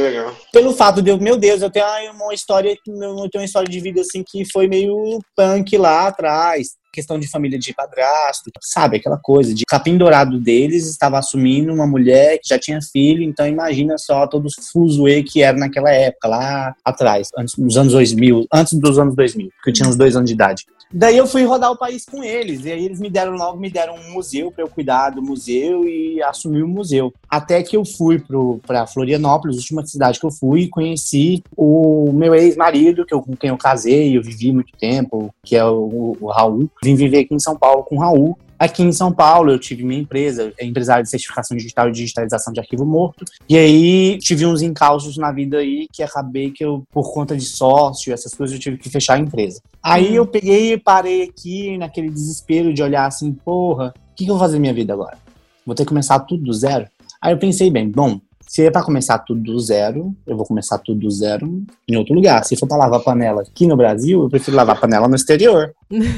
pelo 0.52 0.72
fato 0.72 1.00
de 1.00 1.10
eu, 1.10 1.18
meu 1.18 1.36
Deus, 1.36 1.62
eu 1.62 1.70
tenho 1.70 1.86
uma 2.14 2.34
história, 2.34 2.70
eu 2.70 3.28
tenho 3.30 3.42
uma 3.42 3.44
história 3.44 3.68
de 3.68 3.78
vida 3.78 4.00
assim 4.00 4.24
que 4.26 4.44
foi 4.50 4.66
meio 4.66 5.20
punk 5.36 5.76
lá 5.76 6.08
atrás 6.08 6.79
questão 6.92 7.18
de 7.18 7.29
família 7.29 7.59
de 7.59 7.72
padrasto, 7.74 8.50
sabe? 8.61 8.96
Aquela 8.96 9.18
coisa 9.18 9.55
de 9.55 9.64
capim 9.64 9.96
dourado 9.96 10.38
deles 10.38 10.87
estava 10.88 11.18
assumindo 11.18 11.72
uma 11.72 11.87
mulher 11.87 12.38
que 12.38 12.48
já 12.48 12.59
tinha 12.59 12.81
filho, 12.81 13.22
então 13.22 13.46
imagina 13.46 13.96
só 13.98 14.26
todo 14.26 14.46
o 14.46 14.62
fuzuê 14.72 15.22
que 15.22 15.42
era 15.42 15.57
naquela 15.57 15.90
época, 15.90 16.29
lá 16.29 16.74
atrás, 16.85 17.29
antes 17.37 17.55
dos 17.57 17.76
anos 17.76 17.92
2000, 17.92 18.46
antes 18.53 18.79
dos 18.79 18.98
anos 18.98 19.14
2000, 19.14 19.50
que 19.62 19.70
eu 19.70 19.74
tinha 19.74 19.88
uns 19.88 19.96
dois 19.96 20.16
anos 20.16 20.29
de 20.29 20.35
idade. 20.35 20.64
Daí 20.92 21.16
eu 21.16 21.26
fui 21.26 21.44
rodar 21.44 21.70
o 21.70 21.76
país 21.76 22.05
com 22.05 22.22
eles, 22.22 22.64
e 22.64 22.72
aí 22.72 22.85
eles 22.85 22.98
me 22.98 23.09
deram 23.09 23.33
logo, 23.33 23.59
me 23.59 23.70
deram 23.70 23.94
um 23.94 24.12
museu 24.12 24.50
para 24.50 24.64
eu 24.64 24.68
cuidar 24.68 25.11
do 25.11 25.22
museu 25.22 25.88
e 25.88 26.20
assumir 26.22 26.62
o 26.62 26.68
museu. 26.68 27.12
Até 27.29 27.62
que 27.62 27.76
eu 27.76 27.85
fui 27.85 28.20
para 28.66 28.87
Florianópolis, 28.88 29.57
última 29.57 29.87
cidade 29.87 30.18
que 30.18 30.26
eu 30.26 30.33
fui, 30.33 30.62
e 30.62 30.68
conheci 30.68 31.44
o 31.57 32.11
meu 32.12 32.35
ex-marido, 32.35 33.07
que 33.07 33.14
eu, 33.14 33.22
com 33.22 33.37
quem 33.37 33.50
eu 33.50 33.57
casei, 33.57 34.16
eu 34.16 34.22
vivi 34.22 34.53
muito 34.53 34.72
tempo, 34.76 35.33
que 35.44 35.55
é 35.55 35.64
o, 35.64 36.16
o 36.20 36.26
Raul. 36.26 36.68
Vim 36.83 36.96
viver 36.96 37.20
aqui 37.20 37.35
em 37.35 37.40
São 37.40 37.57
Paulo 37.57 37.85
com 37.85 37.96
o 37.96 38.00
Raul. 38.00 38.37
Aqui 38.61 38.83
em 38.83 38.92
São 38.92 39.11
Paulo, 39.11 39.51
eu 39.51 39.59
tive 39.59 39.83
minha 39.83 40.03
empresa, 40.03 40.53
é 40.59 40.66
empresário 40.66 41.03
de 41.03 41.09
certificação 41.09 41.57
digital 41.57 41.88
e 41.88 41.92
digitalização 41.92 42.53
de 42.53 42.61
arquivo 42.61 42.85
morto. 42.85 43.25
E 43.49 43.57
aí 43.57 44.18
tive 44.18 44.44
uns 44.44 44.61
encalços 44.61 45.16
na 45.16 45.33
vida 45.33 45.57
aí 45.57 45.88
que 45.90 46.03
acabei 46.03 46.51
que 46.51 46.62
eu, 46.62 46.85
por 46.92 47.11
conta 47.11 47.35
de 47.35 47.46
sócio, 47.46 48.12
essas 48.12 48.35
coisas, 48.35 48.55
eu 48.55 48.61
tive 48.61 48.77
que 48.77 48.90
fechar 48.90 49.14
a 49.14 49.18
empresa. 49.18 49.62
Aí 49.83 50.14
eu 50.14 50.27
peguei 50.27 50.75
e 50.75 50.79
parei 50.79 51.23
aqui 51.23 51.79
naquele 51.79 52.11
desespero 52.11 52.75
de 52.75 52.83
olhar 52.83 53.07
assim, 53.07 53.33
porra, 53.33 53.94
o 53.96 54.14
que, 54.14 54.27
que 54.27 54.31
eu 54.31 54.35
vou 54.35 54.44
fazer 54.44 54.57
na 54.57 54.61
minha 54.61 54.75
vida 54.75 54.92
agora? 54.92 55.16
Vou 55.64 55.75
ter 55.75 55.85
que 55.85 55.88
começar 55.88 56.18
tudo 56.20 56.44
do 56.44 56.53
zero? 56.53 56.87
Aí 57.18 57.33
eu 57.33 57.38
pensei 57.38 57.70
bem, 57.70 57.88
bom, 57.88 58.20
Se 58.50 58.66
é 58.66 58.70
pra 58.70 58.82
começar 58.82 59.16
tudo 59.20 59.40
do 59.40 59.60
zero, 59.60 60.12
eu 60.26 60.36
vou 60.36 60.44
começar 60.44 60.76
tudo 60.78 60.98
do 60.98 61.10
zero 61.12 61.62
em 61.88 61.96
outro 61.96 62.12
lugar. 62.12 62.44
Se 62.44 62.56
for 62.56 62.66
pra 62.66 62.76
lavar 62.76 62.98
panela 62.98 63.42
aqui 63.42 63.64
no 63.64 63.76
Brasil, 63.76 64.24
eu 64.24 64.28
prefiro 64.28 64.56
lavar 64.56 64.80
panela 64.80 65.06
no 65.06 65.14
exterior. 65.14 65.72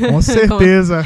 Com 0.09 0.21
certeza. 0.23 1.05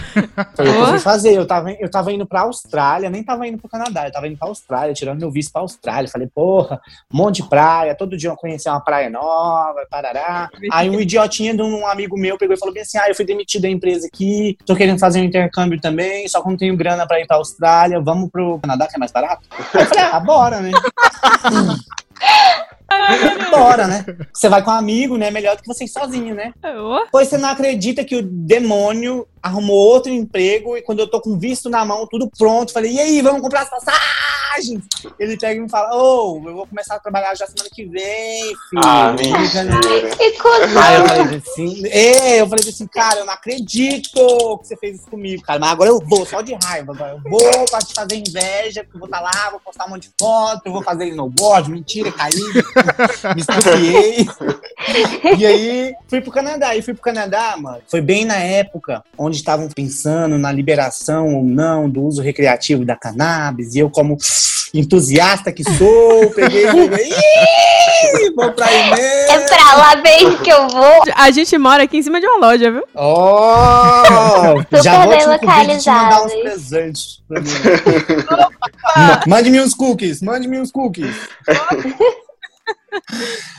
Foi 0.55 0.69
o 0.69 0.73
que 0.73 0.79
eu 0.79 0.87
fui 0.87 0.99
fazer. 1.01 1.35
Eu 1.35 1.45
tava, 1.45 1.73
eu 1.73 1.91
tava 1.91 2.13
indo 2.13 2.25
pra 2.25 2.43
Austrália, 2.43 3.11
nem 3.11 3.25
tava 3.25 3.45
indo 3.45 3.59
pro 3.59 3.69
Canadá, 3.69 4.07
eu 4.07 4.13
tava 4.13 4.29
indo 4.29 4.39
pra 4.39 4.47
Austrália, 4.47 4.95
tirando 4.95 5.19
meu 5.19 5.29
visto 5.29 5.51
pra 5.51 5.63
Austrália. 5.63 6.09
Falei, 6.09 6.29
porra, 6.33 6.81
um 7.13 7.17
monte 7.17 7.43
de 7.43 7.49
praia, 7.49 7.97
todo 7.97 8.17
dia 8.17 8.31
eu 8.31 8.37
conhecia 8.37 8.71
uma 8.71 8.81
praia 8.81 9.11
nova, 9.11 9.85
parará. 9.91 10.49
Aí 10.71 10.89
um 10.89 11.01
idiotinha 11.01 11.57
de 11.57 11.63
um 11.63 11.89
amigo 11.89 12.17
meu 12.17 12.39
pegou 12.39 12.55
e 12.55 12.59
falou 12.59 12.73
bem 12.73 12.85
assim: 12.85 12.99
ah, 12.99 13.09
eu 13.09 13.17
fui 13.17 13.25
demitido 13.25 13.63
da 13.63 13.69
empresa 13.69 14.07
aqui, 14.07 14.57
tô 14.65 14.77
querendo 14.77 15.01
fazer 15.01 15.21
um 15.21 15.25
intercâmbio 15.25 15.81
também, 15.81 16.29
só 16.29 16.41
que 16.41 16.49
não 16.49 16.57
tenho 16.57 16.77
grana 16.77 17.05
pra 17.05 17.21
ir 17.21 17.27
pra 17.27 17.37
Austrália, 17.39 18.01
vamos 18.01 18.31
pro 18.31 18.61
Canadá, 18.61 18.87
que 18.87 18.95
é 18.95 18.99
mais 19.01 19.11
barato? 19.11 19.43
Aí 19.51 19.83
eu 19.83 19.87
falei, 19.87 20.05
ah, 20.05 20.21
bora, 20.21 20.61
né? 20.61 20.71
Bora, 23.51 23.87
né? 23.87 24.05
Você 24.33 24.49
vai 24.49 24.63
com 24.63 24.71
um 24.71 24.75
amigo, 24.75 25.17
né? 25.17 25.31
Melhor 25.31 25.57
do 25.57 25.63
que 25.63 25.69
você 25.69 25.85
ir 25.85 25.89
sozinho, 25.89 26.35
né? 26.35 26.53
Ô, 26.79 27.07
Pois 27.11 27.29
você 27.29 27.39
não 27.39 27.49
acredita 27.49 28.05
que 28.05 28.17
o 28.17 28.23
demônio 28.23 29.27
arrumou 29.47 29.77
outro 29.77 30.13
emprego 30.13 30.77
e 30.77 30.83
quando 30.83 31.01
eu 31.01 31.09
tô 31.09 31.21
com 31.21 31.39
visto 31.39 31.71
na 31.71 31.85
mão, 31.85 32.07
tudo 32.07 32.31
pronto, 32.37 32.73
falei, 32.73 32.93
e 32.93 33.01
aí, 33.01 33.23
vamos 33.23 33.41
comprar 33.41 33.63
as 33.63 33.71
passagens? 33.71 34.85
Ele 35.19 35.37
pega 35.37 35.61
e 35.61 35.63
me 35.63 35.69
fala, 35.69 35.97
ô, 35.97 36.43
eu 36.45 36.55
vou 36.55 36.67
começar 36.67 36.97
a 36.97 36.99
trabalhar 36.99 37.35
já 37.35 37.47
semana 37.47 37.71
que 37.73 37.85
vem, 37.85 38.43
filho. 38.71 38.83
Ah, 38.85 39.13
mentira. 39.13 40.17
Que 40.17 40.33
cuzão. 40.33 40.83
Aí 40.83 40.97
eu 40.97 41.07
falei 41.07 41.43
assim, 41.47 41.87
é, 41.89 42.41
eu 42.41 42.49
falei 42.49 42.69
assim, 42.69 42.87
cara, 42.87 43.21
eu 43.21 43.27
não 43.27 43.33
acredito 43.33 44.11
que 44.61 44.67
você 44.67 44.77
fez 44.77 44.97
isso 44.99 45.11
comigo, 45.11 45.43
cara, 45.43 45.59
mas 45.59 45.71
agora 45.71 45.91
eu 45.91 46.01
vou, 46.01 46.27
só 46.27 46.41
de 46.41 46.57
raiva, 46.63 46.93
agora 46.93 47.13
eu 47.13 47.31
vou 47.31 47.65
pra 47.71 47.79
te 47.81 47.95
fazer 47.95 48.17
inveja, 48.17 48.83
porque 48.83 48.97
eu 48.97 49.01
vou 49.01 49.07
estar 49.07 49.21
lá, 49.21 49.51
vou 49.51 49.61
postar 49.61 49.87
um 49.87 49.91
monte 49.91 50.09
de 50.09 50.15
foto, 50.19 50.63
eu 50.65 50.73
vou 50.73 50.83
fazer 50.83 51.07
snowboard, 51.09 51.71
mentira, 51.71 52.11
caí, 52.11 52.33
me 53.35 53.41
estupiei. 53.41 54.27
E 55.39 55.45
aí, 55.47 55.95
fui 56.09 56.21
pro 56.21 56.31
Canadá. 56.31 56.75
E 56.77 56.83
fui 56.83 56.95
pro 56.95 57.03
Canadá, 57.03 57.55
mano. 57.59 57.79
Foi 57.89 58.01
bem 58.01 58.25
na 58.25 58.37
época 58.37 59.03
onde 59.19 59.37
estavam 59.37 59.69
pensando 59.69 60.39
na 60.39 60.51
liberação 60.53 61.35
ou 61.35 61.43
não 61.43 61.89
do 61.89 62.03
uso 62.05 62.23
recreativo 62.23 62.85
da 62.85 62.97
cannabis. 62.97 63.75
E 63.75 63.79
eu, 63.81 63.91
como 63.91 64.17
entusiasta 64.75 65.53
que 65.53 65.63
sou, 65.65 66.31
peguei 66.31 66.65
e 66.67 66.71
falei, 66.71 67.09
"Ih, 67.09 68.31
vou 68.35 68.53
pra 68.53 68.67
aí 68.67 68.75
É 68.77 68.91
mesmo. 68.95 69.49
pra 69.49 69.77
lá 69.77 69.97
mesmo 69.97 70.39
que 70.39 70.51
eu 70.51 70.69
vou. 70.69 71.03
A 71.15 71.31
gente 71.31 71.57
mora 71.57 71.85
aqui 71.85 71.97
em 71.99 72.03
cima 72.03 72.21
de 72.21 72.27
uma 72.27 72.47
loja, 72.47 72.71
viu? 72.71 72.85
Oh, 72.95 74.03
já 74.83 75.01
vou 75.07 75.09
bem 75.11 75.19
de 75.77 75.83
te 75.83 75.89
mandar 75.91 76.25
uns 76.25 76.33
presentes 76.35 77.23
pra 77.29 77.41
mim. 77.41 77.49
Ma- 78.97 79.23
Mande-me 79.27 79.61
uns 79.61 79.73
cookies, 79.75 80.21
mande-me 80.21 80.61
uns 80.61 80.71
cookies. 80.71 81.15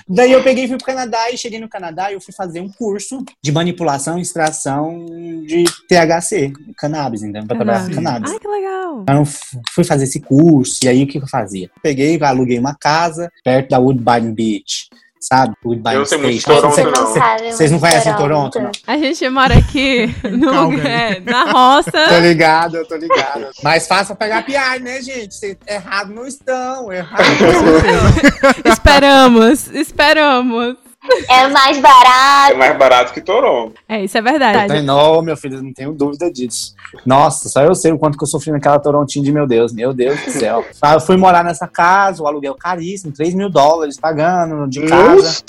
Daí 0.08 0.32
eu 0.32 0.44
peguei 0.44 0.66
e 0.66 0.68
fui 0.68 0.78
pro 0.78 0.86
Canadá 0.86 1.32
e 1.32 1.38
cheguei 1.38 1.60
no 1.60 1.70
Canadá 1.70 2.12
e 2.12 2.16
eu 2.16 2.22
fui 2.22 2.34
fazer 2.34 2.62
um 2.62 2.70
curso 2.70 3.24
de 3.42 3.52
manipulação 3.52 4.18
e 4.18 4.22
extração 4.22 5.06
de 5.46 5.66
THC, 5.88 6.54
cannabis, 6.78 7.24
então, 7.24 7.46
pra 7.46 7.56
trabalhar 7.56 7.88
com 7.88 7.96
cannabis. 7.96 8.32
Ai, 8.32 8.40
que 8.40 8.48
legal. 8.48 9.02
Então, 9.02 9.24
fui 9.74 9.84
fazer 9.84 10.06
esse 10.06 10.20
curso, 10.20 10.80
e 10.84 10.88
aí 10.88 11.04
o 11.04 11.08
que 11.08 11.18
eu 11.18 11.28
fazia? 11.28 11.70
Peguei, 11.82 12.22
aluguei 12.22 12.58
uma 12.58 12.76
casa 12.76 13.32
perto 13.44 13.70
da 13.70 13.80
Woodbine 13.80 14.32
Beach, 14.32 14.87
sabe? 15.20 15.54
Woodbine 15.66 15.96
Eu 15.96 16.06
sei 16.06 16.18
muito. 16.18 16.44
Toronto, 16.44 16.74
Cê- 16.76 16.84
não. 16.84 17.14
cê- 17.14 17.52
Vocês 17.52 17.72
não 17.72 17.80
muito 17.80 17.90
conhecem 17.92 18.16
Toronto, 18.16 18.60
não? 18.60 18.72
A 18.86 18.98
gente 18.98 19.30
mora 19.30 19.58
aqui 19.58 20.08
no 20.32 20.74
é, 20.80 21.20
na 21.20 21.46
roça. 21.52 21.92
Tô 21.92 22.20
ligado, 22.20 22.78
eu 22.78 22.86
tô 22.88 22.96
ligado. 22.96 23.48
Mais 23.64 23.88
fácil 23.88 24.16
pra 24.16 24.28
pegar 24.28 24.44
piar, 24.44 24.80
né, 24.80 25.02
gente? 25.02 25.34
Cês 25.36 25.58
errado 25.68 26.14
não 26.14 26.26
estão, 26.26 26.92
errado 26.92 27.24
não 28.66 28.72
esperamos, 28.72 29.68
esperamos. 29.68 30.76
É 31.30 31.48
mais 31.48 31.78
É 31.78 31.82
barato. 31.82 32.58
mais 32.58 32.78
barato 32.78 33.14
que 33.14 33.22
Toronto. 33.22 33.74
É, 33.88 34.04
isso 34.04 34.18
é 34.18 34.22
verdade. 34.22 34.74
estão. 34.74 34.82
Não, 34.84 35.22
meu 35.22 35.36
filho, 35.38 35.62
não 35.62 35.74
tenho 35.74 35.94
dúvida 35.94 36.32
disso. 36.32 36.76
Nossa, 37.06 37.50
só 37.50 37.62
eu 37.64 37.76
sei 37.76 37.92
o 37.92 37.98
quanto 38.00 38.18
que 38.18 38.24
eu 38.24 38.28
sofri 38.28 38.52
naquela 38.52 38.80
Torontinho 38.80 39.26
de 39.26 39.32
meu 39.32 39.46
Deus, 39.48 39.74
meu 39.74 39.94
Deus 39.94 40.20
do 40.24 40.32
céu. 40.32 40.66
Ah, 40.82 40.94
Eu 40.94 41.02
fui 41.02 41.18
morar 41.18 41.44
nessa 41.44 41.68
casa, 41.68 42.22
o 42.24 42.28
aluguel 42.28 42.56
caríssimo, 42.56 43.12
3 43.12 43.34
mil 43.34 43.50
dólares 43.50 43.98
pagando 44.00 44.68
de 44.68 44.82
casa. 44.86 45.44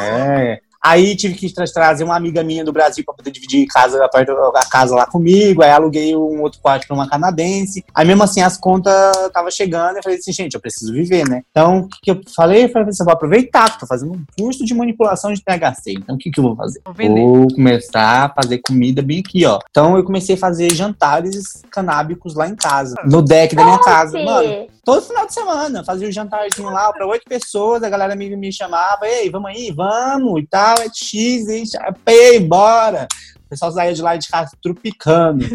É. 0.00 0.60
Aí 0.86 1.16
tive 1.16 1.34
que 1.34 1.52
tra- 1.52 1.64
trazer 1.66 2.04
uma 2.04 2.16
amiga 2.16 2.44
minha 2.44 2.64
do 2.64 2.72
Brasil 2.72 3.04
pra 3.04 3.14
poder 3.14 3.30
dividir 3.32 3.66
casa, 3.66 4.04
a, 4.04 4.66
casa 4.70 4.94
lá 4.94 5.04
comigo. 5.06 5.62
Aí 5.62 5.70
aluguei 5.70 6.14
um 6.16 6.40
outro 6.42 6.60
quarto 6.60 6.86
pra 6.86 6.94
uma 6.94 7.08
canadense. 7.08 7.84
Aí 7.92 8.06
mesmo 8.06 8.22
assim 8.22 8.40
as 8.40 8.56
contas 8.56 8.94
tava 9.32 9.50
chegando. 9.50 9.96
Eu 9.96 10.02
falei 10.02 10.18
assim, 10.18 10.32
gente, 10.32 10.54
eu 10.54 10.60
preciso 10.60 10.92
viver, 10.92 11.28
né? 11.28 11.42
Então 11.50 11.78
o 11.80 11.88
que, 11.88 11.98
que 12.02 12.10
eu 12.12 12.20
falei? 12.34 12.64
Eu 12.64 12.68
falei 12.68 12.88
assim, 12.88 13.02
eu 13.02 13.06
vou 13.06 13.14
aproveitar, 13.14 13.72
que 13.72 13.80
tô 13.80 13.86
fazendo 13.86 14.12
um 14.12 14.24
curso 14.38 14.64
de 14.64 14.74
manipulação 14.74 15.32
de 15.32 15.42
THC. 15.42 15.92
Então 15.92 16.14
o 16.14 16.18
que, 16.18 16.30
que 16.30 16.38
eu 16.38 16.44
vou 16.44 16.54
fazer? 16.56 16.80
Vou. 16.84 17.36
Vou 17.36 17.48
começar 17.54 18.24
a 18.26 18.42
fazer 18.42 18.58
comida 18.58 19.02
bem 19.02 19.20
aqui, 19.26 19.44
ó. 19.44 19.58
Então 19.70 19.96
eu 19.96 20.04
comecei 20.04 20.36
a 20.36 20.38
fazer 20.38 20.72
jantares 20.72 21.62
canábicos 21.70 22.34
lá 22.34 22.48
em 22.48 22.54
casa, 22.54 22.94
no 23.04 23.22
deck 23.22 23.54
da 23.56 23.64
minha 23.64 23.78
casa. 23.80 24.18
Mano, 24.22 24.66
todo 24.84 25.02
final 25.02 25.26
de 25.26 25.34
semana. 25.34 25.84
Fazia 25.84 26.08
um 26.08 26.12
jantarzinho 26.12 26.70
lá 26.70 26.92
pra 26.92 27.06
oito 27.06 27.24
pessoas, 27.28 27.82
a 27.82 27.88
galera 27.90 28.14
me, 28.14 28.36
me 28.36 28.52
chamava, 28.52 29.06
ei, 29.06 29.28
vamos 29.28 29.50
aí, 29.50 29.72
vamos 29.72 30.40
e 30.40 30.46
tal, 30.46 30.75
é 30.78 30.88
X, 30.92 31.48
hein, 31.48 31.64
chapei, 31.66 32.40
bora. 32.40 33.06
O 33.46 33.48
pessoal 33.48 33.70
saía 33.70 33.94
de 33.94 34.02
lá 34.02 34.16
de 34.16 34.28
casa 34.28 34.50
trupicando. 34.60 35.44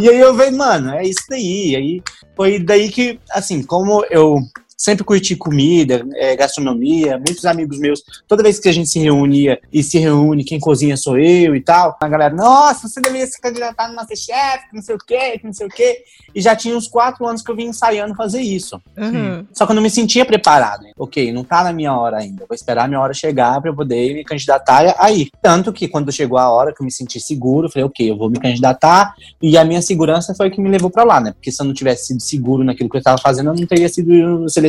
e 0.00 0.08
aí 0.08 0.18
eu 0.18 0.34
vejo, 0.34 0.56
mano, 0.56 0.94
é 0.94 1.04
isso 1.04 1.20
daí. 1.28 1.76
Aí 1.76 2.02
foi 2.34 2.58
daí 2.58 2.90
que, 2.90 3.20
assim, 3.30 3.62
como 3.62 4.02
eu 4.10 4.38
sempre 4.76 5.04
curti 5.04 5.34
comida, 5.36 6.06
é, 6.14 6.36
gastronomia, 6.36 7.16
muitos 7.16 7.44
amigos 7.44 7.78
meus, 7.78 8.02
toda 8.28 8.42
vez 8.42 8.58
que 8.58 8.68
a 8.68 8.72
gente 8.72 8.88
se 8.88 8.98
reunia 8.98 9.58
e 9.72 9.82
se 9.82 9.98
reúne, 9.98 10.44
quem 10.44 10.60
cozinha 10.60 10.96
sou 10.96 11.18
eu 11.18 11.56
e 11.56 11.60
tal, 11.60 11.96
a 12.00 12.08
galera, 12.08 12.34
nossa, 12.34 12.88
você 12.88 13.00
deveria 13.00 13.26
se 13.26 13.40
candidatar 13.40 13.88
no 13.88 13.96
Masterchef, 13.96 14.68
que 14.68 14.74
não 14.74 14.82
sei 14.82 14.94
o 14.94 14.98
quê, 14.98 15.38
que 15.38 15.46
não 15.46 15.52
sei 15.52 15.66
o 15.66 15.70
quê. 15.70 16.04
E 16.34 16.40
já 16.40 16.54
tinha 16.54 16.76
uns 16.76 16.86
quatro 16.86 17.26
anos 17.26 17.42
que 17.42 17.50
eu 17.50 17.56
vim 17.56 17.66
ensaiando 17.66 18.14
fazer 18.14 18.40
isso. 18.40 18.80
Uhum. 18.96 19.46
Só 19.52 19.64
que 19.64 19.72
eu 19.72 19.76
não 19.76 19.82
me 19.82 19.88
sentia 19.88 20.24
preparado. 20.24 20.84
Ok, 20.98 21.32
não 21.32 21.42
tá 21.42 21.64
na 21.64 21.72
minha 21.72 21.96
hora 21.96 22.18
ainda. 22.18 22.44
Vou 22.46 22.54
esperar 22.54 22.84
a 22.84 22.88
minha 22.88 23.00
hora 23.00 23.14
chegar 23.14 23.60
pra 23.60 23.70
eu 23.70 23.74
poder 23.74 24.14
me 24.14 24.24
candidatar 24.24 24.94
aí. 24.98 25.30
Tanto 25.40 25.72
que 25.72 25.88
quando 25.88 26.12
chegou 26.12 26.38
a 26.38 26.50
hora 26.50 26.74
que 26.74 26.82
eu 26.82 26.84
me 26.84 26.92
senti 26.92 27.18
seguro, 27.18 27.66
eu 27.66 27.70
falei, 27.70 27.84
ok, 27.86 28.10
eu 28.10 28.16
vou 28.16 28.28
me 28.28 28.38
candidatar. 28.38 29.14
E 29.40 29.56
a 29.56 29.64
minha 29.64 29.80
segurança 29.80 30.34
foi 30.34 30.48
o 30.48 30.50
que 30.50 30.60
me 30.60 30.68
levou 30.68 30.90
pra 30.90 31.04
lá, 31.04 31.20
né? 31.20 31.32
Porque 31.32 31.50
se 31.50 31.62
eu 31.62 31.66
não 31.66 31.72
tivesse 31.72 32.08
sido 32.08 32.20
seguro 32.20 32.62
naquilo 32.62 32.90
que 32.90 32.98
eu 32.98 33.02
tava 33.02 33.18
fazendo, 33.18 33.50
eu 33.50 33.54
não 33.54 33.66
teria 33.66 33.88
sido 33.88 34.46
selecionado. 34.48 34.65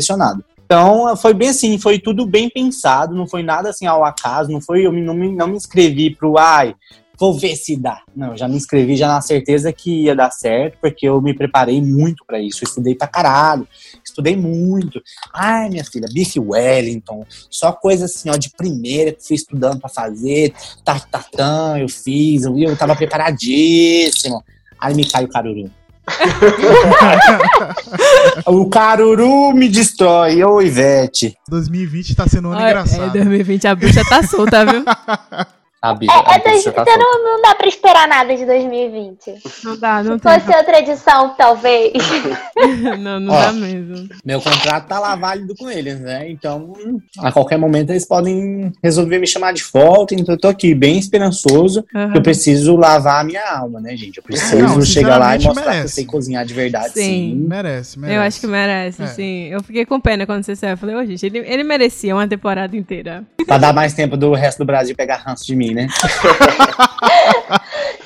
Então, 0.66 1.16
foi 1.16 1.34
bem 1.34 1.50
assim, 1.50 1.78
foi 1.78 1.98
tudo 1.98 2.26
bem 2.26 2.50
pensado, 2.50 3.16
não 3.16 3.26
foi 3.26 3.42
nada 3.42 3.70
assim 3.70 3.86
ao 3.86 4.04
acaso, 4.04 4.52
não 4.52 4.60
foi, 4.60 4.86
eu 4.86 4.92
não 4.92 5.14
me, 5.14 5.32
não 5.32 5.48
me 5.48 5.56
inscrevi 5.56 6.14
pro, 6.14 6.38
ai, 6.38 6.76
vou 7.18 7.34
ver 7.34 7.56
se 7.56 7.78
dá. 7.78 8.02
Não, 8.14 8.32
eu 8.32 8.38
já 8.38 8.50
me 8.50 8.58
inscrevi 8.58 8.98
já 8.98 9.08
na 9.08 9.22
certeza 9.22 9.72
que 9.72 10.04
ia 10.04 10.14
dar 10.14 10.30
certo, 10.30 10.78
porque 10.82 11.08
eu 11.08 11.22
me 11.22 11.34
preparei 11.34 11.82
muito 11.82 12.26
pra 12.26 12.40
isso, 12.42 12.66
estudei 12.66 12.96
pra 12.96 13.08
caralho, 13.08 13.66
estudei 14.04 14.36
muito. 14.36 15.02
Ai, 15.34 15.70
minha 15.70 15.86
filha, 15.86 16.08
bife 16.14 16.38
Wellington, 16.38 17.26
só 17.50 17.72
coisa 17.72 18.04
assim, 18.04 18.30
ó, 18.30 18.36
de 18.36 18.50
primeira 18.50 19.14
que 19.14 19.26
fui 19.26 19.38
estudando 19.38 19.80
pra 19.80 19.90
fazer, 19.90 20.54
tartatã, 20.84 21.78
eu 21.80 21.88
fiz, 21.88 22.44
eu, 22.44 22.58
eu 22.58 22.76
tava 22.76 22.94
preparadíssimo. 22.94 24.44
Aí 24.80 24.94
me 24.94 25.10
cai 25.10 25.24
o 25.24 25.30
caruru. 25.30 25.72
o 28.46 28.70
caruru 28.70 29.54
me 29.54 29.68
destrói, 29.70 30.44
ô 30.44 30.62
Ivete. 30.62 31.36
2020 31.50 32.16
tá 32.16 32.28
sendo 32.28 32.50
um 32.50 32.52
ano 32.52 32.62
Olha, 32.62 32.68
É, 32.68 32.72
engraçado. 32.72 33.14
2020 33.14 33.68
a 33.68 33.76
bruxa 33.76 34.04
tá 34.08 34.24
solta, 34.24 34.66
viu? 34.66 34.84
A 35.80 35.90
É, 35.92 35.94
a 36.10 36.36
é 36.36 36.40
dois- 36.40 36.64
tá 36.64 36.84
você 36.84 36.98
não, 36.98 37.24
não 37.24 37.42
dá 37.42 37.54
pra 37.54 37.68
esperar 37.68 38.08
nada 38.08 38.36
de 38.36 38.46
2020. 38.46 39.36
Não 39.64 39.78
dá, 39.80 40.02
não 40.04 40.18
Se 40.18 40.24
tem. 40.24 40.40
fosse 40.40 40.58
outra 40.58 40.80
edição, 40.80 41.36
talvez. 41.38 41.94
Não, 43.00 43.20
não 43.20 43.34
Ó. 43.34 43.40
dá 43.42 43.52
mesmo. 43.54 44.10
Meu 44.26 44.42
contrato 44.42 44.88
tá 44.88 45.00
lá 45.00 45.16
válido 45.16 45.56
com 45.56 45.70
eles, 45.70 46.00
né? 46.00 46.30
Então, 46.30 46.74
a 47.20 47.32
qualquer 47.32 47.58
momento 47.58 47.92
eles 47.92 48.06
podem 48.06 48.72
resolver 48.84 49.20
me 49.20 49.28
chamar 49.28 49.54
de 49.54 49.64
volta. 49.64 50.16
Então, 50.16 50.34
eu 50.36 50.40
tô 50.40 50.48
aqui 50.48 50.74
bem 50.74 50.98
esperançoso. 50.98 51.86
Uhum. 51.94 52.16
Eu 52.16 52.22
preciso 52.22 52.76
lavar 52.76 53.22
a 53.22 53.24
minha 53.24 53.44
alma, 53.58 53.80
né, 53.80 53.96
gente? 53.96 54.18
Eu 54.18 54.24
preciso 54.24 54.58
Não, 54.62 54.82
chegar 54.82 55.18
lá 55.18 55.36
e 55.36 55.44
mostrar 55.44 55.54
que 55.64 55.68
eu 55.70 55.74
merece. 55.74 55.94
sei 55.96 56.06
cozinhar 56.06 56.46
de 56.46 56.54
verdade, 56.54 56.94
Sim. 56.94 57.02
sim. 57.02 57.36
Merece, 57.48 58.00
merece. 58.00 58.18
Eu 58.18 58.22
acho 58.24 58.40
que 58.42 58.48
merece, 58.48 59.04
É. 59.04 59.08
sim. 59.08 59.48
Eu 59.50 59.64
fiquei 59.64 59.86
com 59.86 60.00
pena 60.00 60.26
quando 60.26 60.44
você 60.44 60.56
saiu. 60.56 60.72
Eu 60.72 60.78
falei, 60.78 60.96
ô, 60.96 61.06
gente, 61.06 61.26
ele, 61.26 61.40
ele 61.40 61.64
merecia 61.64 62.16
uma 62.16 62.28
temporada 62.28 62.76
inteira. 62.76 63.24
Pra 63.46 63.58
dar 63.58 63.74
mais 63.74 63.94
tempo 63.94 64.18
do 64.18 64.34
resto 64.34 64.60
do 64.60 64.66
Brasil 64.66 64.96
pegar 64.96 65.18
ranço 65.18 65.46
de 65.46 65.56
mim, 65.56 65.67
né? 65.74 65.88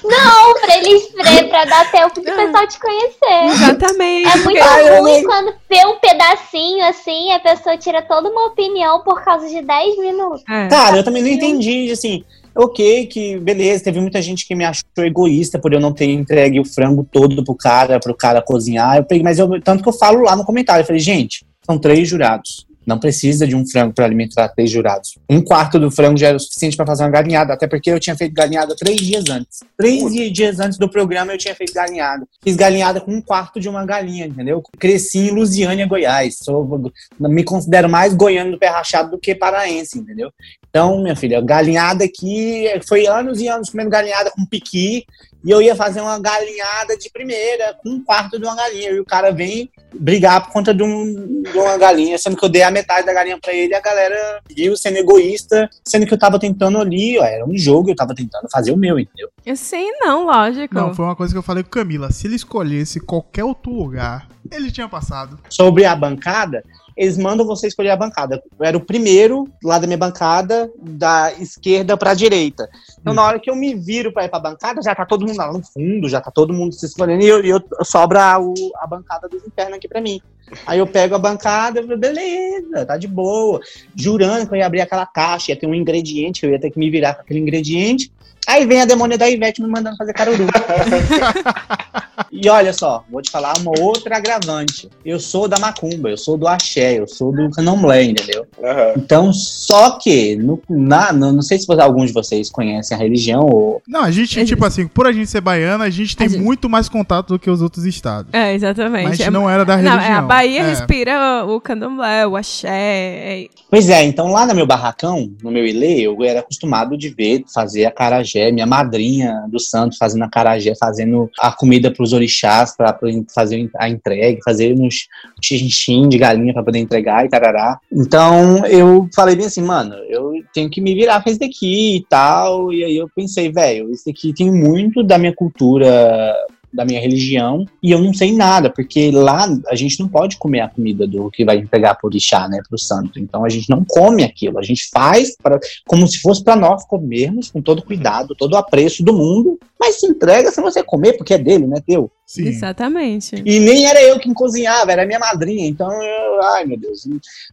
Não, 0.04 0.54
pra 0.60 0.78
eles 0.78 1.08
pra, 1.08 1.44
pra 1.48 1.66
dar 1.66 1.92
tempo 1.92 2.16
do 2.16 2.24
pessoal 2.24 2.68
te 2.68 2.80
conhecer. 2.80 3.46
Exatamente. 3.54 4.28
É 4.28 4.36
muito 4.38 4.62
Ai, 4.62 5.00
ruim 5.00 5.24
quando 5.24 5.54
vê 5.70 5.86
um 5.86 6.00
pedacinho 6.00 6.86
assim 6.86 7.32
a 7.32 7.40
pessoa 7.40 7.78
tira 7.78 8.02
toda 8.02 8.30
uma 8.30 8.48
opinião 8.48 9.02
por 9.04 9.24
causa 9.24 9.48
de 9.48 9.62
10 9.62 9.98
minutos. 10.00 10.44
É. 10.50 10.68
Cara, 10.68 10.98
eu 10.98 11.04
também 11.04 11.22
não 11.22 11.30
entendi, 11.30 11.92
assim. 11.92 12.24
ok, 12.56 13.06
que 13.06 13.38
beleza, 13.40 13.84
teve 13.84 14.00
muita 14.00 14.22
gente 14.22 14.46
que 14.46 14.56
me 14.56 14.66
achou 14.66 14.84
egoísta 14.98 15.60
por 15.60 15.72
eu 15.72 15.80
não 15.80 15.94
ter 15.94 16.10
entregue 16.10 16.60
o 16.60 16.66
frango 16.66 17.08
todo 17.10 17.44
pro 17.44 17.56
cara, 17.56 18.00
pro 18.00 18.16
cara 18.16 18.42
cozinhar. 18.42 18.98
Eu 18.98 19.04
peguei, 19.04 19.24
mas 19.24 19.40
eu, 19.40 19.62
tanto 19.62 19.84
que 19.84 19.90
eu 19.90 19.94
falo 19.94 20.24
lá 20.24 20.36
no 20.36 20.46
comentário, 20.46 20.82
eu 20.82 20.88
falei, 20.88 21.02
gente, 21.02 21.46
são 21.64 21.78
três 21.78 22.10
jurados. 22.10 22.66
Não 22.86 22.98
precisa 22.98 23.48
de 23.48 23.56
um 23.56 23.66
frango 23.66 23.94
para 23.94 24.06
alimentar 24.06 24.50
três 24.50 24.70
jurados. 24.70 25.18
Um 25.30 25.42
quarto 25.42 25.80
do 25.80 25.92
frango 25.92 26.18
já 26.18 26.28
era 26.30 26.38
o 26.38 26.40
suficiente 26.40 26.76
para 26.76 26.86
fazer 26.86 27.04
uma 27.04 27.10
galinhada, 27.10 27.54
até 27.54 27.68
porque 27.68 27.92
eu 27.92 28.00
tinha 28.00 28.16
feito 28.16 28.34
galinhada 28.34 28.76
três 28.76 29.00
dias 29.00 29.24
antes. 29.30 29.60
Três 29.78 30.34
dias 30.34 30.60
antes 30.60 30.78
do 30.78 30.90
programa 30.90 31.32
eu 31.32 31.38
tinha 31.38 31.54
feito 31.54 31.74
galinhada. 31.74 32.26
Fiz 32.44 32.56
galinhada 32.56 33.00
com 33.00 33.12
um 33.12 33.22
quarto 33.22 33.60
de 33.60 33.70
uma 33.70 33.86
galinha, 33.86 34.26
entendeu? 34.26 34.64
Cresci 34.80 35.30
em 35.30 35.32
Lusiânia, 35.32 35.86
Goiás. 35.86 36.38
Sou, 36.40 36.92
me 37.20 37.44
considero 37.44 37.90
mais 37.90 38.14
goiano 38.14 38.52
do 38.52 38.60
pé 38.60 38.68
rachado 38.68 39.12
do 39.12 39.20
que 39.20 39.36
paraense, 39.36 40.00
entendeu? 40.00 40.32
Então, 40.72 41.04
minha 41.04 41.18
filha, 41.18 41.42
galinhada 41.42 42.06
aqui 42.06 42.66
foi 42.88 43.06
anos 43.06 43.42
e 43.42 43.48
anos 43.50 43.70
comendo 43.70 43.90
galinhada 43.90 44.32
com 44.32 44.46
piqui. 44.46 45.06
E 45.44 45.50
eu 45.50 45.62
ia 45.62 45.76
fazer 45.76 46.00
uma 46.00 46.18
galinhada 46.18 46.96
de 46.96 47.10
primeira, 47.10 47.76
com 47.84 47.90
um 47.90 48.04
quarto 48.04 48.40
de 48.40 48.46
uma 48.46 48.56
galinha. 48.56 48.92
E 48.92 49.00
o 49.00 49.06
cara 49.06 49.32
vem 49.32 49.70
brigar 49.94 50.46
por 50.46 50.54
conta 50.54 50.74
de, 50.74 50.82
um, 50.82 51.42
de 51.42 51.58
uma 51.58 51.78
galinha, 51.78 52.18
sendo 52.18 52.38
que 52.38 52.46
eu 52.46 52.50
dei 52.50 52.64
a 52.64 52.72
metade 52.72 53.06
da 53.06 53.14
galinha 53.14 53.38
para 53.38 53.54
ele 53.54 53.74
e 53.74 53.76
a 53.76 53.82
galera 53.82 54.40
viu 54.56 54.78
sendo 54.78 54.98
egoísta, 54.98 55.70
sendo 55.84 56.06
que 56.06 56.14
eu 56.14 56.20
tava 56.20 56.40
tentando 56.40 56.78
ali, 56.78 57.20
ó, 57.20 57.24
era 57.24 57.46
um 57.46 57.58
jogo, 57.58 57.90
eu 57.90 57.96
tava 57.96 58.16
tentando 58.16 58.48
fazer 58.50 58.72
o 58.72 58.78
meu, 58.78 58.98
entendeu? 58.98 59.30
Eu 59.46 59.58
sei, 59.58 59.92
não, 60.00 60.26
lógico. 60.26 60.74
Não, 60.74 60.94
foi 60.94 61.04
uma 61.04 61.16
coisa 61.16 61.34
que 61.34 61.38
eu 61.38 61.44
falei 61.44 61.64
com 61.64 61.70
Camila. 61.70 62.12
Se 62.12 62.28
ele 62.28 62.36
escolhesse 62.36 63.00
qualquer 63.02 63.44
outro 63.44 63.74
lugar, 63.74 64.30
ele 64.50 64.72
tinha 64.72 64.88
passado. 64.88 65.40
Sobre 65.50 65.86
a 65.86 65.96
bancada, 65.96 66.64
eles 66.96 67.18
mandam 67.18 67.46
você 67.46 67.68
escolher 67.68 67.92
a 67.92 67.96
bancada. 67.96 68.42
Eu 68.60 68.66
era 68.66 68.78
o 68.78 68.86
primeiro 68.86 69.48
lá 69.64 69.80
da 69.80 69.88
minha 69.88 69.98
bancada, 69.98 70.72
da 70.78 71.32
esquerda 71.34 71.98
pra 71.98 72.14
direita. 72.14 72.70
Então, 73.00 73.14
hum. 73.14 73.16
na 73.16 73.24
hora 73.24 73.40
que 73.40 73.50
eu 73.50 73.56
me 73.56 73.74
viro 73.76 74.12
pra 74.12 74.26
ir 74.26 74.30
pra 74.30 74.40
bancada, 74.40 74.82
já 74.82 74.94
tá 74.94 75.06
todo 75.06 75.26
mundo 75.26 75.38
lá 75.38 75.52
no 75.52 75.64
fundo, 75.64 76.10
já 76.10 76.22
tá 76.22 76.32
todo 76.32 76.54
mundo 76.54 76.74
se 76.74 76.86
escolhendo, 76.86 77.24
e 77.24 77.28
eu, 77.28 77.42
eu 77.44 77.86
sobra 77.86 78.40
o, 78.40 78.54
a 78.80 78.88
bancada 78.88 79.28
dos 79.28 79.46
infernos 79.46 79.76
aqui 79.76 79.88
pra 79.88 80.02
mim. 80.02 80.22
Aí 80.66 80.80
eu 80.80 80.88
pego 80.88 81.16
a 81.16 81.20
bancada 81.20 81.80
e 81.80 81.84
falo, 81.84 81.98
beleza, 81.98 82.86
tá 82.86 82.98
de 82.98 83.08
boa. 83.08 83.60
Jurando 83.96 84.48
que 84.48 84.54
eu 84.54 84.58
ia 84.58 84.66
abrir 84.66 84.82
aquela 84.82 85.06
caixa, 85.06 85.52
ia 85.52 85.56
ter 85.56 85.68
um 85.68 85.74
ingrediente, 85.74 86.46
eu 86.46 86.52
ia 86.52 86.60
ter 86.60 86.72
que 86.72 86.80
me 86.80 86.90
virar 86.90 87.16
com 87.16 87.22
aquele 87.22 87.40
ingrediente. 87.40 88.12
Aí 88.48 88.66
vem 88.66 88.82
a 88.82 88.86
demônia 88.86 89.18
da 89.18 89.30
Ivete 89.30 89.62
me 89.62 89.68
mandando 89.68 89.96
fazer 89.98 90.14
caruru. 90.14 90.48
e 92.32 92.50
olha 92.50 92.74
só, 92.74 93.04
vou 93.10 93.22
te 93.22 93.30
falar 93.30 93.56
uma 93.58 93.72
outra 93.80 94.18
agravante. 94.18 94.90
Eu 95.06 95.20
sou 95.20 95.48
da 95.48 95.60
macumba, 95.60 96.10
eu 96.10 96.18
sou 96.18 96.38
do 96.38 96.48
axé, 96.48 97.00
eu 97.00 97.08
sou 97.08 97.32
do 97.32 97.50
candomblé, 97.52 98.04
entendeu? 98.04 98.48
Uhum. 98.58 98.94
Então, 98.98 99.32
só 99.32 99.92
que, 99.92 100.36
no, 100.36 100.62
na, 100.68 101.14
no, 101.14 101.32
não 101.32 101.42
sei 101.42 101.60
se 101.60 101.72
alguns 101.80 102.08
de 102.08 102.14
vocês 102.14 102.50
conhecem 102.50 102.98
a 102.98 103.00
religião 103.00 103.46
ou... 103.46 103.82
Não, 103.88 104.04
a 104.04 104.12
gente, 104.12 104.44
tipo 104.44 104.66
assim, 104.66 104.88
por 104.88 105.06
a 105.06 105.12
gente 105.12 105.30
ser 105.30 105.42
baiana, 105.42 105.84
a 105.84 105.90
gente 105.90 106.18
tem 106.18 106.28
a 106.28 106.30
gente... 106.30 106.42
muito 106.42 106.68
mais 106.68 106.90
contato 106.90 107.30
do 107.30 107.40
que 107.40 107.50
os 107.50 107.62
outros 107.62 107.86
estados. 107.86 108.34
É, 108.34 108.54
exatamente. 108.54 109.08
Mas 109.08 109.20
é, 109.20 109.30
não 109.30 109.50
era 109.50 109.64
da 109.64 109.76
religião. 109.76 109.98
Não, 109.98 110.04
é, 110.04 110.14
a 110.14 110.22
Bahia 110.32 110.62
é. 110.62 110.70
respira 110.70 111.46
o 111.46 111.60
candomblé, 111.60 112.26
o 112.26 112.38
axé. 112.38 112.70
É... 112.70 113.48
Pois 113.70 113.90
é, 113.90 114.04
então 114.04 114.32
lá 114.32 114.46
no 114.46 114.56
meu 114.56 114.66
barracão, 114.66 115.30
no 115.44 115.52
meu 115.52 115.66
ilê, 115.66 116.02
eu 116.02 116.24
era 116.24 116.40
acostumado 116.40 116.98
de 116.98 117.10
ver, 117.10 117.44
fazer 117.54 117.86
a 117.86 117.92
carajé, 117.92 118.50
minha 118.50 118.66
madrinha 118.66 119.46
do 119.50 119.60
santo 119.60 119.98
fazendo 119.98 120.24
a 120.24 120.30
carajé, 120.30 120.74
fazendo 120.80 121.30
a 121.38 121.52
comida 121.52 121.92
para 121.92 122.04
os 122.04 122.14
orixás, 122.14 122.76
para 122.76 122.98
fazer 123.34 123.70
a 123.78 123.90
entrega, 123.90 124.40
fazer 124.46 124.74
uns 124.74 125.08
xixim 125.42 126.08
de 126.08 126.18
galinha 126.18 126.54
para 126.54 126.64
poder 126.64 126.80
entregar 126.80 127.26
e 127.26 127.30
tarará. 127.30 127.78
Então 127.92 128.66
eu 128.66 129.10
falei 129.14 129.36
bem 129.36 129.48
assim, 129.48 129.62
mano, 129.62 129.96
eu 130.08 130.32
tenho 130.54 130.70
que 130.70 130.80
me 130.80 130.96
virar 130.96 131.22
com 131.22 131.30
isso 131.30 131.40
daqui 131.40 131.98
e 131.98 132.06
tal. 132.10 132.72
E 132.72 132.86
aí 132.86 132.96
eu 132.96 133.10
pensei, 133.14 133.52
velho, 133.52 133.92
isso 133.92 134.06
daqui 134.06 134.34
tem 134.34 134.50
muito 134.50 135.04
da 135.04 135.18
minha 135.18 135.36
cultura 135.36 136.34
da 136.74 136.86
minha 136.86 137.00
religião 137.00 137.66
e 137.82 137.92
eu 137.92 138.00
não 138.00 138.14
sei 138.14 138.32
nada, 138.32 138.70
porque 138.70 139.12
lá 139.12 139.48
a 139.68 139.76
gente 139.76 140.00
não 140.00 140.08
pode 140.08 140.38
comer 140.38 140.62
a 140.62 140.70
comida 140.70 141.06
do 141.08 141.30
que 141.30 141.44
vai 141.44 141.58
entregar 141.58 141.96
pro 141.96 142.08
orixá, 142.08 142.48
né, 142.48 142.62
pro 142.68 142.78
santo. 142.78 143.20
Então 143.20 143.44
a 143.44 143.50
gente 143.50 143.70
não 143.70 143.84
come 143.84 144.24
aquilo, 144.24 144.60
a 144.60 144.64
gente 144.64 144.90
faz 144.92 145.36
para 145.36 145.60
como 145.88 146.08
se 146.08 146.20
fosse 146.20 146.44
para 146.44 146.56
nós 146.56 146.86
comermos 146.86 147.50
com 147.50 147.62
todo 147.62 147.84
cuidado, 147.84 148.36
todo 148.36 148.54
o 148.54 148.58
apreço 148.58 149.04
do 149.04 149.14
mundo, 149.14 149.60
mas 149.80 150.00
se 150.00 150.06
entrega 150.06 150.52
se 150.52 150.62
você 150.62 150.84
comer 150.84 151.14
porque 151.14 151.34
é 151.34 151.38
dele, 151.38 151.68
né, 151.68 151.82
teu. 151.86 152.12
Sim. 152.32 152.48
Exatamente. 152.48 153.44
E 153.46 153.60
nem 153.60 153.86
era 153.86 154.02
eu 154.02 154.18
quem 154.18 154.34
cozinhava, 154.34 154.90
era 154.90 155.06
minha 155.06 155.20
madrinha. 155.20 155.68
Então, 155.68 155.92
eu, 155.92 156.42
ai 156.42 156.64
meu 156.66 156.78
Deus. 156.78 157.06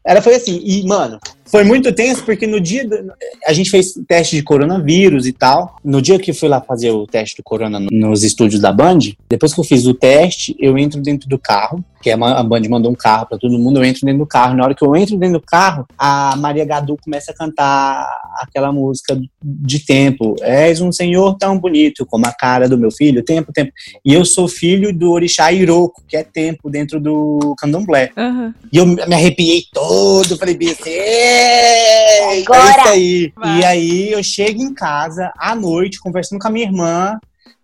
Ela 0.06 0.22
foi 0.22 0.36
assim. 0.36 0.62
E, 0.64 0.86
mano, 0.86 1.18
foi 1.46 1.64
muito 1.64 1.92
tenso 1.92 2.24
porque 2.24 2.46
no 2.46 2.60
dia. 2.60 2.86
Do, 2.86 3.12
a 3.44 3.52
gente 3.52 3.70
fez 3.70 3.94
teste 4.06 4.36
de 4.36 4.42
coronavírus 4.44 5.26
e 5.26 5.32
tal. 5.32 5.80
No 5.84 6.00
dia 6.00 6.16
que 6.16 6.32
fui 6.32 6.48
lá 6.48 6.60
fazer 6.60 6.92
o 6.92 7.08
teste 7.08 7.38
do 7.38 7.42
corona 7.42 7.80
nos 7.90 8.22
estúdios 8.22 8.60
da 8.60 8.70
Band, 8.70 9.00
depois 9.28 9.52
que 9.52 9.58
eu 9.58 9.64
fiz 9.64 9.84
o 9.84 9.94
teste, 9.94 10.54
eu 10.60 10.78
entro 10.78 11.00
dentro 11.00 11.28
do 11.28 11.40
carro 11.40 11.84
que 12.00 12.10
a 12.10 12.16
Band 12.16 12.62
mandou 12.68 12.92
um 12.92 12.94
carro 12.94 13.26
para 13.26 13.38
todo 13.38 13.58
mundo, 13.58 13.78
eu 13.80 13.84
entro 13.84 14.06
dentro 14.06 14.20
do 14.20 14.26
carro. 14.26 14.54
Na 14.54 14.64
hora 14.64 14.74
que 14.74 14.84
eu 14.84 14.94
entro 14.94 15.16
dentro 15.16 15.40
do 15.40 15.44
carro, 15.44 15.86
a 15.98 16.36
Maria 16.36 16.64
Gadu 16.64 16.96
começa 17.02 17.32
a 17.32 17.34
cantar 17.34 18.08
aquela 18.40 18.72
música 18.72 19.20
de 19.42 19.80
tempo. 19.80 20.36
És 20.40 20.80
um 20.80 20.92
senhor 20.92 21.36
tão 21.36 21.58
bonito 21.58 22.06
como 22.06 22.26
a 22.26 22.32
cara 22.32 22.68
do 22.68 22.78
meu 22.78 22.90
filho, 22.90 23.24
tempo, 23.24 23.52
tempo. 23.52 23.72
E 24.04 24.14
eu 24.14 24.24
sou 24.24 24.46
filho 24.46 24.67
do 24.76 25.10
orixá 25.10 25.52
Iroko, 25.52 26.02
que 26.06 26.16
é 26.16 26.22
tempo 26.22 26.68
dentro 26.70 27.00
do 27.00 27.54
candomblé. 27.58 28.10
Uhum. 28.16 28.52
E 28.72 28.76
eu 28.76 28.86
me 28.86 29.14
arrepiei 29.14 29.64
todo, 29.72 30.36
falei 30.36 30.56
bem 30.56 30.70
assim, 30.70 30.90
é 30.90 32.36
isso 32.36 32.88
aí. 32.88 33.32
Vai. 33.36 33.58
E 33.60 33.64
aí 33.64 34.12
eu 34.12 34.22
chego 34.22 34.62
em 34.62 34.74
casa 34.74 35.32
à 35.38 35.54
noite, 35.54 36.00
conversando 36.00 36.38
com 36.38 36.48
a 36.48 36.50
minha 36.50 36.66
irmã, 36.66 37.18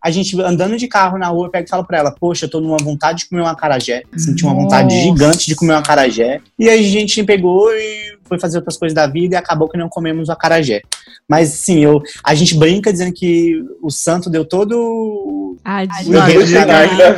a 0.05 0.11
gente 0.11 0.39
andando 0.43 0.77
de 0.77 0.87
carro 0.87 1.17
na 1.17 1.29
rua, 1.29 1.47
eu 1.47 1.51
pego 1.51 1.67
e 1.67 1.71
falo 1.71 1.85
pra 1.85 1.97
ela, 1.97 2.11
poxa, 2.11 2.45
eu 2.45 2.51
tô 2.51 2.61
numa 2.61 2.77
vontade 2.77 3.21
de 3.21 3.29
comer 3.31 3.41
uma 3.41 3.57
carajé. 3.57 4.03
Senti 4.15 4.45
uma 4.45 4.55
vontade 4.55 4.95
gigante 5.01 5.47
de 5.47 5.57
comer 5.57 5.73
uma 5.73 5.83
carajé. 5.83 6.43
E 6.59 6.69
aí 6.69 6.87
a 6.87 6.91
gente 6.91 7.25
pegou 7.25 7.73
e 7.75 8.15
foi 8.25 8.39
fazer 8.39 8.59
outras 8.59 8.77
coisas 8.77 8.95
da 8.95 9.07
vida 9.07 9.35
e 9.35 9.39
acabou 9.39 9.69
que 9.69 9.79
não 9.79 9.89
comemos 9.89 10.29
o 10.29 10.33
acarajé. 10.33 10.83
Mas 11.29 11.51
sim, 11.51 11.83
eu, 11.85 12.03
a 12.23 12.35
gente 12.35 12.57
brinca 12.57 12.93
dizendo 12.93 13.13
que 13.13 13.63
o 13.83 13.91
santo 13.91 14.29
deu 14.29 14.45
todo. 14.45 15.57
Ah, 15.65 15.83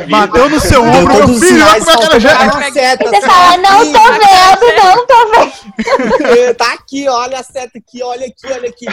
Bateu 0.09 0.49
no 0.49 0.59
seu 0.59 0.83
ombro, 0.83 1.27
meu 1.27 1.39
filho, 1.39 1.59
vai 1.59 1.81
comer 1.81 2.27
acarajé. 2.27 2.71
Seta, 2.71 3.09
Você 3.09 3.21
fala, 3.21 3.57
não 3.57 3.91
tô 3.91 3.99
vendo, 4.13 4.75
não 4.77 5.07
tô 5.07 5.31
vendo. 5.31 5.57
tá 6.55 6.73
aqui, 6.73 7.07
olha 7.07 7.39
a 7.39 7.43
seta 7.43 7.77
aqui, 7.77 8.01
olha 8.01 8.25
aqui, 8.25 8.45
olha 8.45 8.69
aqui. 8.69 8.85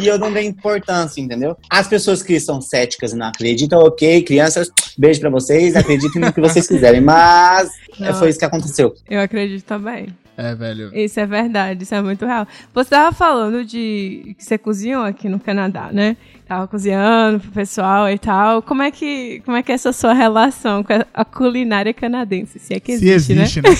E 0.00 0.06
eu 0.06 0.18
não 0.18 0.32
dei 0.32 0.46
importância, 0.46 1.20
entendeu? 1.20 1.56
As 1.68 1.86
pessoas 1.86 2.22
que 2.22 2.38
são 2.40 2.60
céticas 2.60 3.12
e 3.12 3.16
não 3.16 3.26
acreditam, 3.26 3.80
ok, 3.80 4.22
crianças, 4.22 4.70
beijo 4.96 5.20
pra 5.20 5.30
vocês, 5.30 5.76
acreditem 5.76 6.20
no 6.20 6.32
que 6.32 6.40
vocês 6.40 6.66
quiserem. 6.66 7.00
Mas 7.00 7.70
não, 7.98 8.14
foi 8.14 8.30
isso 8.30 8.38
que 8.38 8.44
aconteceu. 8.44 8.94
Eu 9.08 9.20
acredito 9.20 9.64
também. 9.64 10.08
É, 10.36 10.54
velho. 10.54 10.90
Isso 10.94 11.20
é 11.20 11.26
verdade, 11.26 11.84
isso 11.84 11.94
é 11.94 12.02
muito 12.02 12.26
real. 12.26 12.46
Você 12.72 12.90
tava 12.90 13.12
falando 13.14 13.64
de 13.64 14.34
que 14.36 14.44
você 14.44 14.58
cozinhou 14.58 15.04
aqui 15.04 15.28
no 15.28 15.38
Canadá, 15.38 15.90
né? 15.92 16.16
Tava 16.46 16.66
cozinhando 16.66 17.40
pro 17.40 17.50
pessoal 17.52 18.10
e 18.10 18.18
tal. 18.18 18.60
Como 18.60 18.82
é 18.82 18.90
que, 18.90 19.40
como 19.44 19.56
é, 19.56 19.62
que 19.62 19.72
é 19.72 19.74
essa 19.74 19.92
sua 19.92 20.12
relação 20.12 20.82
com 20.82 20.92
a 21.14 21.24
culinária 21.24 21.94
canadense? 21.94 22.58
Se 22.58 22.74
é 22.74 22.80
que 22.80 22.92
existe, 22.92 23.26
Se 23.26 23.32
existe 23.32 23.62
né? 23.62 23.70
né? 23.70 23.76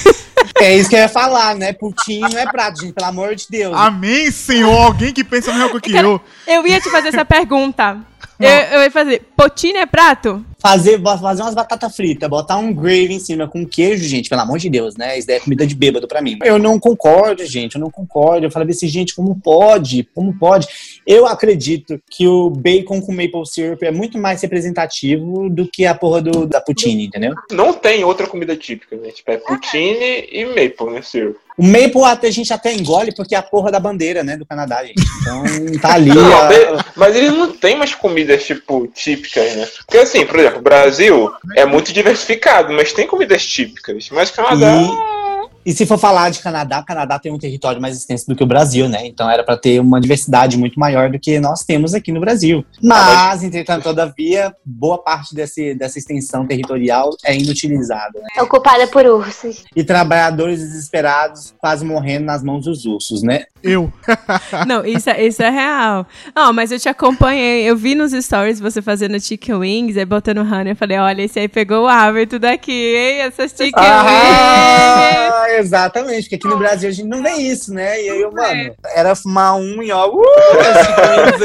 É 0.60 0.76
isso 0.76 0.88
que 0.88 0.94
eu 0.94 1.00
ia 1.00 1.08
falar, 1.08 1.56
né? 1.56 1.72
Putinho 1.72 2.28
não 2.28 2.38
é 2.38 2.46
prato, 2.46 2.80
gente, 2.80 2.92
pelo 2.92 3.08
amor 3.08 3.34
de 3.34 3.46
Deus. 3.50 3.74
Amém, 3.76 4.30
Senhor. 4.30 4.86
Alguém 4.86 5.12
que 5.12 5.24
pensa 5.24 5.52
melhor 5.52 5.80
que 5.80 5.92
eu. 5.92 6.20
Eu 6.46 6.66
ia 6.66 6.80
te 6.80 6.90
fazer 6.90 7.08
essa 7.08 7.24
pergunta. 7.24 7.98
Eu, 8.40 8.48
eu 8.50 8.82
ia 8.82 8.90
fazer, 8.90 9.22
potina 9.36 9.78
é 9.78 9.86
prato? 9.86 10.44
Fazer, 10.64 10.98
fazer 11.02 11.42
umas 11.42 11.54
batatas 11.54 11.94
fritas, 11.94 12.26
botar 12.26 12.56
um 12.56 12.72
gravy 12.72 13.12
em 13.12 13.18
cima 13.18 13.46
com 13.46 13.66
queijo, 13.66 14.02
gente, 14.04 14.30
pelo 14.30 14.40
amor 14.40 14.58
de 14.58 14.70
Deus, 14.70 14.96
né? 14.96 15.18
Isso 15.18 15.26
daí 15.26 15.36
é 15.36 15.40
comida 15.40 15.66
de 15.66 15.74
bêbado 15.74 16.08
pra 16.08 16.22
mim. 16.22 16.38
Eu 16.42 16.58
não 16.58 16.80
concordo, 16.80 17.44
gente, 17.44 17.74
eu 17.74 17.80
não 17.80 17.90
concordo. 17.90 18.46
Eu 18.46 18.50
falei 18.50 18.70
assim, 18.70 18.88
gente, 18.88 19.14
como 19.14 19.38
pode? 19.38 20.08
Como 20.14 20.38
pode? 20.38 20.66
Eu 21.06 21.26
acredito 21.26 22.00
que 22.10 22.26
o 22.26 22.48
bacon 22.48 23.02
com 23.02 23.12
maple 23.12 23.44
syrup 23.44 23.82
é 23.82 23.90
muito 23.90 24.16
mais 24.16 24.40
representativo 24.40 25.50
do 25.50 25.68
que 25.70 25.84
a 25.84 25.94
porra 25.94 26.22
do, 26.22 26.46
da 26.46 26.62
poutine, 26.62 27.06
entendeu? 27.06 27.34
Não 27.52 27.74
tem 27.74 28.02
outra 28.02 28.26
comida 28.26 28.56
típica? 28.56 28.96
Tipo, 28.96 29.32
é 29.32 29.36
poutine 29.36 30.28
e 30.32 30.46
maple, 30.46 30.94
né, 30.94 31.02
syrup. 31.02 31.36
O 31.56 31.62
Maple 31.62 32.02
até, 32.04 32.26
a 32.28 32.32
gente 32.32 32.52
até 32.52 32.72
engole 32.72 33.14
porque 33.14 33.34
é 33.34 33.38
a 33.38 33.42
porra 33.42 33.70
da 33.70 33.78
bandeira, 33.78 34.24
né, 34.24 34.36
do 34.36 34.44
Canadá, 34.44 34.84
gente. 34.84 35.00
Então 35.20 35.44
tá 35.80 35.94
ali. 35.94 36.10
Não, 36.10 36.36
a... 36.36 36.84
Mas 36.96 37.14
ele 37.14 37.30
não 37.30 37.52
tem 37.52 37.76
mais 37.76 37.94
comidas, 37.94 38.44
tipo, 38.44 38.88
típicas, 38.88 39.54
né? 39.54 39.68
Porque 39.86 39.98
assim, 39.98 40.26
por 40.26 40.38
exemplo, 40.38 40.58
o 40.58 40.62
Brasil 40.62 41.32
é 41.56 41.64
muito 41.64 41.92
diversificado, 41.92 42.72
mas 42.72 42.92
tem 42.92 43.06
comidas 43.06 43.46
típicas. 43.46 44.08
Mas 44.10 44.30
Canadá. 44.30 44.72
E... 44.82 45.23
E 45.64 45.72
se 45.72 45.86
for 45.86 45.98
falar 45.98 46.30
de 46.30 46.40
Canadá, 46.40 46.82
Canadá 46.82 47.18
tem 47.18 47.32
um 47.32 47.38
território 47.38 47.80
mais 47.80 47.96
extenso 47.96 48.26
do 48.26 48.36
que 48.36 48.42
o 48.42 48.46
Brasil, 48.46 48.88
né? 48.88 49.06
Então 49.06 49.30
era 49.30 49.42
para 49.42 49.56
ter 49.56 49.80
uma 49.80 50.00
diversidade 50.00 50.58
muito 50.58 50.78
maior 50.78 51.10
do 51.10 51.18
que 51.18 51.40
nós 51.40 51.64
temos 51.64 51.94
aqui 51.94 52.12
no 52.12 52.20
Brasil. 52.20 52.64
Mas, 52.82 53.42
entretanto, 53.42 53.84
todavia, 53.84 54.54
boa 54.64 54.98
parte 55.02 55.34
desse, 55.34 55.74
dessa 55.74 55.98
extensão 55.98 56.46
territorial 56.46 57.10
é 57.24 57.36
inutilizada. 57.36 58.18
Né? 58.20 58.42
Ocupada 58.42 58.86
por 58.86 59.06
ursos. 59.06 59.64
E 59.74 59.82
trabalhadores 59.82 60.58
desesperados 60.60 61.54
quase 61.58 61.84
morrendo 61.84 62.26
nas 62.26 62.42
mãos 62.42 62.64
dos 62.64 62.84
ursos, 62.84 63.22
né? 63.22 63.44
Eu. 63.64 63.90
Não, 64.68 64.84
isso 64.84 65.08
é, 65.08 65.24
isso 65.24 65.42
é 65.42 65.48
real. 65.48 66.06
Não, 66.36 66.52
mas 66.52 66.70
eu 66.70 66.78
te 66.78 66.88
acompanhei. 66.88 67.62
Eu 67.64 67.74
vi 67.74 67.94
nos 67.94 68.12
stories 68.12 68.60
você 68.60 68.82
fazendo 68.82 69.18
chicken 69.18 69.54
wings, 69.56 69.96
aí 69.96 70.04
botando 70.04 70.38
honey. 70.42 70.72
Eu 70.72 70.76
falei, 70.76 70.98
olha, 70.98 71.22
esse 71.22 71.38
aí 71.38 71.48
pegou 71.48 71.84
o 71.84 71.88
hábito 71.88 72.38
daqui, 72.38 72.94
hein? 72.94 73.20
Essas 73.22 73.52
chicken 73.52 73.72
wings. 73.82 75.32
Ah, 75.32 75.46
exatamente, 75.58 76.22
porque 76.22 76.34
aqui 76.34 76.46
no 76.46 76.58
Brasil 76.58 76.90
a 76.90 76.92
gente 76.92 77.08
não 77.08 77.22
vê 77.22 77.32
isso, 77.32 77.72
né? 77.72 78.02
E 78.02 78.10
aí, 78.10 78.20
eu, 78.20 78.30
mano, 78.30 78.74
era 78.94 79.14
fumar 79.14 79.56
um 79.56 79.82
e 79.82 79.90
ó, 79.90 80.08
uh, 80.08 80.20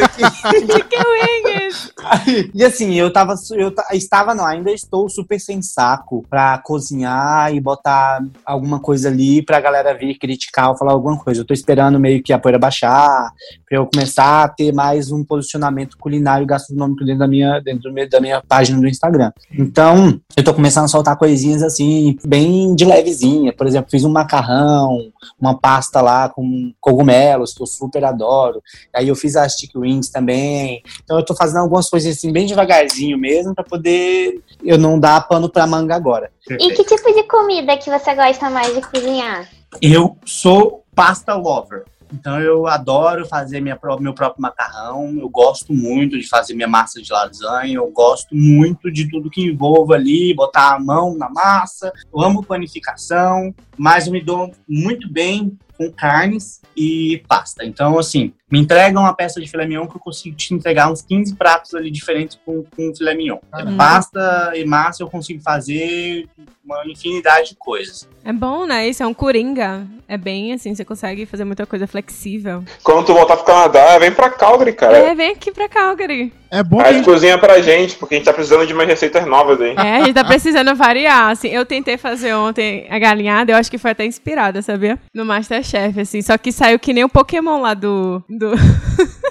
aqui. 0.04 0.24
Chicken 0.60 1.04
wings. 1.14 1.90
E 2.54 2.64
assim, 2.64 2.96
eu 2.96 3.12
tava, 3.12 3.36
eu 3.52 3.72
ta- 3.72 3.88
estava, 3.94 4.34
não, 4.34 4.46
ainda 4.46 4.72
estou 4.72 5.08
super 5.10 5.40
sem 5.40 5.62
saco 5.62 6.26
pra 6.30 6.58
cozinhar 6.58 7.54
e 7.54 7.60
botar 7.60 8.22
alguma 8.46 8.80
coisa 8.80 9.10
ali 9.10 9.42
pra 9.42 9.60
galera 9.60 9.94
vir 9.94 10.18
criticar 10.18 10.70
ou 10.70 10.78
falar 10.78 10.92
alguma 10.94 11.18
coisa. 11.18 11.42
Eu 11.42 11.46
tô 11.46 11.54
esperando 11.54 12.00
meio 12.10 12.24
que 12.24 12.34
a 12.34 12.40
poeira 12.40 12.58
baixar, 12.58 13.32
pra 13.68 13.78
eu 13.78 13.86
começar 13.86 14.44
a 14.44 14.48
ter 14.48 14.74
mais 14.74 15.12
um 15.12 15.24
posicionamento 15.24 15.96
culinário 15.98 16.44
e 16.44 16.48
gastronômico 16.48 17.06
dentro 17.06 17.20
da 17.20 17.28
minha, 17.28 17.60
dentro 17.60 17.94
da 18.10 18.20
minha 18.20 18.42
página 18.42 18.80
do 18.80 18.88
Instagram. 18.88 19.32
Então, 19.52 20.20
eu 20.36 20.44
tô 20.44 20.54
começando 20.54 20.86
a 20.86 20.88
soltar 20.88 21.18
coisinhas 21.18 21.62
assim, 21.62 22.18
bem 22.26 22.74
de 22.74 22.84
levezinha. 22.84 23.54
Por 23.54 23.68
exemplo, 23.68 23.92
fiz 23.92 24.04
um 24.04 24.12
macarrão, 24.12 25.12
uma 25.40 25.56
pasta 25.58 26.02
lá 26.02 26.30
com 26.30 26.74
cogumelos, 26.82 27.54
que 27.54 27.62
eu 27.62 27.68
super 27.68 28.04
adoro. 28.04 28.62
Aí 28.94 29.08
eu 29.08 29.16
fiz 29.16 29.36
as 29.36 29.54
chicken 29.54 29.82
wings 29.82 30.10
também. 30.10 30.82
Então 31.04 31.18
eu 31.18 31.26
tô 31.26 31.36
fazendo 31.36 31.60
algumas 31.60 31.90
coisas 31.90 32.18
assim, 32.18 32.32
bem 32.32 32.48
devagarzinho 32.48 33.18
mesmo, 33.18 33.54
pra 33.54 33.64
poder 33.64 34.42
eu 34.64 34.78
não 34.78 35.00
dar 35.00 35.28
pano 35.28 35.48
pra 35.48 35.68
manga 35.68 35.96
agora. 35.96 36.32
E 36.50 36.74
que 36.74 36.84
tipo 36.84 37.14
de 37.14 37.24
comida 37.24 37.78
que 37.78 37.90
você 37.90 38.16
gosta 38.16 38.50
mais 38.50 38.74
de 38.74 38.82
cozinhar? 38.82 39.48
Eu 39.80 40.18
sou 40.26 40.84
pasta 40.96 41.36
lover. 41.36 41.86
Então 42.12 42.40
eu 42.40 42.66
adoro 42.68 43.28
fazer 43.28 43.62
minha, 43.62 43.80
meu 44.00 44.14
próprio 44.14 44.42
macarrão, 44.42 45.16
eu 45.20 45.30
gosto 45.30 45.74
muito 45.74 46.18
de 46.18 46.28
fazer 46.28 46.54
minha 46.56 46.68
massa 46.68 47.02
de 47.02 47.12
lasanha, 47.12 47.76
eu 47.76 47.90
gosto 47.92 48.36
muito 48.36 48.92
de 48.92 49.10
tudo 49.10 49.30
que 49.30 49.44
envolva 49.44 49.94
ali, 49.94 50.34
botar 50.34 50.76
a 50.76 50.80
mão 50.80 51.16
na 51.16 51.30
massa. 51.30 51.92
Eu 52.14 52.22
amo 52.22 52.44
panificação, 52.44 53.54
mas 53.78 54.08
eu 54.08 54.14
me 54.14 54.22
dou 54.22 54.52
muito 54.68 55.12
bem 55.12 55.58
com 55.80 55.90
carnes 55.90 56.62
e 56.76 57.24
pasta. 57.26 57.64
Então, 57.66 57.98
assim, 57.98 58.34
me 58.52 58.60
entrega 58.60 59.00
uma 59.00 59.14
peça 59.14 59.40
de 59.40 59.48
filé 59.48 59.66
mignon 59.66 59.88
que 59.88 59.96
eu 59.96 60.02
consigo 60.02 60.36
te 60.36 60.54
entregar 60.54 60.92
uns 60.92 61.02
15 61.02 61.36
pratos 61.36 61.74
ali 61.74 61.90
diferentes 61.90 62.38
com, 62.46 62.66
com 62.76 62.94
filé 62.94 63.16
mignon. 63.16 63.38
Uhum. 63.54 63.78
Pasta 63.78 64.52
e 64.56 64.66
massa 64.66 65.02
eu 65.02 65.10
consigo 65.10 65.42
fazer 65.42 66.28
uma 66.66 66.86
infinidade 66.86 67.50
de 67.50 67.56
coisas. 67.56 68.08
É 68.24 68.34
bom, 68.34 68.66
né? 68.66 68.88
Isso 68.88 69.02
é 69.02 69.08
um 69.08 69.14
coringa. 69.14 69.88
É 70.08 70.18
bem 70.18 70.54
assim, 70.54 70.76
você 70.76 70.84
consegue 70.84 71.26
fazer 71.26 71.46
muita 71.46 71.66
coisa 71.66 71.88
flexível. 71.88 72.64
Quando 72.84 73.06
tu 73.06 73.14
voltar 73.14 73.38
pro 73.38 73.46
Canadá, 73.46 73.98
vem 73.98 74.12
pra 74.12 74.30
Calgary, 74.30 74.74
cara. 74.74 74.98
É, 74.98 75.16
vem 75.16 75.32
aqui 75.32 75.52
pra 75.52 75.70
Calgary. 75.70 76.34
É 76.52 76.64
bom 76.64 76.82
Aí 76.82 77.00
que 77.00 77.06
cozinha 77.06 77.38
pra 77.38 77.62
gente, 77.62 77.96
porque 77.96 78.16
a 78.16 78.18
gente 78.18 78.26
tá 78.26 78.34
precisando 78.34 78.66
de 78.66 78.74
umas 78.74 78.88
receitas 78.88 79.26
novas 79.26 79.62
aí. 79.62 79.76
É, 79.78 79.98
a 79.98 80.00
gente 80.00 80.14
tá 80.16 80.24
precisando 80.24 80.76
variar, 80.76 81.30
assim. 81.30 81.50
Eu 81.50 81.64
tentei 81.64 81.96
fazer 81.96 82.34
ontem 82.34 82.88
a 82.90 82.98
galinhada, 82.98 83.52
eu 83.52 83.56
acho 83.56 83.70
que 83.70 83.78
foi 83.78 83.92
até 83.92 84.04
inspirada, 84.04 84.62
sabia? 84.64 84.98
No 85.14 85.24
Masterchef, 85.24 85.69
assim. 85.78 86.22
Só 86.22 86.38
que 86.38 86.52
saiu 86.52 86.80
que 86.80 86.94
nem 86.94 87.04
o 87.04 87.10
Pokémon 87.10 87.62
lá 87.62 87.74
do... 87.74 88.24
Do, 88.30 88.52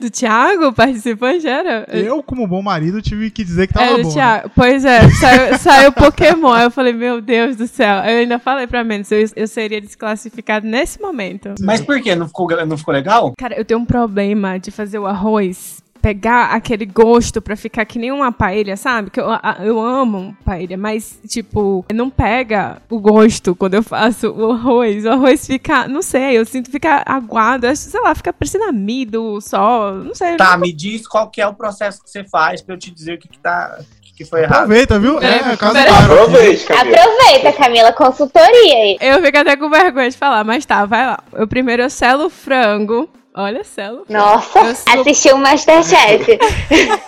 do 0.00 0.10
Thiago, 0.10 0.72
participante, 0.72 1.46
era? 1.46 1.86
eu, 1.92 2.22
como 2.22 2.46
bom 2.46 2.62
marido, 2.62 3.02
tive 3.02 3.30
que 3.30 3.44
dizer 3.44 3.66
que 3.66 3.74
tava 3.74 3.96
do 3.96 4.02
bom. 4.02 4.08
né? 4.08 4.14
Thiago. 4.14 4.50
Pois 4.54 4.84
é, 4.84 5.08
saiu, 5.10 5.54
saiu 5.58 5.92
Pokémon. 5.92 6.52
Aí 6.52 6.64
eu 6.64 6.70
falei, 6.70 6.92
meu 6.92 7.20
Deus 7.20 7.56
do 7.56 7.66
céu. 7.66 7.96
Eu 7.98 8.20
ainda 8.20 8.38
falei 8.38 8.66
pra 8.66 8.84
Mendes, 8.84 9.10
eu, 9.10 9.24
eu 9.36 9.48
seria 9.48 9.80
desclassificado 9.80 10.66
nesse 10.66 11.00
momento. 11.00 11.54
Mas 11.60 11.80
por 11.80 12.00
quê? 12.00 12.14
Não 12.14 12.26
ficou, 12.26 12.48
não 12.66 12.78
ficou 12.78 12.94
legal? 12.94 13.32
Cara, 13.38 13.56
eu 13.56 13.64
tenho 13.64 13.80
um 13.80 13.86
problema 13.86 14.58
de 14.58 14.70
fazer 14.70 14.98
o 14.98 15.06
arroz 15.06 15.82
pegar 16.00 16.52
aquele 16.52 16.86
gosto 16.86 17.40
pra 17.42 17.56
ficar 17.56 17.84
que 17.84 17.98
nem 17.98 18.12
uma 18.12 18.30
paella, 18.32 18.76
sabe? 18.76 19.10
Que 19.10 19.20
eu, 19.20 19.26
eu 19.60 19.80
amo 19.80 20.36
paella, 20.44 20.76
mas, 20.76 21.18
tipo, 21.26 21.84
não 21.92 22.08
pega 22.10 22.80
o 22.90 22.98
gosto 23.00 23.54
quando 23.54 23.74
eu 23.74 23.82
faço 23.82 24.30
o 24.30 24.52
arroz. 24.52 25.04
O 25.04 25.10
arroz 25.10 25.46
fica, 25.46 25.88
não 25.88 26.02
sei, 26.02 26.38
eu 26.38 26.44
sinto 26.44 26.70
ficar 26.70 27.02
aguado, 27.06 27.66
acho, 27.66 27.82
sei 27.82 28.00
lá, 28.00 28.14
fica 28.14 28.32
parecendo 28.32 28.64
amido, 28.64 29.40
só, 29.40 29.92
não 29.92 30.14
sei. 30.14 30.36
Tá, 30.36 30.56
me 30.56 30.72
diz 30.72 31.06
qual 31.06 31.30
que 31.30 31.40
é 31.40 31.46
o 31.46 31.54
processo 31.54 32.02
que 32.02 32.10
você 32.10 32.24
faz 32.24 32.62
pra 32.62 32.74
eu 32.74 32.78
te 32.78 32.90
dizer 32.90 33.14
o 33.14 33.18
que, 33.18 33.28
que, 33.28 33.38
tá, 33.38 33.78
o 33.80 34.16
que, 34.16 34.24
foi 34.24 34.42
errado. 34.42 34.62
Aproveita, 34.62 34.98
viu? 34.98 35.18
É, 35.18 35.38
Pera- 35.38 35.56
caso. 35.56 35.76
Aproveite, 35.78 36.64
Camila. 36.64 36.96
Aproveita, 36.96 37.52
Camila, 37.52 37.92
consultoria 37.92 38.74
aí. 38.76 38.96
Eu 39.00 39.22
fico 39.22 39.38
até 39.38 39.56
com 39.56 39.68
vergonha 39.68 40.10
de 40.10 40.16
falar, 40.16 40.44
mas 40.44 40.64
tá, 40.64 40.84
vai 40.84 41.06
lá. 41.06 41.18
Eu 41.32 41.46
primeiro 41.46 41.82
eu 41.82 41.90
selo 41.90 42.26
o 42.26 42.30
frango. 42.30 43.08
Olha, 43.38 43.62
selo. 43.62 44.04
Nossa, 44.08 44.74
sou- 44.74 45.00
assistiu 45.00 45.36
o 45.36 45.38
Masterchef. 45.38 46.38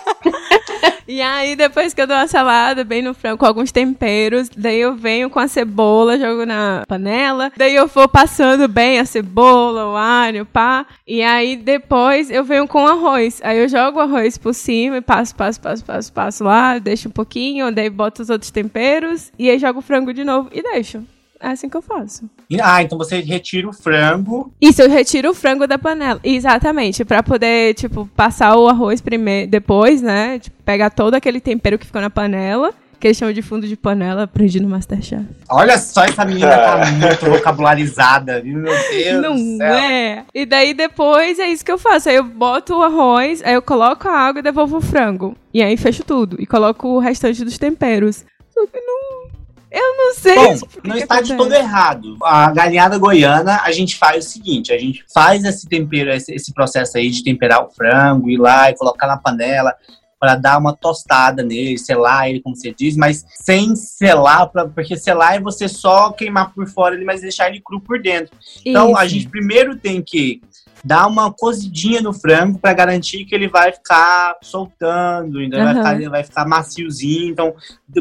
E 1.07 1.23
aí, 1.23 1.55
depois 1.55 1.91
que 1.91 1.99
eu 1.99 2.05
dou 2.05 2.15
uma 2.15 2.27
salada 2.27 2.83
bem 2.83 3.01
no 3.01 3.15
frango 3.15 3.39
com 3.39 3.45
alguns 3.47 3.71
temperos, 3.71 4.47
daí 4.55 4.79
eu 4.79 4.93
venho 4.93 5.27
com 5.27 5.39
a 5.39 5.47
cebola, 5.47 6.19
jogo 6.19 6.45
na 6.45 6.83
panela, 6.87 7.51
daí 7.57 7.73
eu 7.73 7.87
vou 7.87 8.07
passando 8.07 8.67
bem 8.67 8.99
a 8.99 9.05
cebola, 9.05 9.87
o 9.87 9.95
alho, 9.95 10.45
pá. 10.45 10.85
E 11.07 11.23
aí, 11.23 11.55
depois 11.55 12.29
eu 12.29 12.43
venho 12.43 12.67
com 12.67 12.83
o 12.83 12.87
arroz. 12.87 13.41
Aí 13.43 13.57
eu 13.57 13.67
jogo 13.67 13.97
o 13.97 14.01
arroz 14.01 14.37
por 14.37 14.53
cima 14.53 14.97
e 14.97 15.01
passo, 15.01 15.35
passo, 15.35 15.59
passo, 15.59 15.83
passo, 15.83 16.13
passo 16.13 16.43
lá, 16.43 16.77
deixo 16.77 17.09
um 17.09 17.11
pouquinho, 17.11 17.71
daí 17.71 17.89
boto 17.89 18.21
os 18.21 18.29
outros 18.29 18.51
temperos, 18.51 19.31
e 19.39 19.49
aí 19.49 19.57
jogo 19.57 19.79
o 19.79 19.81
frango 19.81 20.13
de 20.13 20.23
novo 20.23 20.47
e 20.53 20.61
deixo. 20.61 21.03
É 21.41 21.47
assim 21.49 21.69
que 21.69 21.77
eu 21.77 21.81
faço. 21.81 22.29
Ah, 22.61 22.83
então 22.83 22.97
você 22.97 23.21
retira 23.21 23.69
o 23.69 23.73
frango. 23.73 24.51
Isso, 24.59 24.81
eu 24.81 24.89
retiro 24.89 25.29
o 25.29 25.33
frango 25.33 25.65
da 25.65 25.77
panela. 25.77 26.19
Exatamente, 26.23 27.05
pra 27.05 27.23
poder, 27.23 27.73
tipo, 27.75 28.09
passar 28.15 28.55
o 28.57 28.67
arroz 28.67 28.99
primeiro, 28.99 29.49
depois, 29.49 30.01
né? 30.01 30.39
Tipo, 30.39 30.57
pegar 30.63 30.89
todo 30.89 31.13
aquele 31.15 31.39
tempero 31.39 31.77
que 31.79 31.85
ficou 31.85 32.01
na 32.01 32.09
panela, 32.09 32.73
que 32.99 33.07
eles 33.07 33.15
chamam 33.17 33.33
de 33.33 33.41
fundo 33.41 33.65
de 33.65 33.77
panela, 33.77 34.23
aprendi 34.23 34.59
no 34.59 34.67
Masterchef. 34.67 35.23
Olha 35.49 35.77
só, 35.77 36.03
essa 36.03 36.25
menina 36.25 36.49
tá 36.57 36.85
muito 36.91 37.25
vocabularizada, 37.29 38.41
viu? 38.41 38.57
Meu 38.57 38.73
Deus 38.89 39.21
Não 39.21 39.35
do 39.35 39.57
céu. 39.57 39.73
é? 39.75 40.25
E 40.35 40.45
daí 40.45 40.73
depois 40.73 41.39
é 41.39 41.47
isso 41.47 41.63
que 41.63 41.71
eu 41.71 41.77
faço. 41.77 42.09
Aí 42.09 42.15
eu 42.15 42.23
boto 42.25 42.75
o 42.75 42.83
arroz, 42.83 43.41
aí 43.45 43.53
eu 43.53 43.61
coloco 43.61 44.09
a 44.09 44.17
água 44.17 44.39
e 44.39 44.43
devolvo 44.43 44.77
o 44.77 44.81
frango. 44.81 45.35
E 45.53 45.63
aí 45.63 45.77
fecho 45.77 46.03
tudo. 46.03 46.35
E 46.39 46.45
coloco 46.45 46.89
o 46.89 46.99
restante 46.99 47.45
dos 47.45 47.57
temperos. 47.57 48.25
Eu 49.71 49.97
não 49.97 50.13
sei. 50.13 50.35
Bom, 50.35 50.59
não 50.83 50.97
está 50.97 51.21
de 51.21 51.35
todo 51.35 51.53
errado. 51.53 52.17
A 52.23 52.51
galinhada 52.51 52.97
goiana, 52.97 53.61
a 53.63 53.71
gente 53.71 53.95
faz 53.97 54.25
o 54.25 54.29
seguinte: 54.29 54.73
a 54.73 54.77
gente 54.77 55.05
faz 55.13 55.43
esse 55.43 55.67
tempero, 55.67 56.09
esse, 56.11 56.33
esse 56.33 56.53
processo 56.53 56.97
aí 56.97 57.09
de 57.09 57.23
temperar 57.23 57.63
o 57.63 57.69
frango, 57.69 58.29
ir 58.29 58.37
lá 58.37 58.69
e 58.69 58.75
colocar 58.75 59.07
na 59.07 59.17
panela 59.17 59.75
para 60.19 60.35
dar 60.35 60.57
uma 60.57 60.75
tostada 60.75 61.41
nele, 61.41 61.77
selar 61.77 62.29
ele, 62.29 62.41
como 62.41 62.55
você 62.55 62.73
diz, 62.77 62.97
mas 62.97 63.25
sem 63.29 63.73
selar, 63.75 64.49
pra, 64.49 64.67
porque 64.67 64.97
selar 64.97 65.35
é 65.35 65.39
você 65.39 65.69
só 65.69 66.11
queimar 66.11 66.53
por 66.53 66.67
fora 66.67 66.93
ele, 66.93 67.05
mas 67.05 67.21
deixar 67.21 67.47
ele 67.47 67.61
cru 67.61 67.79
por 67.79 68.01
dentro. 68.01 68.35
Então 68.65 68.97
a 68.97 69.05
Isso. 69.05 69.15
gente 69.15 69.29
primeiro 69.29 69.77
tem 69.77 70.01
que 70.01 70.41
dar 70.83 71.07
uma 71.07 71.31
cozidinha 71.31 72.01
no 72.01 72.13
frango 72.13 72.59
para 72.59 72.73
garantir 72.73 73.25
que 73.25 73.35
ele 73.35 73.47
vai 73.47 73.71
ficar 73.71 74.37
soltando, 74.41 75.39
ainda 75.39 75.57
vai, 75.57 75.65
Aham. 75.67 75.75
ficar, 75.75 75.95
ele 75.95 76.09
vai 76.09 76.23
ficar 76.23 76.47
maciozinho. 76.47 77.29
Então 77.31 77.53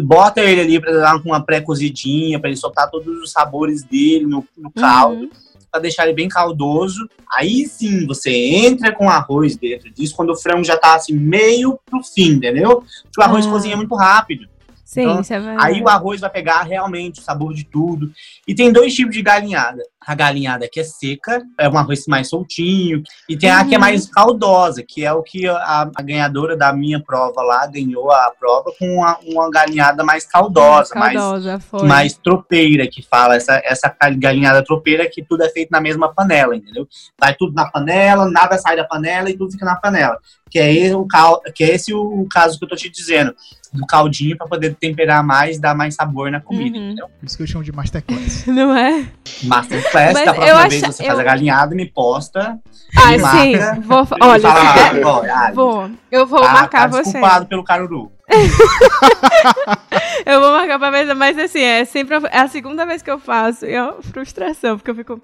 bota 0.02 0.40
ele 0.40 0.60
ali 0.60 0.80
para 0.80 0.92
dar 0.92 1.16
uma 1.24 1.40
pré-cozidinha, 1.44 2.38
para 2.38 2.48
ele 2.50 2.56
soltar 2.56 2.90
todos 2.90 3.22
os 3.22 3.32
sabores 3.32 3.82
dele 3.82 4.26
no, 4.26 4.46
no 4.56 4.70
caldo, 4.70 5.22
Uhum. 5.22 5.30
para 5.70 5.80
deixar 5.80 6.04
ele 6.04 6.14
bem 6.14 6.28
caldoso. 6.28 7.08
Aí 7.32 7.66
sim 7.66 8.06
você 8.06 8.30
entra 8.30 8.92
com 8.94 9.08
arroz 9.10 9.56
dentro 9.56 9.90
disso 9.90 10.14
quando 10.16 10.30
o 10.30 10.36
frango 10.36 10.64
já 10.64 10.76
tá 10.76 10.94
assim 10.94 11.12
meio 11.14 11.78
pro 11.90 12.02
fim, 12.02 12.32
entendeu? 12.32 12.82
Porque 13.04 13.20
o 13.20 13.22
arroz 13.22 13.46
Ah. 13.46 13.50
cozinha 13.50 13.76
muito 13.76 13.94
rápido. 13.94 14.48
Sim, 14.88 15.02
Então, 15.02 15.20
isso 15.20 15.34
é 15.34 15.38
verdade. 15.38 15.66
Aí 15.66 15.82
o 15.82 15.88
arroz 15.88 16.18
vai 16.18 16.30
pegar 16.30 16.62
realmente 16.62 17.20
o 17.20 17.22
sabor 17.22 17.52
de 17.52 17.62
tudo. 17.62 18.10
E 18.46 18.54
tem 18.54 18.72
dois 18.72 18.94
tipos 18.94 19.14
de 19.14 19.20
galinhada. 19.20 19.82
A 20.00 20.14
galinhada 20.14 20.66
que 20.66 20.80
é 20.80 20.84
seca, 20.84 21.42
é 21.58 21.68
um 21.68 21.76
arroz 21.76 22.06
mais 22.08 22.30
soltinho. 22.30 23.02
E 23.28 23.36
tem 23.36 23.50
a 23.50 23.62
que 23.66 23.74
é 23.74 23.76
Uhum. 23.76 23.82
mais 23.82 24.06
caldosa, 24.10 24.82
que 24.82 25.04
é 25.04 25.12
o 25.12 25.22
que 25.22 25.46
a, 25.46 25.90
a 25.94 26.02
ganhadora 26.02 26.56
da 26.56 26.72
minha 26.72 26.98
prova 27.04 27.42
lá 27.42 27.66
ganhou 27.66 28.10
a 28.10 28.32
prova 28.40 28.72
com 28.78 28.86
uma, 28.94 29.18
uma 29.26 29.50
galinhada 29.50 30.02
mais 30.02 30.24
caldosa, 30.24 30.94
mais, 30.94 31.12
Caldosa, 31.18 31.60
foi. 31.60 31.86
mais 31.86 32.14
tropeira, 32.16 32.86
que 32.86 33.02
fala 33.02 33.36
essa, 33.36 33.60
essa 33.66 33.94
galinhada 34.16 34.64
tropeira 34.64 35.06
que 35.06 35.22
tudo 35.22 35.42
é 35.42 35.50
feito 35.50 35.68
na 35.70 35.82
mesma 35.82 36.14
panela, 36.14 36.56
entendeu? 36.56 36.88
Vai 37.20 37.34
tudo 37.34 37.52
na 37.52 37.70
panela, 37.70 38.30
nada 38.30 38.56
sai 38.56 38.74
da 38.74 38.84
panela 38.84 39.28
e 39.28 39.36
tudo 39.36 39.52
fica 39.52 39.66
na 39.66 39.76
panela. 39.76 40.16
Que 40.50 40.58
é 40.58 40.72
esse 40.72 40.94
o, 40.94 41.06
que 41.54 41.62
é 41.62 41.74
esse 41.74 41.92
o 41.92 42.26
caso 42.30 42.58
que 42.58 42.64
eu 42.64 42.68
tô 42.70 42.74
te 42.76 42.88
dizendo. 42.88 43.34
Do 43.72 43.86
caldinho 43.86 44.36
para 44.36 44.46
poder 44.46 44.74
temperar 44.74 45.22
mais, 45.22 45.58
dar 45.58 45.74
mais 45.74 45.94
sabor 45.94 46.30
na 46.30 46.40
comida, 46.40 46.78
Uhum. 46.78 46.96
Por 46.96 47.26
isso 47.26 47.36
que 47.36 47.42
eu 47.42 47.46
chamo 47.46 47.62
de 47.64 47.70
Masterclass. 47.72 48.46
Não 48.48 48.74
é? 48.76 49.04
Masterclass, 49.44 50.14
Mas 50.14 50.24
da 50.24 50.34
próxima 50.34 50.68
vez 50.68 50.80
você 50.82 51.04
faz 51.04 51.18
eu- 51.18 51.20
a 51.20 51.22
galinhada, 51.22 51.74
me 51.74 51.84
posta. 51.86 52.58
Ah, 52.96 53.06
me 53.08 53.18
sim. 53.18 53.56
marca, 53.56 53.80
Vou, 53.82 54.02
e 54.02 54.24
olha, 54.24 54.40
fala, 54.40 54.60
ah, 54.60 55.46
ah, 55.48 55.52
vou. 55.52 55.90
Eu 56.10 56.26
vou 56.26 56.40
tá, 56.40 56.52
marcar 56.52 56.80
tá 56.82 56.86
você. 56.88 57.02
desculpado 57.02 57.46
pelo 57.46 57.62
caruru. 57.62 58.10
eu 60.26 60.40
vou 60.40 60.52
marcar 60.52 60.78
pra 60.78 60.90
mesa, 60.90 61.14
mas 61.14 61.38
assim, 61.38 61.60
é 61.60 61.84
sempre 61.84 62.16
a, 62.16 62.20
é 62.30 62.38
a 62.40 62.48
segunda 62.48 62.84
vez 62.86 63.02
que 63.02 63.10
eu 63.10 63.18
faço. 63.18 63.64
E 63.66 63.72
é 63.74 63.82
uma 63.82 64.02
frustração, 64.02 64.76
porque 64.76 64.90
eu 64.90 64.94
fico. 64.94 65.20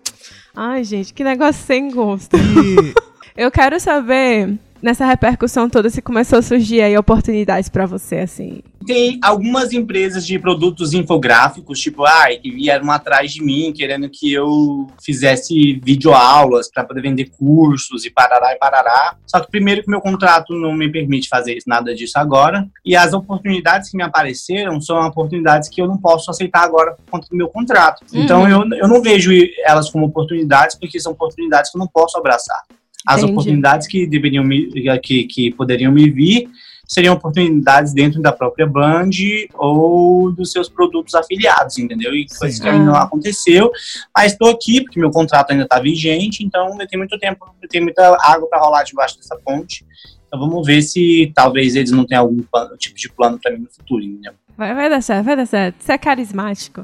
Ai, 0.54 0.84
gente, 0.84 1.12
que 1.12 1.24
negócio 1.24 1.62
sem 1.64 1.90
gosto. 1.90 2.36
E 2.36 2.94
Eu 3.36 3.50
quero 3.50 3.80
saber, 3.80 4.54
nessa 4.84 5.06
repercussão 5.06 5.68
toda, 5.68 5.88
se 5.88 6.02
começou 6.02 6.38
a 6.38 6.42
surgir 6.42 6.82
aí 6.82 6.96
oportunidades 6.96 7.70
pra 7.70 7.86
você, 7.86 8.16
assim. 8.16 8.60
Tem 8.86 9.18
algumas 9.22 9.72
empresas 9.72 10.26
de 10.26 10.38
produtos 10.38 10.92
infográficos, 10.92 11.80
tipo, 11.80 12.04
ai, 12.04 12.36
que 12.36 12.50
vieram 12.50 12.90
atrás 12.90 13.32
de 13.32 13.42
mim, 13.42 13.72
querendo 13.74 14.10
que 14.10 14.30
eu 14.30 14.86
fizesse 15.02 15.80
videoaulas 15.82 16.70
para 16.70 16.84
poder 16.84 17.00
vender 17.00 17.30
cursos 17.30 18.04
e 18.04 18.10
parará 18.10 18.52
e 18.52 18.58
parará. 18.58 19.16
Só 19.26 19.40
que 19.40 19.50
primeiro 19.50 19.82
que 19.82 19.90
meu 19.90 20.02
contrato 20.02 20.52
não 20.52 20.74
me 20.74 20.92
permite 20.92 21.30
fazer 21.30 21.56
nada 21.66 21.94
disso 21.94 22.18
agora. 22.18 22.68
E 22.84 22.94
as 22.94 23.14
oportunidades 23.14 23.90
que 23.90 23.96
me 23.96 24.02
apareceram 24.02 24.78
são 24.82 25.00
oportunidades 25.06 25.70
que 25.70 25.80
eu 25.80 25.88
não 25.88 25.96
posso 25.96 26.30
aceitar 26.30 26.62
agora 26.62 26.92
por 26.92 27.10
conta 27.10 27.26
do 27.30 27.36
meu 27.36 27.48
contrato. 27.48 28.04
Então 28.12 28.46
eu, 28.46 28.68
eu 28.74 28.86
não 28.86 29.00
vejo 29.00 29.30
elas 29.64 29.88
como 29.88 30.04
oportunidades, 30.04 30.76
porque 30.78 31.00
são 31.00 31.12
oportunidades 31.12 31.70
que 31.70 31.78
eu 31.78 31.80
não 31.80 31.88
posso 31.88 32.18
abraçar. 32.18 32.62
As 33.06 33.18
Entendi. 33.18 33.32
oportunidades 33.32 33.86
que 33.86 34.06
deveriam 34.06 34.42
me, 34.44 34.70
que, 35.02 35.24
que 35.24 35.50
poderiam 35.52 35.92
me 35.92 36.08
vir 36.10 36.48
seriam 36.86 37.14
oportunidades 37.14 37.92
dentro 37.92 38.20
da 38.20 38.30
própria 38.32 38.66
Band 38.66 39.10
ou 39.54 40.30
dos 40.30 40.52
seus 40.52 40.68
produtos 40.68 41.14
afiliados, 41.14 41.78
entendeu? 41.78 42.14
E 42.14 42.26
coisa 42.26 42.54
Sim. 42.54 42.62
que 42.62 42.68
ainda 42.68 42.84
não 42.84 42.94
aconteceu. 42.94 43.70
Mas 44.16 44.32
estou 44.32 44.50
aqui 44.50 44.82
porque 44.82 45.00
meu 45.00 45.10
contrato 45.10 45.50
ainda 45.50 45.64
está 45.64 45.80
vigente, 45.80 46.44
então 46.44 46.78
eu 46.78 46.86
tenho 46.86 47.00
muito 47.00 47.18
tempo, 47.18 47.46
eu 47.62 47.68
tenho 47.68 47.84
muita 47.84 48.16
água 48.20 48.48
para 48.48 48.60
rolar 48.60 48.82
debaixo 48.84 49.16
dessa 49.16 49.36
ponte. 49.36 49.84
Então 50.26 50.38
vamos 50.38 50.66
ver 50.66 50.82
se 50.82 51.32
talvez 51.34 51.74
eles 51.74 51.90
não 51.90 52.04
tenham 52.04 52.22
algum 52.22 52.42
plano- 52.42 52.76
tipo 52.76 52.96
de 52.96 53.08
plano 53.10 53.38
para 53.42 53.52
mim 53.52 53.60
no 53.60 53.70
futuro, 53.70 54.02
entendeu? 54.02 54.32
Vai, 54.56 54.74
vai 54.74 54.88
dar 54.88 55.02
certo, 55.02 55.24
vai 55.24 55.36
dar 55.36 55.46
certo. 55.46 55.76
Você 55.80 55.92
é 55.92 55.98
carismático. 55.98 56.82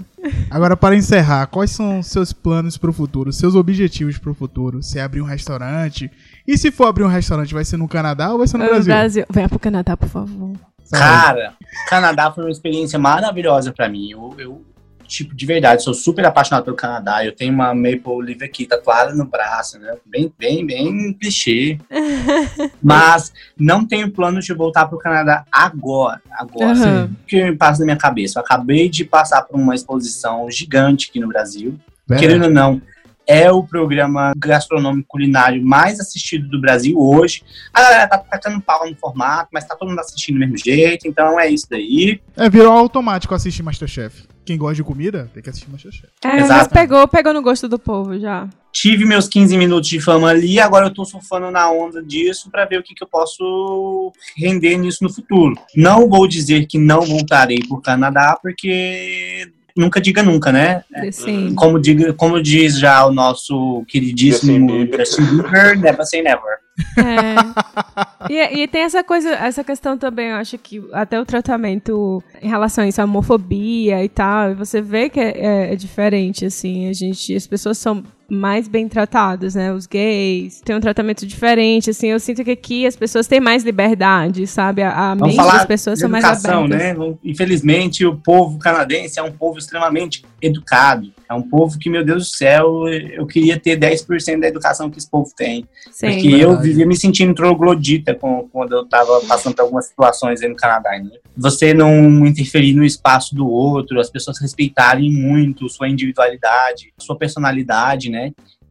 agora, 0.50 0.76
para 0.76 0.96
encerrar, 0.96 1.46
quais 1.46 1.70
são 1.70 2.02
seus 2.02 2.32
planos 2.32 2.76
pro 2.76 2.92
futuro, 2.92 3.32
seus 3.32 3.54
objetivos 3.54 4.18
pro 4.18 4.34
futuro? 4.34 4.82
Você 4.82 4.98
abrir 4.98 5.20
um 5.20 5.26
restaurante? 5.26 6.10
E 6.46 6.58
se 6.58 6.70
for 6.70 6.86
abrir 6.86 7.04
um 7.04 7.08
restaurante, 7.08 7.54
vai 7.54 7.64
ser 7.64 7.76
no 7.76 7.86
Canadá 7.88 8.32
ou 8.32 8.38
vai 8.38 8.48
ser 8.48 8.58
no 8.58 8.64
No 8.64 8.70
Brasil? 8.70 8.92
Brasil. 8.92 9.24
Venha 9.30 9.48
pro 9.48 9.58
Canadá, 9.58 9.96
por 9.96 10.08
favor. 10.08 10.52
Cara, 10.90 11.54
Canadá 11.88 12.32
foi 12.32 12.44
uma 12.44 12.50
experiência 12.50 12.98
maravilhosa 12.98 13.72
para 13.72 13.88
mim. 13.88 14.10
Eu, 14.10 14.34
eu, 14.38 14.64
tipo, 15.10 15.34
de 15.34 15.44
verdade, 15.44 15.82
sou 15.82 15.92
super 15.92 16.24
apaixonado 16.24 16.64
pelo 16.64 16.76
Canadá. 16.76 17.24
Eu 17.24 17.34
tenho 17.34 17.52
uma 17.52 17.74
Maple 17.74 18.22
Leaf 18.22 18.42
aqui 18.42 18.64
tatuada 18.64 19.12
no 19.12 19.26
braço, 19.26 19.78
né? 19.78 19.96
Bem, 20.06 20.32
bem, 20.38 20.64
bem 20.64 21.12
clichê. 21.12 21.78
Mas 22.80 23.32
não 23.58 23.84
tenho 23.84 24.10
plano 24.10 24.40
de 24.40 24.54
voltar 24.54 24.86
pro 24.86 24.98
Canadá 24.98 25.44
agora. 25.50 26.22
Agora. 26.30 26.72
Aham. 26.72 27.10
O 27.22 27.26
que 27.26 27.42
me 27.42 27.56
passa 27.56 27.80
na 27.80 27.86
minha 27.86 27.96
cabeça? 27.96 28.38
Eu 28.38 28.44
acabei 28.44 28.88
de 28.88 29.04
passar 29.04 29.42
por 29.42 29.58
uma 29.58 29.74
exposição 29.74 30.48
gigante 30.48 31.08
aqui 31.10 31.18
no 31.18 31.28
Brasil. 31.28 31.76
Querendo 32.18 32.44
ou 32.44 32.50
não, 32.50 32.82
é 33.26 33.50
o 33.50 33.62
programa 33.62 34.32
gastronômico 34.36 35.06
culinário 35.08 35.64
mais 35.64 36.00
assistido 36.00 36.48
do 36.48 36.60
Brasil 36.60 36.98
hoje. 36.98 37.44
A 37.72 37.80
galera 37.80 38.08
tá 38.08 38.18
tacando 38.18 38.60
pau 38.60 38.88
no 38.88 38.96
formato, 38.96 39.50
mas 39.52 39.64
tá 39.64 39.76
todo 39.76 39.88
mundo 39.88 40.00
assistindo 40.00 40.34
do 40.34 40.40
mesmo 40.40 40.56
jeito, 40.58 41.06
então 41.06 41.38
é 41.38 41.48
isso 41.48 41.66
daí. 41.70 42.20
É, 42.36 42.48
virou 42.50 42.72
automático 42.72 43.32
assistir 43.32 43.62
Masterchef. 43.62 44.24
Quem 44.50 44.58
gosta 44.58 44.74
de 44.74 44.82
comida, 44.82 45.30
tem 45.32 45.40
que 45.40 45.48
assistir 45.48 45.70
Masterchef. 45.70 46.08
É, 46.24 46.28
mas 46.28 46.44
Exato. 46.46 46.74
pegou, 46.74 47.06
pegou 47.06 47.32
no 47.32 47.40
gosto 47.40 47.68
do 47.68 47.78
povo 47.78 48.18
já. 48.18 48.48
Tive 48.72 49.04
meus 49.04 49.28
15 49.28 49.56
minutos 49.56 49.88
de 49.88 50.00
fama 50.00 50.28
ali, 50.28 50.58
agora 50.58 50.86
eu 50.86 50.92
tô 50.92 51.04
surfando 51.04 51.52
na 51.52 51.70
onda 51.70 52.02
disso 52.02 52.50
pra 52.50 52.64
ver 52.64 52.80
o 52.80 52.82
que, 52.82 52.92
que 52.92 53.04
eu 53.04 53.06
posso 53.06 54.12
render 54.36 54.76
nisso 54.76 55.04
no 55.04 55.12
futuro. 55.12 55.54
Não 55.76 56.08
vou 56.08 56.26
dizer 56.26 56.66
que 56.66 56.78
não 56.78 57.02
voltarei 57.02 57.60
pro 57.60 57.80
Canadá, 57.80 58.36
porque 58.42 59.48
nunca 59.76 60.00
diga 60.00 60.20
nunca, 60.20 60.50
né? 60.50 60.82
Sim. 61.12 61.54
Como, 61.54 61.78
diga, 61.78 62.12
como 62.12 62.42
diz 62.42 62.76
já 62.76 63.06
o 63.06 63.12
nosso 63.12 63.84
queridíssimo. 63.86 64.84
Justin 64.98 65.26
Bieber, 65.26 65.78
never 65.78 66.04
say 66.04 66.22
never. 66.22 66.59
É. 66.98 67.34
E, 68.28 68.62
e 68.62 68.68
tem 68.68 68.82
essa 68.82 69.02
coisa, 69.02 69.30
essa 69.30 69.64
questão 69.64 69.96
também, 69.96 70.28
eu 70.28 70.36
acho 70.36 70.56
que 70.58 70.80
até 70.92 71.18
o 71.18 71.24
tratamento 71.24 72.22
em 72.42 72.48
relação 72.48 72.84
a 72.84 72.86
isso, 72.86 73.00
a 73.00 73.04
homofobia 73.04 74.04
e 74.04 74.08
tal, 74.10 74.54
você 74.54 74.80
vê 74.82 75.08
que 75.08 75.18
é, 75.18 75.30
é- 75.38 75.72
é 75.72 75.76
diferente, 75.76 76.44
assim, 76.44 76.88
a 76.88 76.92
gente, 76.92 77.34
as 77.34 77.46
pessoas 77.46 77.78
são 77.78 78.04
mais 78.30 78.68
bem 78.68 78.88
tratadas, 78.88 79.54
né, 79.54 79.72
os 79.72 79.86
gays, 79.86 80.60
tem 80.60 80.76
um 80.76 80.80
tratamento 80.80 81.26
diferente, 81.26 81.90
assim, 81.90 82.08
eu 82.08 82.20
sinto 82.20 82.44
que 82.44 82.50
aqui 82.50 82.86
as 82.86 82.96
pessoas 82.96 83.26
têm 83.26 83.40
mais 83.40 83.64
liberdade, 83.64 84.46
sabe, 84.46 84.82
a, 84.82 84.90
a 84.90 85.14
Vamos 85.14 85.28
mente 85.28 85.36
falar 85.36 85.58
das 85.58 85.66
pessoas 85.66 85.96
de 85.96 86.02
são 86.02 86.10
mais 86.10 86.24
educação, 86.24 86.64
abertas. 86.64 86.98
né? 86.98 87.14
Infelizmente, 87.24 88.06
o 88.06 88.16
povo 88.16 88.58
canadense 88.58 89.18
é 89.18 89.22
um 89.22 89.32
povo 89.32 89.58
extremamente 89.58 90.24
educado. 90.40 91.12
É 91.30 91.34
um 91.34 91.42
povo 91.42 91.78
que, 91.78 91.88
meu 91.88 92.04
Deus 92.04 92.24
do 92.24 92.36
céu, 92.36 92.88
eu 92.88 93.24
queria 93.24 93.56
ter 93.56 93.78
10% 93.78 94.40
da 94.40 94.48
educação 94.48 94.90
que 94.90 94.98
esse 94.98 95.08
povo 95.08 95.30
tem. 95.36 95.64
Sim. 95.92 96.10
Porque 96.10 96.28
eu 96.28 96.58
vivia 96.58 96.84
me 96.84 96.96
sentindo 96.96 97.32
troglodita 97.34 98.16
com, 98.16 98.48
quando 98.52 98.72
eu 98.72 98.84
tava 98.84 99.20
passando 99.20 99.54
por 99.54 99.62
algumas 99.62 99.86
situações 99.86 100.42
aí 100.42 100.48
no 100.48 100.56
Canadá. 100.56 100.90
Né? 100.90 101.08
Você 101.36 101.72
não 101.72 102.26
interferir 102.26 102.72
no 102.74 102.84
espaço 102.84 103.32
do 103.32 103.48
outro, 103.48 104.00
as 104.00 104.10
pessoas 104.10 104.40
respeitarem 104.40 105.08
muito 105.12 105.68
sua 105.68 105.88
individualidade, 105.88 106.92
sua 106.98 107.16
personalidade, 107.16 108.10
né? 108.10 108.19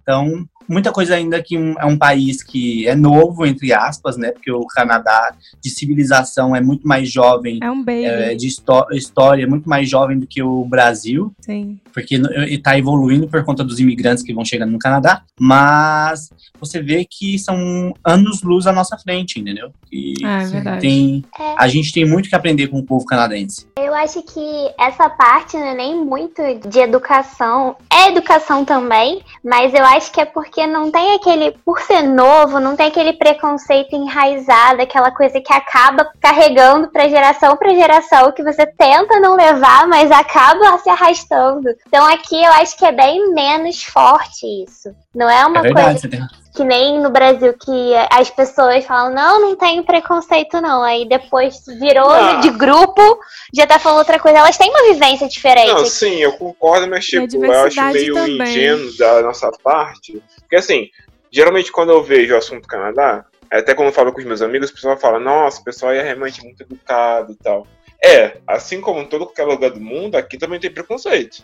Então, 0.02 0.48
muita 0.70 0.92
coisa 0.92 1.16
ainda 1.16 1.42
que 1.42 1.58
um- 1.58 1.76
é 1.80 1.86
um 1.86 1.98
país 1.98 2.44
que 2.44 2.88
é 2.88 2.96
novo, 2.96 3.46
entre 3.46 3.74
aspas, 3.74 4.16
né? 4.18 4.32
Porque 4.32 4.52
o 4.52 4.66
Canadá 4.68 5.34
de 5.62 5.70
civilização 5.70 6.56
é 6.56 6.62
muito 6.62 6.88
mais 6.88 7.12
jovem, 7.12 7.60
É 7.62 7.70
um 7.72 7.84
baby, 7.84 8.06
é, 8.06 8.36
de 8.36 8.48
histó- 8.48 8.88
história 8.92 9.44
é 9.44 9.48
muito 9.48 9.68
mais 9.68 9.90
jovem 9.90 10.18
do 10.20 10.28
que 10.28 10.42
o 10.44 10.64
Brasil 10.66 11.34
sim. 11.42 11.80
porque 11.94 12.16
está 12.50 12.78
evoluindo 12.78 13.28
por 13.28 13.44
conta 13.44 13.64
dos 13.64 13.80
imigrantes 13.80 14.24
que 14.24 14.34
vão 14.34 14.46
chegando 14.46 14.72
no 14.72 14.80
Canadá, 14.80 15.24
mas 15.40 16.30
você 16.60 16.82
vê 16.82 17.06
que 17.10 17.40
são 17.40 17.94
anos-luz 18.04 18.68
à 18.68 18.72
nossa 18.72 18.98
frente, 18.98 19.40
entendeu? 19.40 19.72
E 19.92 20.14
É 20.24 20.46
Sim. 20.46 20.52
verdade. 20.52 20.82
tem, 20.82 21.26
É. 21.40 21.56
a 21.58 21.68
gente 21.68 21.92
tem 21.92 22.06
muito 22.06 22.30
que 22.30 22.36
aprender 22.36 22.68
com 22.68 22.80
o 22.80 22.84
povo 22.86 23.06
canadense. 23.06 23.66
Eu 23.78 23.94
acho 23.96 24.22
que 24.22 24.72
essa 24.80 25.10
parte 25.10 25.58
não 25.58 25.66
é 25.68 25.76
nem 25.76 26.04
muito 26.06 26.42
de 26.68 26.80
educação. 26.80 27.76
É 27.92 28.10
educação 28.10 28.64
também, 28.64 29.22
mas 29.44 29.74
eu 29.74 29.84
acho 29.86 30.12
que 30.12 30.20
é 30.22 30.26
porque 30.26 30.59
não 30.68 30.92
tem 30.92 31.14
aquele. 31.14 31.52
Por 31.66 31.80
ser 31.82 32.02
novo, 32.02 32.60
não 32.60 32.76
tem 32.76 32.88
aquele 32.88 33.14
preconceito 33.14 33.96
enraizado, 33.96 34.82
aquela 34.82 35.12
coisa 35.12 35.40
que 35.40 35.54
acaba 35.54 36.12
carregando 36.20 36.90
pra 36.90 37.08
geração 37.08 37.58
pra 37.58 37.74
geração, 37.74 38.32
que 38.32 38.44
você 38.44 38.66
tenta 38.66 39.20
não 39.20 39.36
levar, 39.36 39.88
mas 39.88 40.12
acaba 40.12 40.78
se 40.80 40.90
arrastando. 40.90 41.70
Então 41.88 42.06
aqui 42.06 42.42
eu 42.44 42.52
acho 42.54 42.78
que 42.78 42.86
é 42.86 42.92
bem 42.92 43.34
menos 43.34 43.84
forte 43.84 44.46
isso. 44.64 44.94
Não 45.14 45.30
é 45.30 45.46
uma 45.46 45.60
é 45.60 45.62
verdade, 45.62 45.86
coisa 45.86 46.00
você 46.00 46.08
tem 46.08 46.22
que 46.56 46.64
nem 46.64 47.00
no 47.00 47.10
Brasil 47.10 47.54
que 47.54 47.94
as 48.12 48.30
pessoas 48.30 48.84
falam, 48.86 49.14
não, 49.14 49.42
não 49.42 49.56
tem 49.56 49.82
preconceito 49.84 50.60
não. 50.60 50.82
Aí 50.84 51.08
depois 51.08 51.64
virou 51.80 52.10
Ah. 52.10 52.36
de 52.42 52.50
grupo, 52.50 53.20
já 53.54 53.68
tá 53.68 53.78
falando 53.80 54.00
outra 54.00 54.20
coisa. 54.20 54.40
Elas 54.40 54.58
têm 54.58 54.70
uma 54.70 54.84
vivência 54.94 55.28
diferente. 55.28 55.72
Não, 55.72 55.86
sim, 55.86 56.16
eu 56.16 56.34
concordo, 56.34 56.88
mas 56.88 57.06
tipo, 57.06 57.46
eu 57.46 57.64
acho 57.66 57.82
meio 57.92 58.14
também. 58.14 58.42
ingênuo 58.42 58.98
da 58.98 59.22
nossa 59.22 59.52
parte. 59.64 60.22
Porque 60.40 60.56
assim, 60.56 60.90
geralmente 61.32 61.72
quando 61.72 61.92
eu 61.92 62.04
vejo 62.04 62.34
o 62.34 62.38
assunto 62.38 62.68
Canadá, 62.68 63.26
até 63.52 63.74
quando 63.74 63.88
eu 63.88 63.94
falo 63.94 64.12
com 64.12 64.20
os 64.20 64.26
meus 64.26 64.42
amigos, 64.42 64.70
o 64.70 64.74
pessoal 64.74 64.98
fala, 64.98 65.20
nossa, 65.20 65.62
o 65.62 65.64
pessoal 65.64 65.92
aí 65.92 66.00
é 66.00 66.04
realmente 66.04 66.44
muito 66.44 66.62
educado 66.62 67.32
e 67.32 67.36
tal. 67.36 67.66
É, 68.04 68.38
assim 68.48 68.80
como 68.80 69.02
em 69.02 69.06
todo 69.08 69.26
qualquer 69.26 69.46
lugar 69.46 69.72
do 69.72 69.82
mundo, 69.82 70.16
aqui 70.16 70.38
também 70.38 70.60
tem 70.60 70.72
preconceito. 70.72 71.44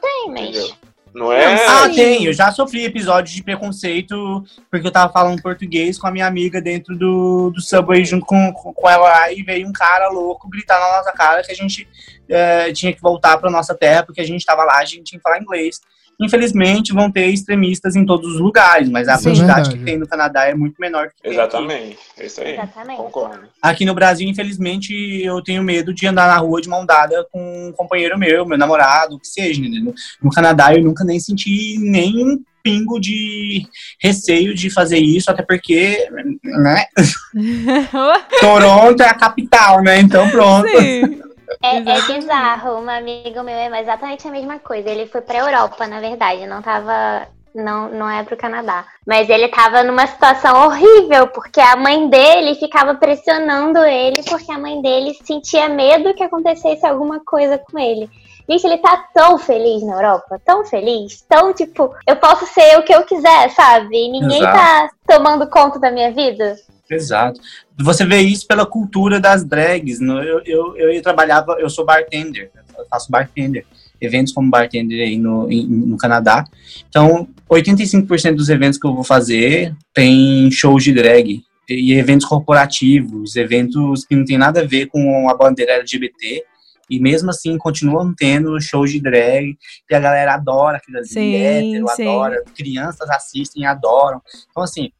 Tem, 0.00 0.30
mas... 0.30 0.48
Entendeu? 0.56 0.91
Não 1.14 1.32
é. 1.32 1.66
Ah, 1.66 1.88
tem. 1.88 2.24
Eu 2.24 2.32
já 2.32 2.50
sofri 2.50 2.84
episódios 2.84 3.34
de 3.34 3.42
preconceito 3.42 4.44
porque 4.70 4.86
eu 4.86 4.90
tava 4.90 5.12
falando 5.12 5.42
português 5.42 5.98
com 5.98 6.06
a 6.06 6.10
minha 6.10 6.26
amiga 6.26 6.60
dentro 6.60 6.96
do, 6.96 7.50
do 7.50 7.60
subway 7.60 8.04
junto 8.04 8.24
com, 8.24 8.52
com, 8.52 8.72
com 8.72 8.88
ela 8.88 9.30
e 9.30 9.42
veio 9.42 9.68
um 9.68 9.72
cara 9.72 10.08
louco 10.08 10.48
gritar 10.48 10.80
na 10.80 10.96
nossa 10.96 11.12
cara 11.12 11.42
que 11.42 11.52
a 11.52 11.54
gente 11.54 11.86
eh, 12.28 12.72
tinha 12.72 12.92
que 12.92 13.00
voltar 13.00 13.36
pra 13.36 13.50
nossa 13.50 13.74
terra 13.74 14.04
porque 14.04 14.20
a 14.22 14.26
gente 14.26 14.44
tava 14.44 14.64
lá, 14.64 14.78
a 14.78 14.84
gente 14.84 15.04
tinha 15.04 15.18
que 15.18 15.22
falar 15.22 15.38
inglês. 15.38 15.80
Infelizmente, 16.20 16.92
vão 16.92 17.10
ter 17.10 17.26
extremistas 17.26 17.96
em 17.96 18.06
todos 18.06 18.34
os 18.34 18.40
lugares, 18.40 18.88
mas 18.88 19.08
a 19.08 19.14
Isso 19.14 19.28
é 19.28 19.32
quantidade 19.32 19.54
verdade. 19.70 19.78
que 19.78 19.84
tem 19.84 19.98
no 19.98 20.06
Canadá 20.06 20.44
é 20.46 20.54
muito 20.54 20.76
menor 20.80 21.08
que 21.08 21.22
tem 21.22 21.32
aqui. 21.32 21.40
Exatamente, 21.40 21.98
é 22.18 22.26
isso 22.26 22.40
aí. 22.40 22.52
Exatamente. 22.52 22.96
Concordo. 22.98 23.40
Aqui 23.60 23.84
no 23.84 23.94
Brasil, 23.94 24.28
infelizmente, 24.28 24.92
eu 25.24 25.42
tenho 25.42 25.62
medo 25.62 25.92
de 25.92 26.06
andar 26.06 26.28
na 26.28 26.36
rua 26.36 26.60
de 26.60 26.68
mão 26.68 26.86
dada 26.86 27.26
com 27.32 27.68
um 27.68 27.72
companheiro 27.72 28.18
meu, 28.18 28.46
meu 28.46 28.58
namorado, 28.58 29.16
o 29.16 29.18
que 29.18 29.26
seja. 29.26 29.60
entendeu? 29.60 29.94
No 30.22 30.30
Canadá, 30.30 30.74
eu 30.74 30.82
nunca 30.82 31.04
nem 31.04 31.18
senti 31.18 31.76
nem 31.80 32.24
um 32.24 32.40
pingo 32.62 33.00
de 33.00 33.66
receio 34.00 34.54
de 34.54 34.70
fazer 34.70 34.98
isso, 34.98 35.28
até 35.30 35.42
porque, 35.42 36.08
né? 36.44 36.84
Toronto 38.40 39.02
é 39.02 39.08
a 39.08 39.14
capital, 39.14 39.82
né? 39.82 39.98
Então, 40.00 40.28
pronto. 40.30 40.68
Sim. 40.68 41.20
É, 41.62 41.76
é 41.76 41.80
Exatamente. 41.80 42.12
bizarro. 42.12 42.80
Um 42.80 42.88
amigo 42.88 43.42
meu 43.42 43.54
é 43.54 43.80
exatamente 43.80 44.28
a 44.28 44.30
mesma 44.30 44.58
coisa. 44.58 44.88
Ele 44.88 45.06
foi 45.06 45.20
pra 45.20 45.38
Europa, 45.38 45.86
na 45.86 46.00
verdade. 46.00 46.46
Não 46.46 46.62
tava 46.62 47.26
não, 47.54 47.88
não 47.88 48.08
é 48.08 48.22
pro 48.22 48.36
Canadá. 48.36 48.86
Mas 49.06 49.28
ele 49.28 49.48
tava 49.48 49.82
numa 49.82 50.06
situação 50.06 50.66
horrível, 50.66 51.28
porque 51.28 51.60
a 51.60 51.76
mãe 51.76 52.08
dele 52.08 52.54
ficava 52.54 52.94
pressionando 52.94 53.78
ele, 53.84 54.22
porque 54.22 54.50
a 54.50 54.58
mãe 54.58 54.80
dele 54.80 55.14
sentia 55.22 55.68
medo 55.68 56.14
que 56.14 56.22
acontecesse 56.22 56.86
alguma 56.86 57.20
coisa 57.24 57.58
com 57.58 57.78
ele. 57.78 58.08
Gente, 58.48 58.66
ele 58.66 58.78
tá 58.78 58.96
tão 59.14 59.38
feliz 59.38 59.82
na 59.82 59.94
Europa, 59.94 60.40
tão 60.44 60.64
feliz, 60.64 61.22
tão 61.28 61.52
tipo, 61.52 61.94
eu 62.06 62.16
posso 62.16 62.44
ser 62.46 62.78
o 62.78 62.82
que 62.82 62.92
eu 62.92 63.04
quiser, 63.04 63.50
sabe? 63.50 63.94
E 63.96 64.10
ninguém 64.10 64.40
Exato. 64.40 64.56
tá 64.56 64.90
tomando 65.06 65.48
conta 65.48 65.78
da 65.78 65.90
minha 65.90 66.10
vida. 66.10 66.56
Exato. 66.94 67.40
Você 67.80 68.04
vê 68.04 68.20
isso 68.20 68.46
pela 68.46 68.66
cultura 68.66 69.18
das 69.20 69.44
drags. 69.44 69.98
no- 70.00 70.22
Eu, 70.22 70.40
eu, 70.44 70.76
eu 70.76 71.02
trabalhava, 71.02 71.56
eu 71.58 71.68
sou 71.70 71.84
bartender, 71.84 72.50
eu 72.78 72.84
faço 72.90 73.10
bartender, 73.10 73.64
eventos 74.00 74.32
como 74.32 74.50
bartender 74.50 75.00
aí 75.06 75.16
no, 75.18 75.50
em- 75.50 75.66
no 75.66 75.96
Canadá. 75.96 76.44
Então, 76.88 77.28
85% 77.50 78.34
dos 78.36 78.48
eventos 78.48 78.78
que 78.78 78.86
eu 78.86 78.94
vou 78.94 79.04
fazer 79.04 79.74
tem 79.94 80.50
shows 80.50 80.82
de 80.84 80.92
drag. 80.92 81.42
E 81.68 81.94
eventos 81.94 82.26
corporativos, 82.26 83.36
eventos 83.36 84.04
que 84.04 84.14
não 84.16 84.24
tem 84.24 84.36
nada 84.36 84.60
a 84.60 84.66
ver 84.66 84.86
com 84.86 85.28
a 85.28 85.34
bandeira 85.34 85.72
LGBT. 85.74 86.44
E 86.90 87.00
mesmo 87.00 87.30
assim, 87.30 87.56
continuam 87.56 88.12
tendo 88.14 88.60
shows 88.60 88.90
de 88.90 89.00
drag, 89.00 89.56
e 89.90 89.94
a 89.94 90.00
galera 90.00 90.34
adora 90.34 90.76
aquilo 90.76 90.98
ali, 90.98 91.06
Sim, 91.06 91.34
hétero, 91.36 91.88
sim. 91.88 92.02
adora, 92.02 92.42
crianças 92.54 93.08
assistem, 93.08 93.64
adoram. 93.64 94.20
Então, 94.50 94.62
assim, 94.62 94.90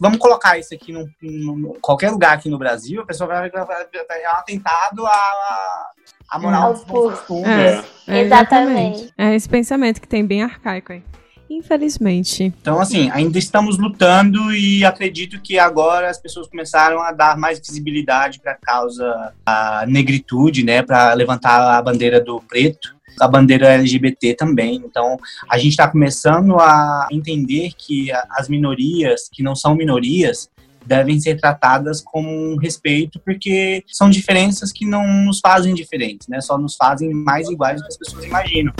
vamos 0.00 0.18
colocar 0.18 0.58
isso 0.58 0.74
aqui 0.74 0.92
num, 0.92 1.08
num- 1.20 1.74
qualquer 1.80 2.10
lugar 2.10 2.34
aqui 2.34 2.48
no 2.48 2.58
Brasil, 2.58 3.02
a 3.02 3.06
pessoa 3.06 3.28
vai, 3.28 3.50
vai, 3.50 3.64
vai, 3.64 3.86
vai- 4.08 4.22
é 4.22 4.28
um 4.30 4.36
atentado 4.36 5.06
à, 5.06 5.90
à 6.30 6.38
moral 6.38 6.72
dos 6.74 6.84
costumes. 6.84 7.46
É. 7.48 7.84
É, 8.08 8.20
Exatamente. 8.20 9.12
É 9.18 9.34
esse 9.34 9.48
pensamento 9.48 10.00
que 10.00 10.08
tem 10.08 10.24
bem 10.24 10.42
arcaico 10.42 10.92
aí. 10.92 11.02
Infelizmente. 11.50 12.44
Então, 12.44 12.80
assim, 12.80 13.10
ainda 13.10 13.38
estamos 13.38 13.78
lutando 13.78 14.54
e 14.54 14.84
acredito 14.84 15.40
que 15.40 15.58
agora 15.58 16.08
as 16.08 16.18
pessoas 16.18 16.46
começaram 16.48 17.00
a 17.02 17.12
dar 17.12 17.36
mais 17.36 17.58
visibilidade 17.58 18.40
para 18.40 18.52
a 18.52 18.56
causa 18.56 19.32
da 19.44 19.84
negritude, 19.86 20.64
né, 20.64 20.82
para 20.82 21.12
levantar 21.12 21.76
a 21.78 21.82
bandeira 21.82 22.20
do 22.20 22.40
preto, 22.40 22.94
a 23.20 23.28
bandeira 23.28 23.68
LGBT 23.74 24.34
também. 24.34 24.76
Então, 24.76 25.16
a 25.50 25.58
gente 25.58 25.70
está 25.70 25.88
começando 25.88 26.58
a 26.58 27.08
entender 27.10 27.72
que 27.76 28.10
as 28.30 28.48
minorias, 28.48 29.28
que 29.30 29.42
não 29.42 29.54
são 29.54 29.74
minorias, 29.74 30.50
devem 30.84 31.20
ser 31.20 31.40
tratadas 31.40 32.00
com 32.00 32.56
respeito, 32.60 33.20
porque 33.20 33.84
são 33.86 34.10
diferenças 34.10 34.72
que 34.72 34.84
não 34.84 35.06
nos 35.24 35.40
fazem 35.40 35.74
diferentes, 35.74 36.28
né? 36.28 36.40
Só 36.40 36.58
nos 36.58 36.74
fazem 36.74 37.12
mais 37.12 37.48
iguais 37.48 37.80
do 37.80 37.86
que 37.86 37.92
as 37.92 37.98
pessoas 37.98 38.24
imaginam. 38.24 38.72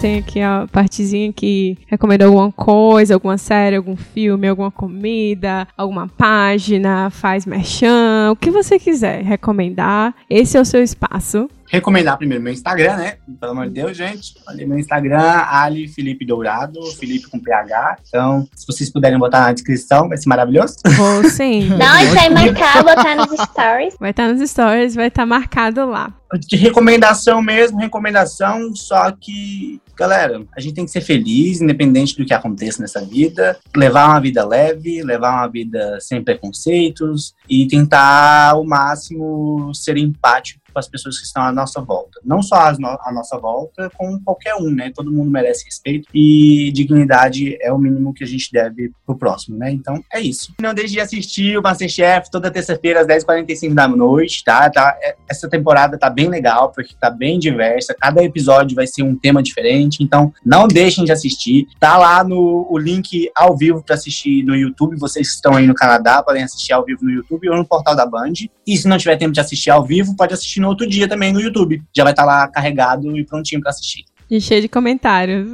Tem 0.00 0.18
aqui 0.18 0.40
a 0.40 0.66
partezinha 0.72 1.32
que 1.32 1.78
recomenda 1.86 2.24
alguma 2.24 2.50
coisa, 2.50 3.14
alguma 3.14 3.38
série, 3.38 3.76
algum 3.76 3.94
filme, 3.94 4.48
alguma 4.48 4.70
comida, 4.70 5.68
alguma 5.76 6.08
página, 6.08 7.08
faz 7.10 7.46
merchan, 7.46 8.30
o 8.32 8.36
que 8.36 8.50
você 8.50 8.78
quiser 8.78 9.22
recomendar. 9.22 10.14
Esse 10.28 10.56
é 10.56 10.60
o 10.60 10.64
seu 10.64 10.82
espaço. 10.82 11.48
Recomendar 11.72 12.18
primeiro 12.18 12.44
meu 12.44 12.52
Instagram, 12.52 12.96
né? 12.96 13.16
Pelo 13.40 13.52
amor 13.52 13.66
de 13.66 13.72
Deus, 13.72 13.96
gente. 13.96 14.34
Olha 14.46 14.66
meu 14.66 14.78
Instagram, 14.78 15.42
Ali 15.48 15.88
Felipe 15.88 16.26
Dourado, 16.26 16.78
Felipe 16.98 17.30
com 17.30 17.40
PH. 17.40 17.96
Então, 18.06 18.46
se 18.54 18.66
vocês 18.66 18.90
puderem 18.90 19.18
botar 19.18 19.40
na 19.40 19.52
descrição, 19.54 20.06
vai 20.06 20.18
ser 20.18 20.28
maravilhoso. 20.28 20.76
Vou 20.84 21.24
sim. 21.24 21.70
Não, 21.78 21.86
a 21.86 22.04
gente 22.04 22.14
vai 22.14 22.28
marcar, 22.28 22.84
botar 22.84 23.14
nos 23.16 23.40
stories. 23.40 23.96
Vai 23.98 24.10
estar 24.10 24.28
nos 24.28 24.50
stories, 24.50 24.94
vai 24.94 25.06
estar 25.06 25.24
marcado 25.24 25.86
lá. 25.86 26.12
De 26.46 26.56
recomendação 26.56 27.42
mesmo, 27.42 27.78
recomendação, 27.78 28.74
só 28.74 29.10
que, 29.10 29.80
galera, 29.96 30.42
a 30.56 30.60
gente 30.60 30.74
tem 30.74 30.84
que 30.84 30.90
ser 30.90 31.00
feliz, 31.00 31.60
independente 31.60 32.16
do 32.16 32.24
que 32.24 32.34
aconteça 32.34 32.80
nessa 32.80 33.00
vida, 33.04 33.58
levar 33.76 34.08
uma 34.08 34.20
vida 34.20 34.44
leve, 34.46 35.02
levar 35.02 35.32
uma 35.32 35.48
vida 35.48 35.98
sem 36.00 36.22
preconceitos 36.22 37.34
e 37.48 37.66
tentar 37.66 38.50
ao 38.50 38.64
máximo 38.64 39.72
ser 39.74 39.96
empático 39.96 40.60
com 40.72 40.78
as 40.78 40.88
pessoas 40.88 41.18
que 41.18 41.26
estão 41.26 41.42
à 41.42 41.52
nossa 41.52 41.82
volta. 41.82 42.18
Não 42.24 42.40
só 42.42 42.54
as 42.56 42.78
no- 42.78 42.88
à 42.88 43.12
nossa 43.12 43.38
volta, 43.38 43.90
com 43.94 44.18
qualquer 44.24 44.54
um, 44.54 44.70
né? 44.70 44.90
Todo 44.94 45.12
mundo 45.12 45.30
merece 45.30 45.66
respeito 45.66 46.08
e 46.14 46.72
dignidade 46.72 47.58
é 47.60 47.70
o 47.70 47.76
mínimo 47.76 48.14
que 48.14 48.24
a 48.24 48.26
gente 48.26 48.50
deve 48.50 48.90
pro 49.04 49.14
próximo, 49.18 49.58
né? 49.58 49.70
Então, 49.70 50.02
é 50.10 50.18
isso. 50.18 50.54
Não 50.62 50.72
deixe 50.72 50.94
de 50.94 51.00
assistir 51.00 51.58
o 51.58 51.62
Masterchef 51.62 52.30
toda 52.30 52.50
terça-feira 52.50 53.02
às 53.02 53.06
10h45 53.06 53.74
da 53.74 53.86
noite, 53.86 54.42
tá? 54.44 54.70
tá? 54.70 54.96
É- 55.02 55.14
Essa 55.30 55.46
temporada 55.48 55.98
tá 55.98 56.08
bem 56.08 56.28
legal, 56.30 56.72
porque 56.72 56.94
tá 56.98 57.10
bem 57.10 57.38
diversa. 57.38 57.94
Cada 57.98 58.22
episódio 58.24 58.74
vai 58.74 58.86
ser 58.86 59.02
um 59.02 59.14
tema 59.14 59.42
diferente, 59.42 59.81
então 60.00 60.32
não 60.44 60.66
deixem 60.68 61.04
de 61.04 61.12
assistir. 61.12 61.66
Tá 61.80 61.96
lá 61.96 62.22
no 62.22 62.66
o 62.70 62.78
link 62.78 63.30
ao 63.34 63.56
vivo 63.56 63.82
para 63.82 63.94
assistir 63.94 64.42
no 64.44 64.54
YouTube. 64.54 64.96
Vocês 64.98 65.28
que 65.28 65.34
estão 65.34 65.56
aí 65.56 65.66
no 65.66 65.74
Canadá 65.74 66.22
podem 66.22 66.42
assistir 66.42 66.72
ao 66.72 66.84
vivo 66.84 67.04
no 67.04 67.10
YouTube 67.10 67.48
ou 67.48 67.56
no 67.56 67.66
portal 67.66 67.96
da 67.96 68.06
Band. 68.06 68.32
E 68.66 68.76
se 68.76 68.86
não 68.88 68.98
tiver 68.98 69.16
tempo 69.16 69.32
de 69.32 69.40
assistir 69.40 69.70
ao 69.70 69.84
vivo, 69.84 70.14
pode 70.16 70.34
assistir 70.34 70.60
no 70.60 70.68
outro 70.68 70.88
dia 70.88 71.08
também 71.08 71.32
no 71.32 71.40
YouTube. 71.40 71.82
Já 71.94 72.04
vai 72.04 72.12
estar 72.12 72.24
lá 72.24 72.46
carregado 72.48 73.16
e 73.16 73.24
prontinho 73.24 73.60
para 73.60 73.70
assistir. 73.70 74.04
E 74.30 74.40
cheio 74.40 74.62
de 74.62 74.68
comentários. 74.68 75.50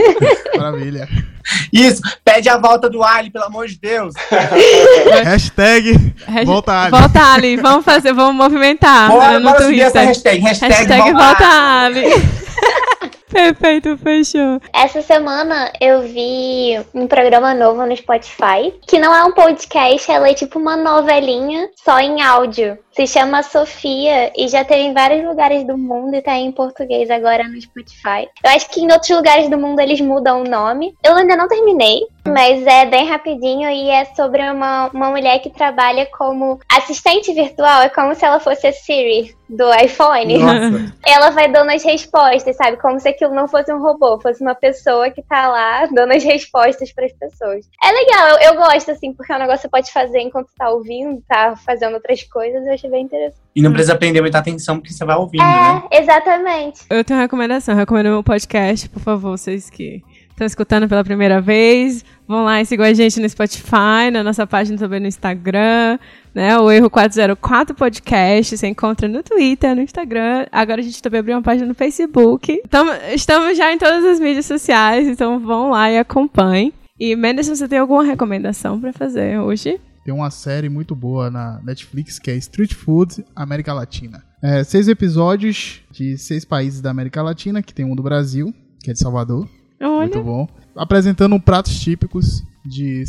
Maravilha. 0.56 1.08
Isso, 1.72 2.02
pede 2.24 2.48
a 2.48 2.58
volta 2.58 2.90
do 2.90 3.02
Ali, 3.04 3.30
pelo 3.30 3.44
amor 3.44 3.68
de 3.68 3.78
Deus. 3.78 4.14
Hashtag 5.24 6.14
volta 6.44 6.72
Ali. 6.72 6.90
Volta 6.90 7.32
Ali, 7.32 7.56
vamos 7.56 7.84
fazer, 7.84 8.12
vamos 8.12 8.34
movimentar 8.34 9.10
Bora, 9.10 9.38
no 9.38 9.48
bora 9.50 9.62
subir 9.62 9.80
essa 9.80 9.92
Twitter. 10.02 10.06
hashtag. 10.08 10.40
Hashtag, 10.40 10.74
Hashtag 10.74 11.12
volta 11.12 11.24
volta 11.24 11.84
Ali. 11.84 12.04
Ali. 12.04 12.14
Perfeito, 13.30 13.96
fechou. 13.98 14.60
Essa 14.72 15.02
semana 15.02 15.72
eu 15.80 16.02
vi 16.02 16.80
um 16.94 17.06
programa 17.06 17.54
novo 17.54 17.84
no 17.84 17.96
Spotify, 17.96 18.72
que 18.86 18.98
não 18.98 19.14
é 19.14 19.24
um 19.24 19.32
podcast, 19.32 20.10
ela 20.10 20.28
é 20.30 20.34
tipo 20.34 20.58
uma 20.58 20.76
novelinha 20.76 21.68
só 21.74 21.98
em 21.98 22.22
áudio. 22.22 22.78
Se 22.96 23.06
chama 23.06 23.42
Sofia 23.42 24.32
e 24.34 24.48
já 24.48 24.64
teve 24.64 24.80
em 24.84 24.94
vários 24.94 25.22
lugares 25.22 25.66
do 25.66 25.76
mundo 25.76 26.14
e 26.14 26.22
tá 26.22 26.34
em 26.34 26.50
português 26.50 27.10
agora 27.10 27.46
no 27.46 27.60
Spotify. 27.60 28.26
Eu 28.42 28.50
acho 28.52 28.70
que 28.70 28.80
em 28.80 28.90
outros 28.90 29.10
lugares 29.10 29.50
do 29.50 29.58
mundo 29.58 29.80
eles 29.80 30.00
mudam 30.00 30.40
o 30.40 30.48
nome. 30.48 30.96
Eu 31.04 31.14
ainda 31.14 31.36
não 31.36 31.46
terminei, 31.46 32.06
mas 32.26 32.66
é 32.66 32.86
bem 32.86 33.06
rapidinho 33.06 33.68
e 33.68 33.90
é 33.90 34.06
sobre 34.06 34.42
uma, 34.48 34.88
uma 34.94 35.10
mulher 35.10 35.40
que 35.40 35.50
trabalha 35.50 36.06
como 36.06 36.58
assistente 36.72 37.34
virtual. 37.34 37.82
É 37.82 37.90
como 37.90 38.14
se 38.14 38.24
ela 38.24 38.40
fosse 38.40 38.66
a 38.66 38.72
Siri 38.72 39.36
do 39.48 39.72
iPhone 39.74 40.38
Nossa. 40.38 40.92
ela 41.06 41.30
vai 41.30 41.50
dando 41.50 41.70
as 41.70 41.84
respostas, 41.84 42.56
sabe? 42.56 42.76
Como 42.78 42.98
se 42.98 43.08
aquilo 43.08 43.34
não 43.34 43.46
fosse 43.46 43.72
um 43.72 43.80
robô, 43.80 44.18
fosse 44.20 44.42
uma 44.42 44.54
pessoa 44.54 45.10
que 45.10 45.22
tá 45.22 45.48
lá 45.48 45.86
dando 45.86 46.12
as 46.12 46.24
respostas 46.24 46.92
pras 46.92 47.12
pessoas. 47.12 47.68
É 47.82 47.92
legal, 47.92 48.28
eu, 48.28 48.50
eu 48.50 48.56
gosto, 48.56 48.90
assim, 48.90 49.12
porque 49.12 49.32
é 49.32 49.36
um 49.36 49.40
negócio 49.40 49.60
que 49.60 49.62
você 49.62 49.68
pode 49.68 49.92
fazer 49.92 50.20
enquanto 50.20 50.48
tá 50.56 50.70
ouvindo, 50.70 51.22
tá 51.28 51.54
fazendo 51.56 51.94
outras 51.94 52.22
coisas, 52.24 52.66
eu 52.66 52.72
achei 52.72 52.85
interessante. 52.94 53.40
E 53.54 53.62
não 53.62 53.72
precisa 53.72 53.96
prender 53.96 54.20
muita 54.22 54.38
atenção 54.38 54.76
porque 54.76 54.92
você 54.92 55.04
vai 55.04 55.16
ouvindo, 55.16 55.42
né? 55.42 55.82
É, 55.90 56.02
exatamente. 56.02 56.82
Eu 56.90 57.02
tenho 57.02 57.18
uma 57.18 57.22
recomendação. 57.22 57.74
Eu 57.74 57.78
recomendo 57.78 58.06
meu 58.06 58.22
podcast, 58.22 58.88
por 58.88 59.00
favor, 59.00 59.36
vocês 59.36 59.70
que 59.70 60.02
estão 60.36 60.46
escutando 60.46 60.86
pela 60.86 61.02
primeira 61.02 61.40
vez. 61.40 62.04
Vão 62.28 62.44
lá 62.44 62.60
e 62.60 62.66
sigam 62.66 62.84
a 62.84 62.92
gente 62.92 63.18
no 63.20 63.28
Spotify, 63.28 64.10
na 64.12 64.22
nossa 64.22 64.46
página 64.46 64.76
também 64.76 65.00
no 65.00 65.06
Instagram, 65.06 65.98
né? 66.34 66.58
O 66.58 66.70
Erro 66.70 66.90
404 66.90 67.74
Podcast. 67.74 68.56
Você 68.56 68.66
encontra 68.66 69.08
no 69.08 69.22
Twitter, 69.22 69.74
no 69.74 69.80
Instagram. 69.80 70.46
Agora 70.52 70.80
a 70.80 70.84
gente 70.84 71.02
também 71.02 71.20
abriu 71.20 71.36
uma 71.36 71.42
página 71.42 71.66
no 71.66 71.74
Facebook. 71.74 72.60
Então, 72.64 72.86
estamos 73.14 73.56
já 73.56 73.72
em 73.72 73.78
todas 73.78 74.04
as 74.04 74.20
mídias 74.20 74.44
sociais, 74.44 75.08
então 75.08 75.38
vão 75.40 75.70
lá 75.70 75.90
e 75.90 75.98
acompanhem. 75.98 76.72
E 76.98 77.14
Mendes, 77.16 77.48
você 77.48 77.66
tem 77.66 77.78
alguma 77.78 78.04
recomendação 78.04 78.80
pra 78.80 78.92
fazer 78.92 79.38
hoje? 79.38 79.80
Tem 80.06 80.14
uma 80.14 80.30
série 80.30 80.68
muito 80.68 80.94
boa 80.94 81.32
na 81.32 81.60
Netflix 81.64 82.20
que 82.20 82.30
é 82.30 82.36
Street 82.36 82.72
Food 82.72 83.24
América 83.34 83.72
Latina. 83.72 84.22
É, 84.40 84.62
seis 84.62 84.86
episódios 84.86 85.80
de 85.90 86.16
seis 86.16 86.44
países 86.44 86.80
da 86.80 86.92
América 86.92 87.20
Latina, 87.24 87.60
que 87.60 87.74
tem 87.74 87.84
um 87.84 87.96
do 87.96 88.04
Brasil, 88.04 88.54
que 88.84 88.88
é 88.88 88.92
de 88.92 89.00
Salvador. 89.00 89.48
Muito 89.80 90.18
Olha, 90.18 90.22
bom. 90.22 90.48
Apresentando 90.76 91.40
pratos 91.40 91.80
típicos 91.80 92.44
de 92.66 93.04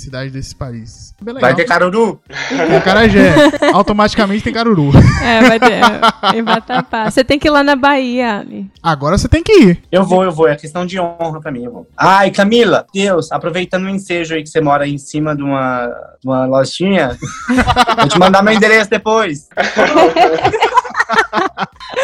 países. 0.57 1.13
Bem 1.21 1.33
legal. 1.33 1.49
Vai 1.49 1.55
ter 1.55 1.65
caruru? 1.65 2.21
Tem 2.49 2.75
acarajé. 2.75 3.33
Automaticamente 3.73 4.43
tem 4.43 4.53
caruru. 4.53 4.91
é, 5.23 5.41
vai 5.41 5.59
ter. 5.59 5.73
É, 5.73 6.37
em 6.37 6.43
Vatapá. 6.43 7.09
Você 7.09 7.23
tem 7.23 7.39
que 7.39 7.47
ir 7.47 7.51
lá 7.51 7.63
na 7.63 7.75
Bahia, 7.75 8.39
Ali. 8.39 8.69
Agora 8.81 9.17
você 9.17 9.27
tem 9.27 9.43
que 9.43 9.51
ir. 9.51 9.83
Eu 9.91 10.03
vou, 10.03 10.23
eu 10.23 10.31
vou. 10.31 10.47
É 10.47 10.55
questão 10.55 10.85
de 10.85 10.99
honra 10.99 11.41
pra 11.41 11.51
mim, 11.51 11.65
eu 11.65 11.71
vou. 11.71 11.87
Ai, 11.97 12.31
Camila, 12.31 12.85
Deus, 12.93 13.31
aproveitando 13.31 13.85
o 13.85 13.89
ensejo 13.89 14.35
aí 14.35 14.43
que 14.43 14.49
você 14.49 14.61
mora 14.61 14.87
em 14.87 14.97
cima 14.97 15.35
de 15.35 15.43
uma, 15.43 15.87
de 16.21 16.27
uma 16.27 16.45
lojinha, 16.45 17.17
vou 17.97 18.07
te 18.07 18.19
mandar 18.19 18.43
meu 18.43 18.53
endereço 18.53 18.89
depois. 18.89 19.47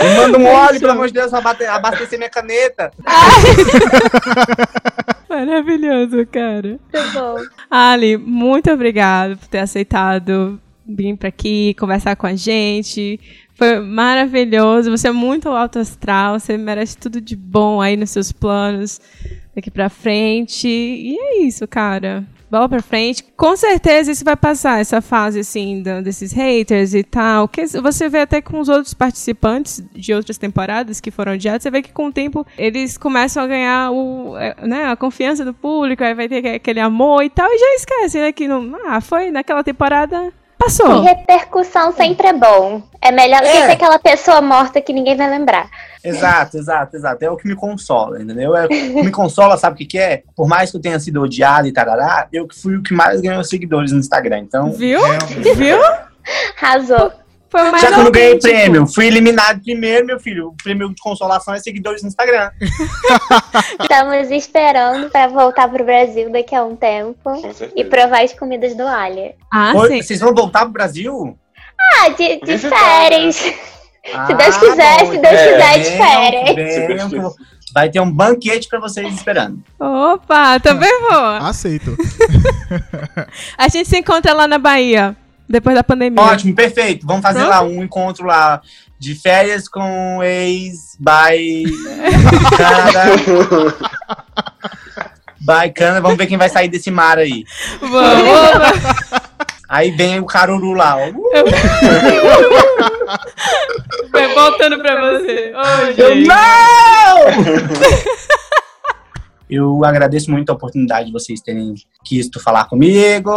Me 0.01 0.15
manda 0.15 0.37
um 0.37 0.45
óleo, 0.45 0.79
pelo 0.79 0.91
amor 0.91 1.07
de 1.07 1.13
Deus, 1.13 1.29
pra 1.29 1.75
abastecer 1.75 2.17
minha 2.17 2.29
caneta. 2.29 2.91
Maravilhoso, 5.33 6.25
cara. 6.27 6.79
Muito 6.93 7.13
bom. 7.13 7.35
Ali, 7.69 8.17
muito 8.17 8.71
obrigado 8.71 9.37
por 9.37 9.47
ter 9.47 9.59
aceitado 9.59 10.61
vir 10.85 11.17
pra 11.17 11.29
aqui, 11.29 11.73
conversar 11.79 12.15
com 12.15 12.27
a 12.27 12.35
gente. 12.35 13.19
Foi 13.55 13.79
maravilhoso. 13.79 14.91
Você 14.91 15.07
é 15.07 15.11
muito 15.11 15.49
alto 15.49 15.79
astral. 15.79 16.39
Você 16.39 16.57
merece 16.57 16.97
tudo 16.97 17.21
de 17.21 17.35
bom 17.35 17.81
aí 17.81 17.95
nos 17.95 18.11
seus 18.11 18.31
planos 18.31 18.99
daqui 19.55 19.71
pra 19.71 19.89
frente. 19.89 20.67
E 20.67 21.17
é 21.17 21.41
isso, 21.43 21.67
cara. 21.67 22.23
Bola 22.53 22.69
pra 22.69 22.83
frente. 22.83 23.23
Com 23.35 23.57
certeza 23.57 24.11
isso 24.11 24.23
vai 24.23 24.35
passar, 24.35 24.79
essa 24.79 25.01
fase, 25.01 25.39
assim, 25.39 25.81
da- 25.81 26.01
desses 26.01 26.31
haters 26.31 26.93
e 26.93 27.01
tal. 27.03 27.47
Que 27.47 27.65
você 27.65 28.07
vê 28.07 28.19
até 28.19 28.43
com 28.43 28.59
os 28.59 28.69
outros 28.69 28.93
participantes 28.93 29.83
de 29.91 30.13
outras 30.13 30.37
temporadas 30.37 31.01
que 31.01 31.09
foram 31.09 31.33
odiados, 31.33 31.63
você 31.63 31.71
vê 31.71 31.81
que 31.81 31.91
com 31.91 32.05
o 32.09 32.11
tempo 32.11 32.45
eles 32.55 32.95
começam 32.95 33.41
a 33.41 33.47
ganhar 33.47 33.89
o, 33.91 34.37
é, 34.37 34.55
né, 34.67 34.85
a 34.85 34.95
confiança 34.95 35.43
do 35.43 35.51
público, 35.51 36.03
aí 36.03 36.13
vai 36.13 36.29
ter 36.29 36.47
aquele 36.47 36.79
amor 36.79 37.23
e 37.23 37.29
tal, 37.31 37.49
e 37.51 37.57
já 37.57 37.73
esquece, 37.73 38.19
né, 38.19 38.31
que 38.31 38.47
não, 38.47 38.77
ah, 38.85 39.01
foi 39.01 39.31
naquela 39.31 39.63
temporada, 39.63 40.31
E 40.63 40.65
passou. 40.65 41.01
repercussão 41.01 41.91
sempre 41.91 42.27
é 42.27 42.33
bom. 42.33 42.81
É 43.01 43.11
melhor 43.11 43.39
do 43.41 43.47
que 43.47 43.57
É. 43.57 43.65
ser 43.65 43.71
aquela 43.73 43.99
pessoa 43.99 44.41
morta 44.41 44.81
que 44.81 44.93
ninguém 44.93 45.15
vai 45.17 45.29
lembrar. 45.29 45.69
Exato, 46.03 46.57
exato, 46.57 46.95
exato. 46.97 47.23
É 47.23 47.29
o 47.29 47.37
que 47.37 47.47
me 47.47 47.55
consola, 47.55 48.21
entendeu? 48.21 48.55
É, 48.55 48.65
o 48.65 48.67
que 48.69 49.03
me 49.03 49.11
consola, 49.11 49.55
sabe 49.57 49.75
o 49.75 49.77
que, 49.77 49.85
que 49.85 49.97
é? 49.97 50.23
Por 50.35 50.47
mais 50.47 50.69
que 50.71 50.77
eu 50.77 50.81
tenha 50.81 50.99
sido 50.99 51.21
odiado 51.21 51.67
e 51.67 51.71
tarará, 51.71 52.27
eu 52.31 52.47
que 52.47 52.59
fui 52.59 52.75
o 52.75 52.83
que 52.83 52.93
mais 52.93 53.21
ganhou 53.21 53.43
seguidores 53.43 53.91
no 53.91 53.99
Instagram. 53.99 54.39
Então, 54.39 54.71
Viu? 54.71 55.01
Realmente. 55.01 55.53
Viu? 55.53 55.77
Arrasou. 56.61 57.11
Foi 57.53 57.61
o 57.61 57.71
mais 57.71 57.83
já 57.83 57.89
que 57.89 57.99
eu 57.99 58.03
não 58.03 58.11
ganhei 58.11 58.39
prêmio, 58.39 58.87
fui 58.87 59.05
eliminado 59.05 59.61
primeiro, 59.61 60.07
meu 60.07 60.19
filho. 60.19 60.47
O 60.47 60.57
prêmio 60.63 60.89
de 60.89 60.99
consolação 60.99 61.53
é 61.53 61.59
seguidores 61.59 62.01
no 62.01 62.07
Instagram. 62.07 62.49
Estamos 63.79 64.31
esperando 64.31 65.07
pra 65.11 65.27
voltar 65.27 65.67
pro 65.67 65.85
Brasil 65.85 66.31
daqui 66.31 66.55
a 66.55 66.63
um 66.63 66.75
tempo 66.75 67.31
e 67.75 67.83
provar 67.83 68.23
as 68.23 68.33
comidas 68.33 68.75
do 68.75 68.81
Alha. 68.81 69.35
Ah, 69.51 69.71
Oi, 69.75 69.89
sim. 69.89 70.01
vocês 70.01 70.19
vão 70.19 70.33
voltar 70.33 70.61
pro 70.61 70.71
Brasil? 70.71 71.37
Ah, 72.01 72.09
de, 72.09 72.39
de 72.39 72.57
férias. 72.57 73.35
Se 73.35 74.33
Deus 74.33 74.57
quiser, 74.57 74.99
se 75.05 75.17
Deus 75.19 75.41
quiser, 75.41 75.79
de 75.79 75.91
férias. 75.91 77.35
Vai 77.71 77.87
ter 77.87 77.99
um 77.99 78.11
banquete 78.11 78.67
pra 78.67 78.79
vocês 78.79 79.13
esperando. 79.13 79.63
Opa, 79.79 80.59
também 80.59 80.91
vou. 81.01 81.19
Aceito. 81.19 81.95
A 83.57 83.67
gente 83.67 83.87
se 83.87 83.97
encontra 83.99 84.33
lá 84.33 84.47
na 84.47 84.57
Bahia, 84.57 85.15
depois 85.47 85.75
da 85.75 85.83
pandemia. 85.83 86.21
Ótimo, 86.21 86.55
perfeito. 86.55 87.05
Vamos 87.05 87.21
fazer 87.21 87.39
Pronto. 87.39 87.51
lá 87.51 87.61
um 87.63 87.83
encontro 87.83 88.25
lá 88.25 88.61
de 88.99 89.15
férias 89.15 89.67
com 89.67 90.21
ex, 90.23 90.97
by 90.99 91.63
Canadá. 92.57 93.05
By 95.39 95.71
Canadá. 95.73 95.99
Vamos 95.99 96.17
ver 96.17 96.27
quem 96.27 96.37
vai 96.37 96.49
sair 96.49 96.69
desse 96.69 96.89
mar 96.89 97.17
aí. 97.17 97.43
Vamos. 97.81 99.13
Aí 99.67 99.91
vem 99.91 100.19
o 100.19 100.25
Caruru 100.25 100.73
lá. 100.73 100.95
ó. 100.97 101.11
Vai 104.11 104.33
voltando 104.33 104.77
pra 104.77 105.11
você. 105.11 105.51
Eu 105.97 106.15
gente. 106.15 106.27
não! 106.27 107.17
Eu 109.53 109.85
agradeço 109.85 110.31
muito 110.31 110.49
a 110.49 110.53
oportunidade 110.53 111.05
de 111.05 111.11
vocês 111.11 111.39
terem 111.39 111.75
quisto 112.03 112.39
falar 112.39 112.65
comigo. 112.65 113.29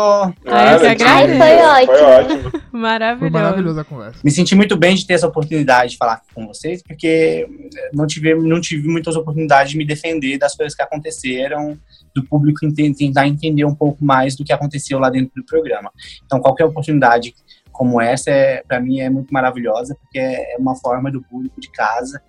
Ai, 0.46 0.74
eu 0.74 0.80
que 0.80 0.86
agradeço. 0.86 1.42
Ai, 1.42 1.86
foi 1.86 1.98
Foi 1.98 2.02
ótimo. 2.02 2.50
Foi 2.50 2.60
Maravilhoso. 2.72 3.32
maravilhosa 3.32 3.80
a 3.82 3.84
conversa. 3.84 4.20
Me 4.24 4.30
senti 4.30 4.54
muito 4.54 4.78
bem 4.78 4.94
de 4.94 5.06
ter 5.06 5.12
essa 5.12 5.26
oportunidade 5.26 5.90
de 5.92 5.98
falar 5.98 6.22
com 6.34 6.46
vocês, 6.46 6.82
porque 6.82 7.46
não 7.92 8.06
tive, 8.06 8.34
não 8.34 8.62
tive 8.62 8.88
muitas 8.88 9.14
oportunidades 9.14 9.72
de 9.72 9.76
me 9.76 9.84
defender 9.84 10.38
das 10.38 10.56
coisas 10.56 10.74
que 10.74 10.80
aconteceram, 10.80 11.78
do 12.14 12.24
público 12.24 12.60
tentar 12.74 13.28
entender 13.28 13.66
um 13.66 13.74
pouco 13.74 14.02
mais 14.02 14.34
do 14.34 14.42
que 14.42 14.54
aconteceu 14.54 14.98
lá 14.98 15.10
dentro 15.10 15.32
do 15.36 15.44
programa. 15.44 15.92
Então, 16.24 16.40
qualquer 16.40 16.64
oportunidade 16.64 17.34
como 17.70 18.00
essa, 18.00 18.30
é, 18.30 18.62
para 18.66 18.80
mim, 18.80 19.00
é 19.00 19.10
muito 19.10 19.30
maravilhosa, 19.30 19.94
porque 20.00 20.18
é 20.18 20.56
uma 20.58 20.74
forma 20.74 21.12
do 21.12 21.22
público 21.22 21.60
de 21.60 21.70
casa 21.70 22.22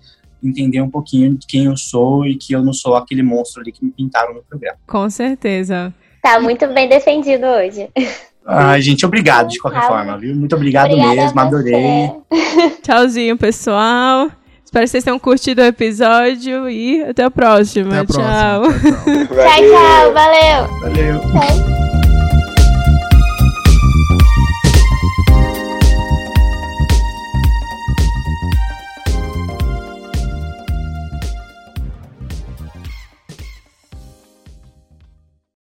entender 0.44 0.82
um 0.82 0.90
pouquinho 0.90 1.36
de 1.36 1.46
quem 1.48 1.66
eu 1.66 1.78
sou 1.78 2.26
e 2.26 2.36
que 2.36 2.54
eu 2.54 2.64
não 2.64 2.74
sou 2.74 2.96
aquele 2.96 3.24
monstro 3.24 3.62
ali 3.62 3.72
que 3.72 3.84
me 3.84 3.92
pintaram 3.92 4.34
no 4.34 4.44
programa. 4.44 4.78
Com 4.88 5.10
certeza. 5.10 5.94
Tá 6.22 6.40
muito 6.40 6.68
bem 6.68 6.90
defendido 6.90 7.46
hoje. 7.46 7.90
Ai, 8.46 8.82
gente, 8.82 9.06
obrigado 9.06 9.50
de 9.50 9.60
qualquer 9.60 9.86
forma, 9.86 10.18
viu? 10.18 10.34
Muito 10.34 10.56
obrigado 10.56 10.92
Obrigada 10.92 11.16
mesmo, 11.16 11.40
adorei. 11.40 12.12
Tchauzinho, 12.82 13.38
pessoal. 13.38 14.30
Espero 14.64 14.84
que 14.84 14.90
vocês 14.90 15.04
tenham 15.04 15.20
curtido 15.20 15.62
o 15.62 15.66
episódio 15.66 16.70
e 16.70 17.04
até 17.04 17.24
a 17.24 17.32
próxima. 17.32 18.00
Até 18.00 18.00
a 18.00 18.06
Tchau. 18.06 18.62
próxima. 18.62 18.92
Tchau, 18.92 19.04
tchau. 19.04 19.36
Tchau, 19.36 19.58
tchau. 19.58 20.14
Valeu. 20.14 20.80
Valeu. 20.82 21.20
Tchau. 21.22 21.87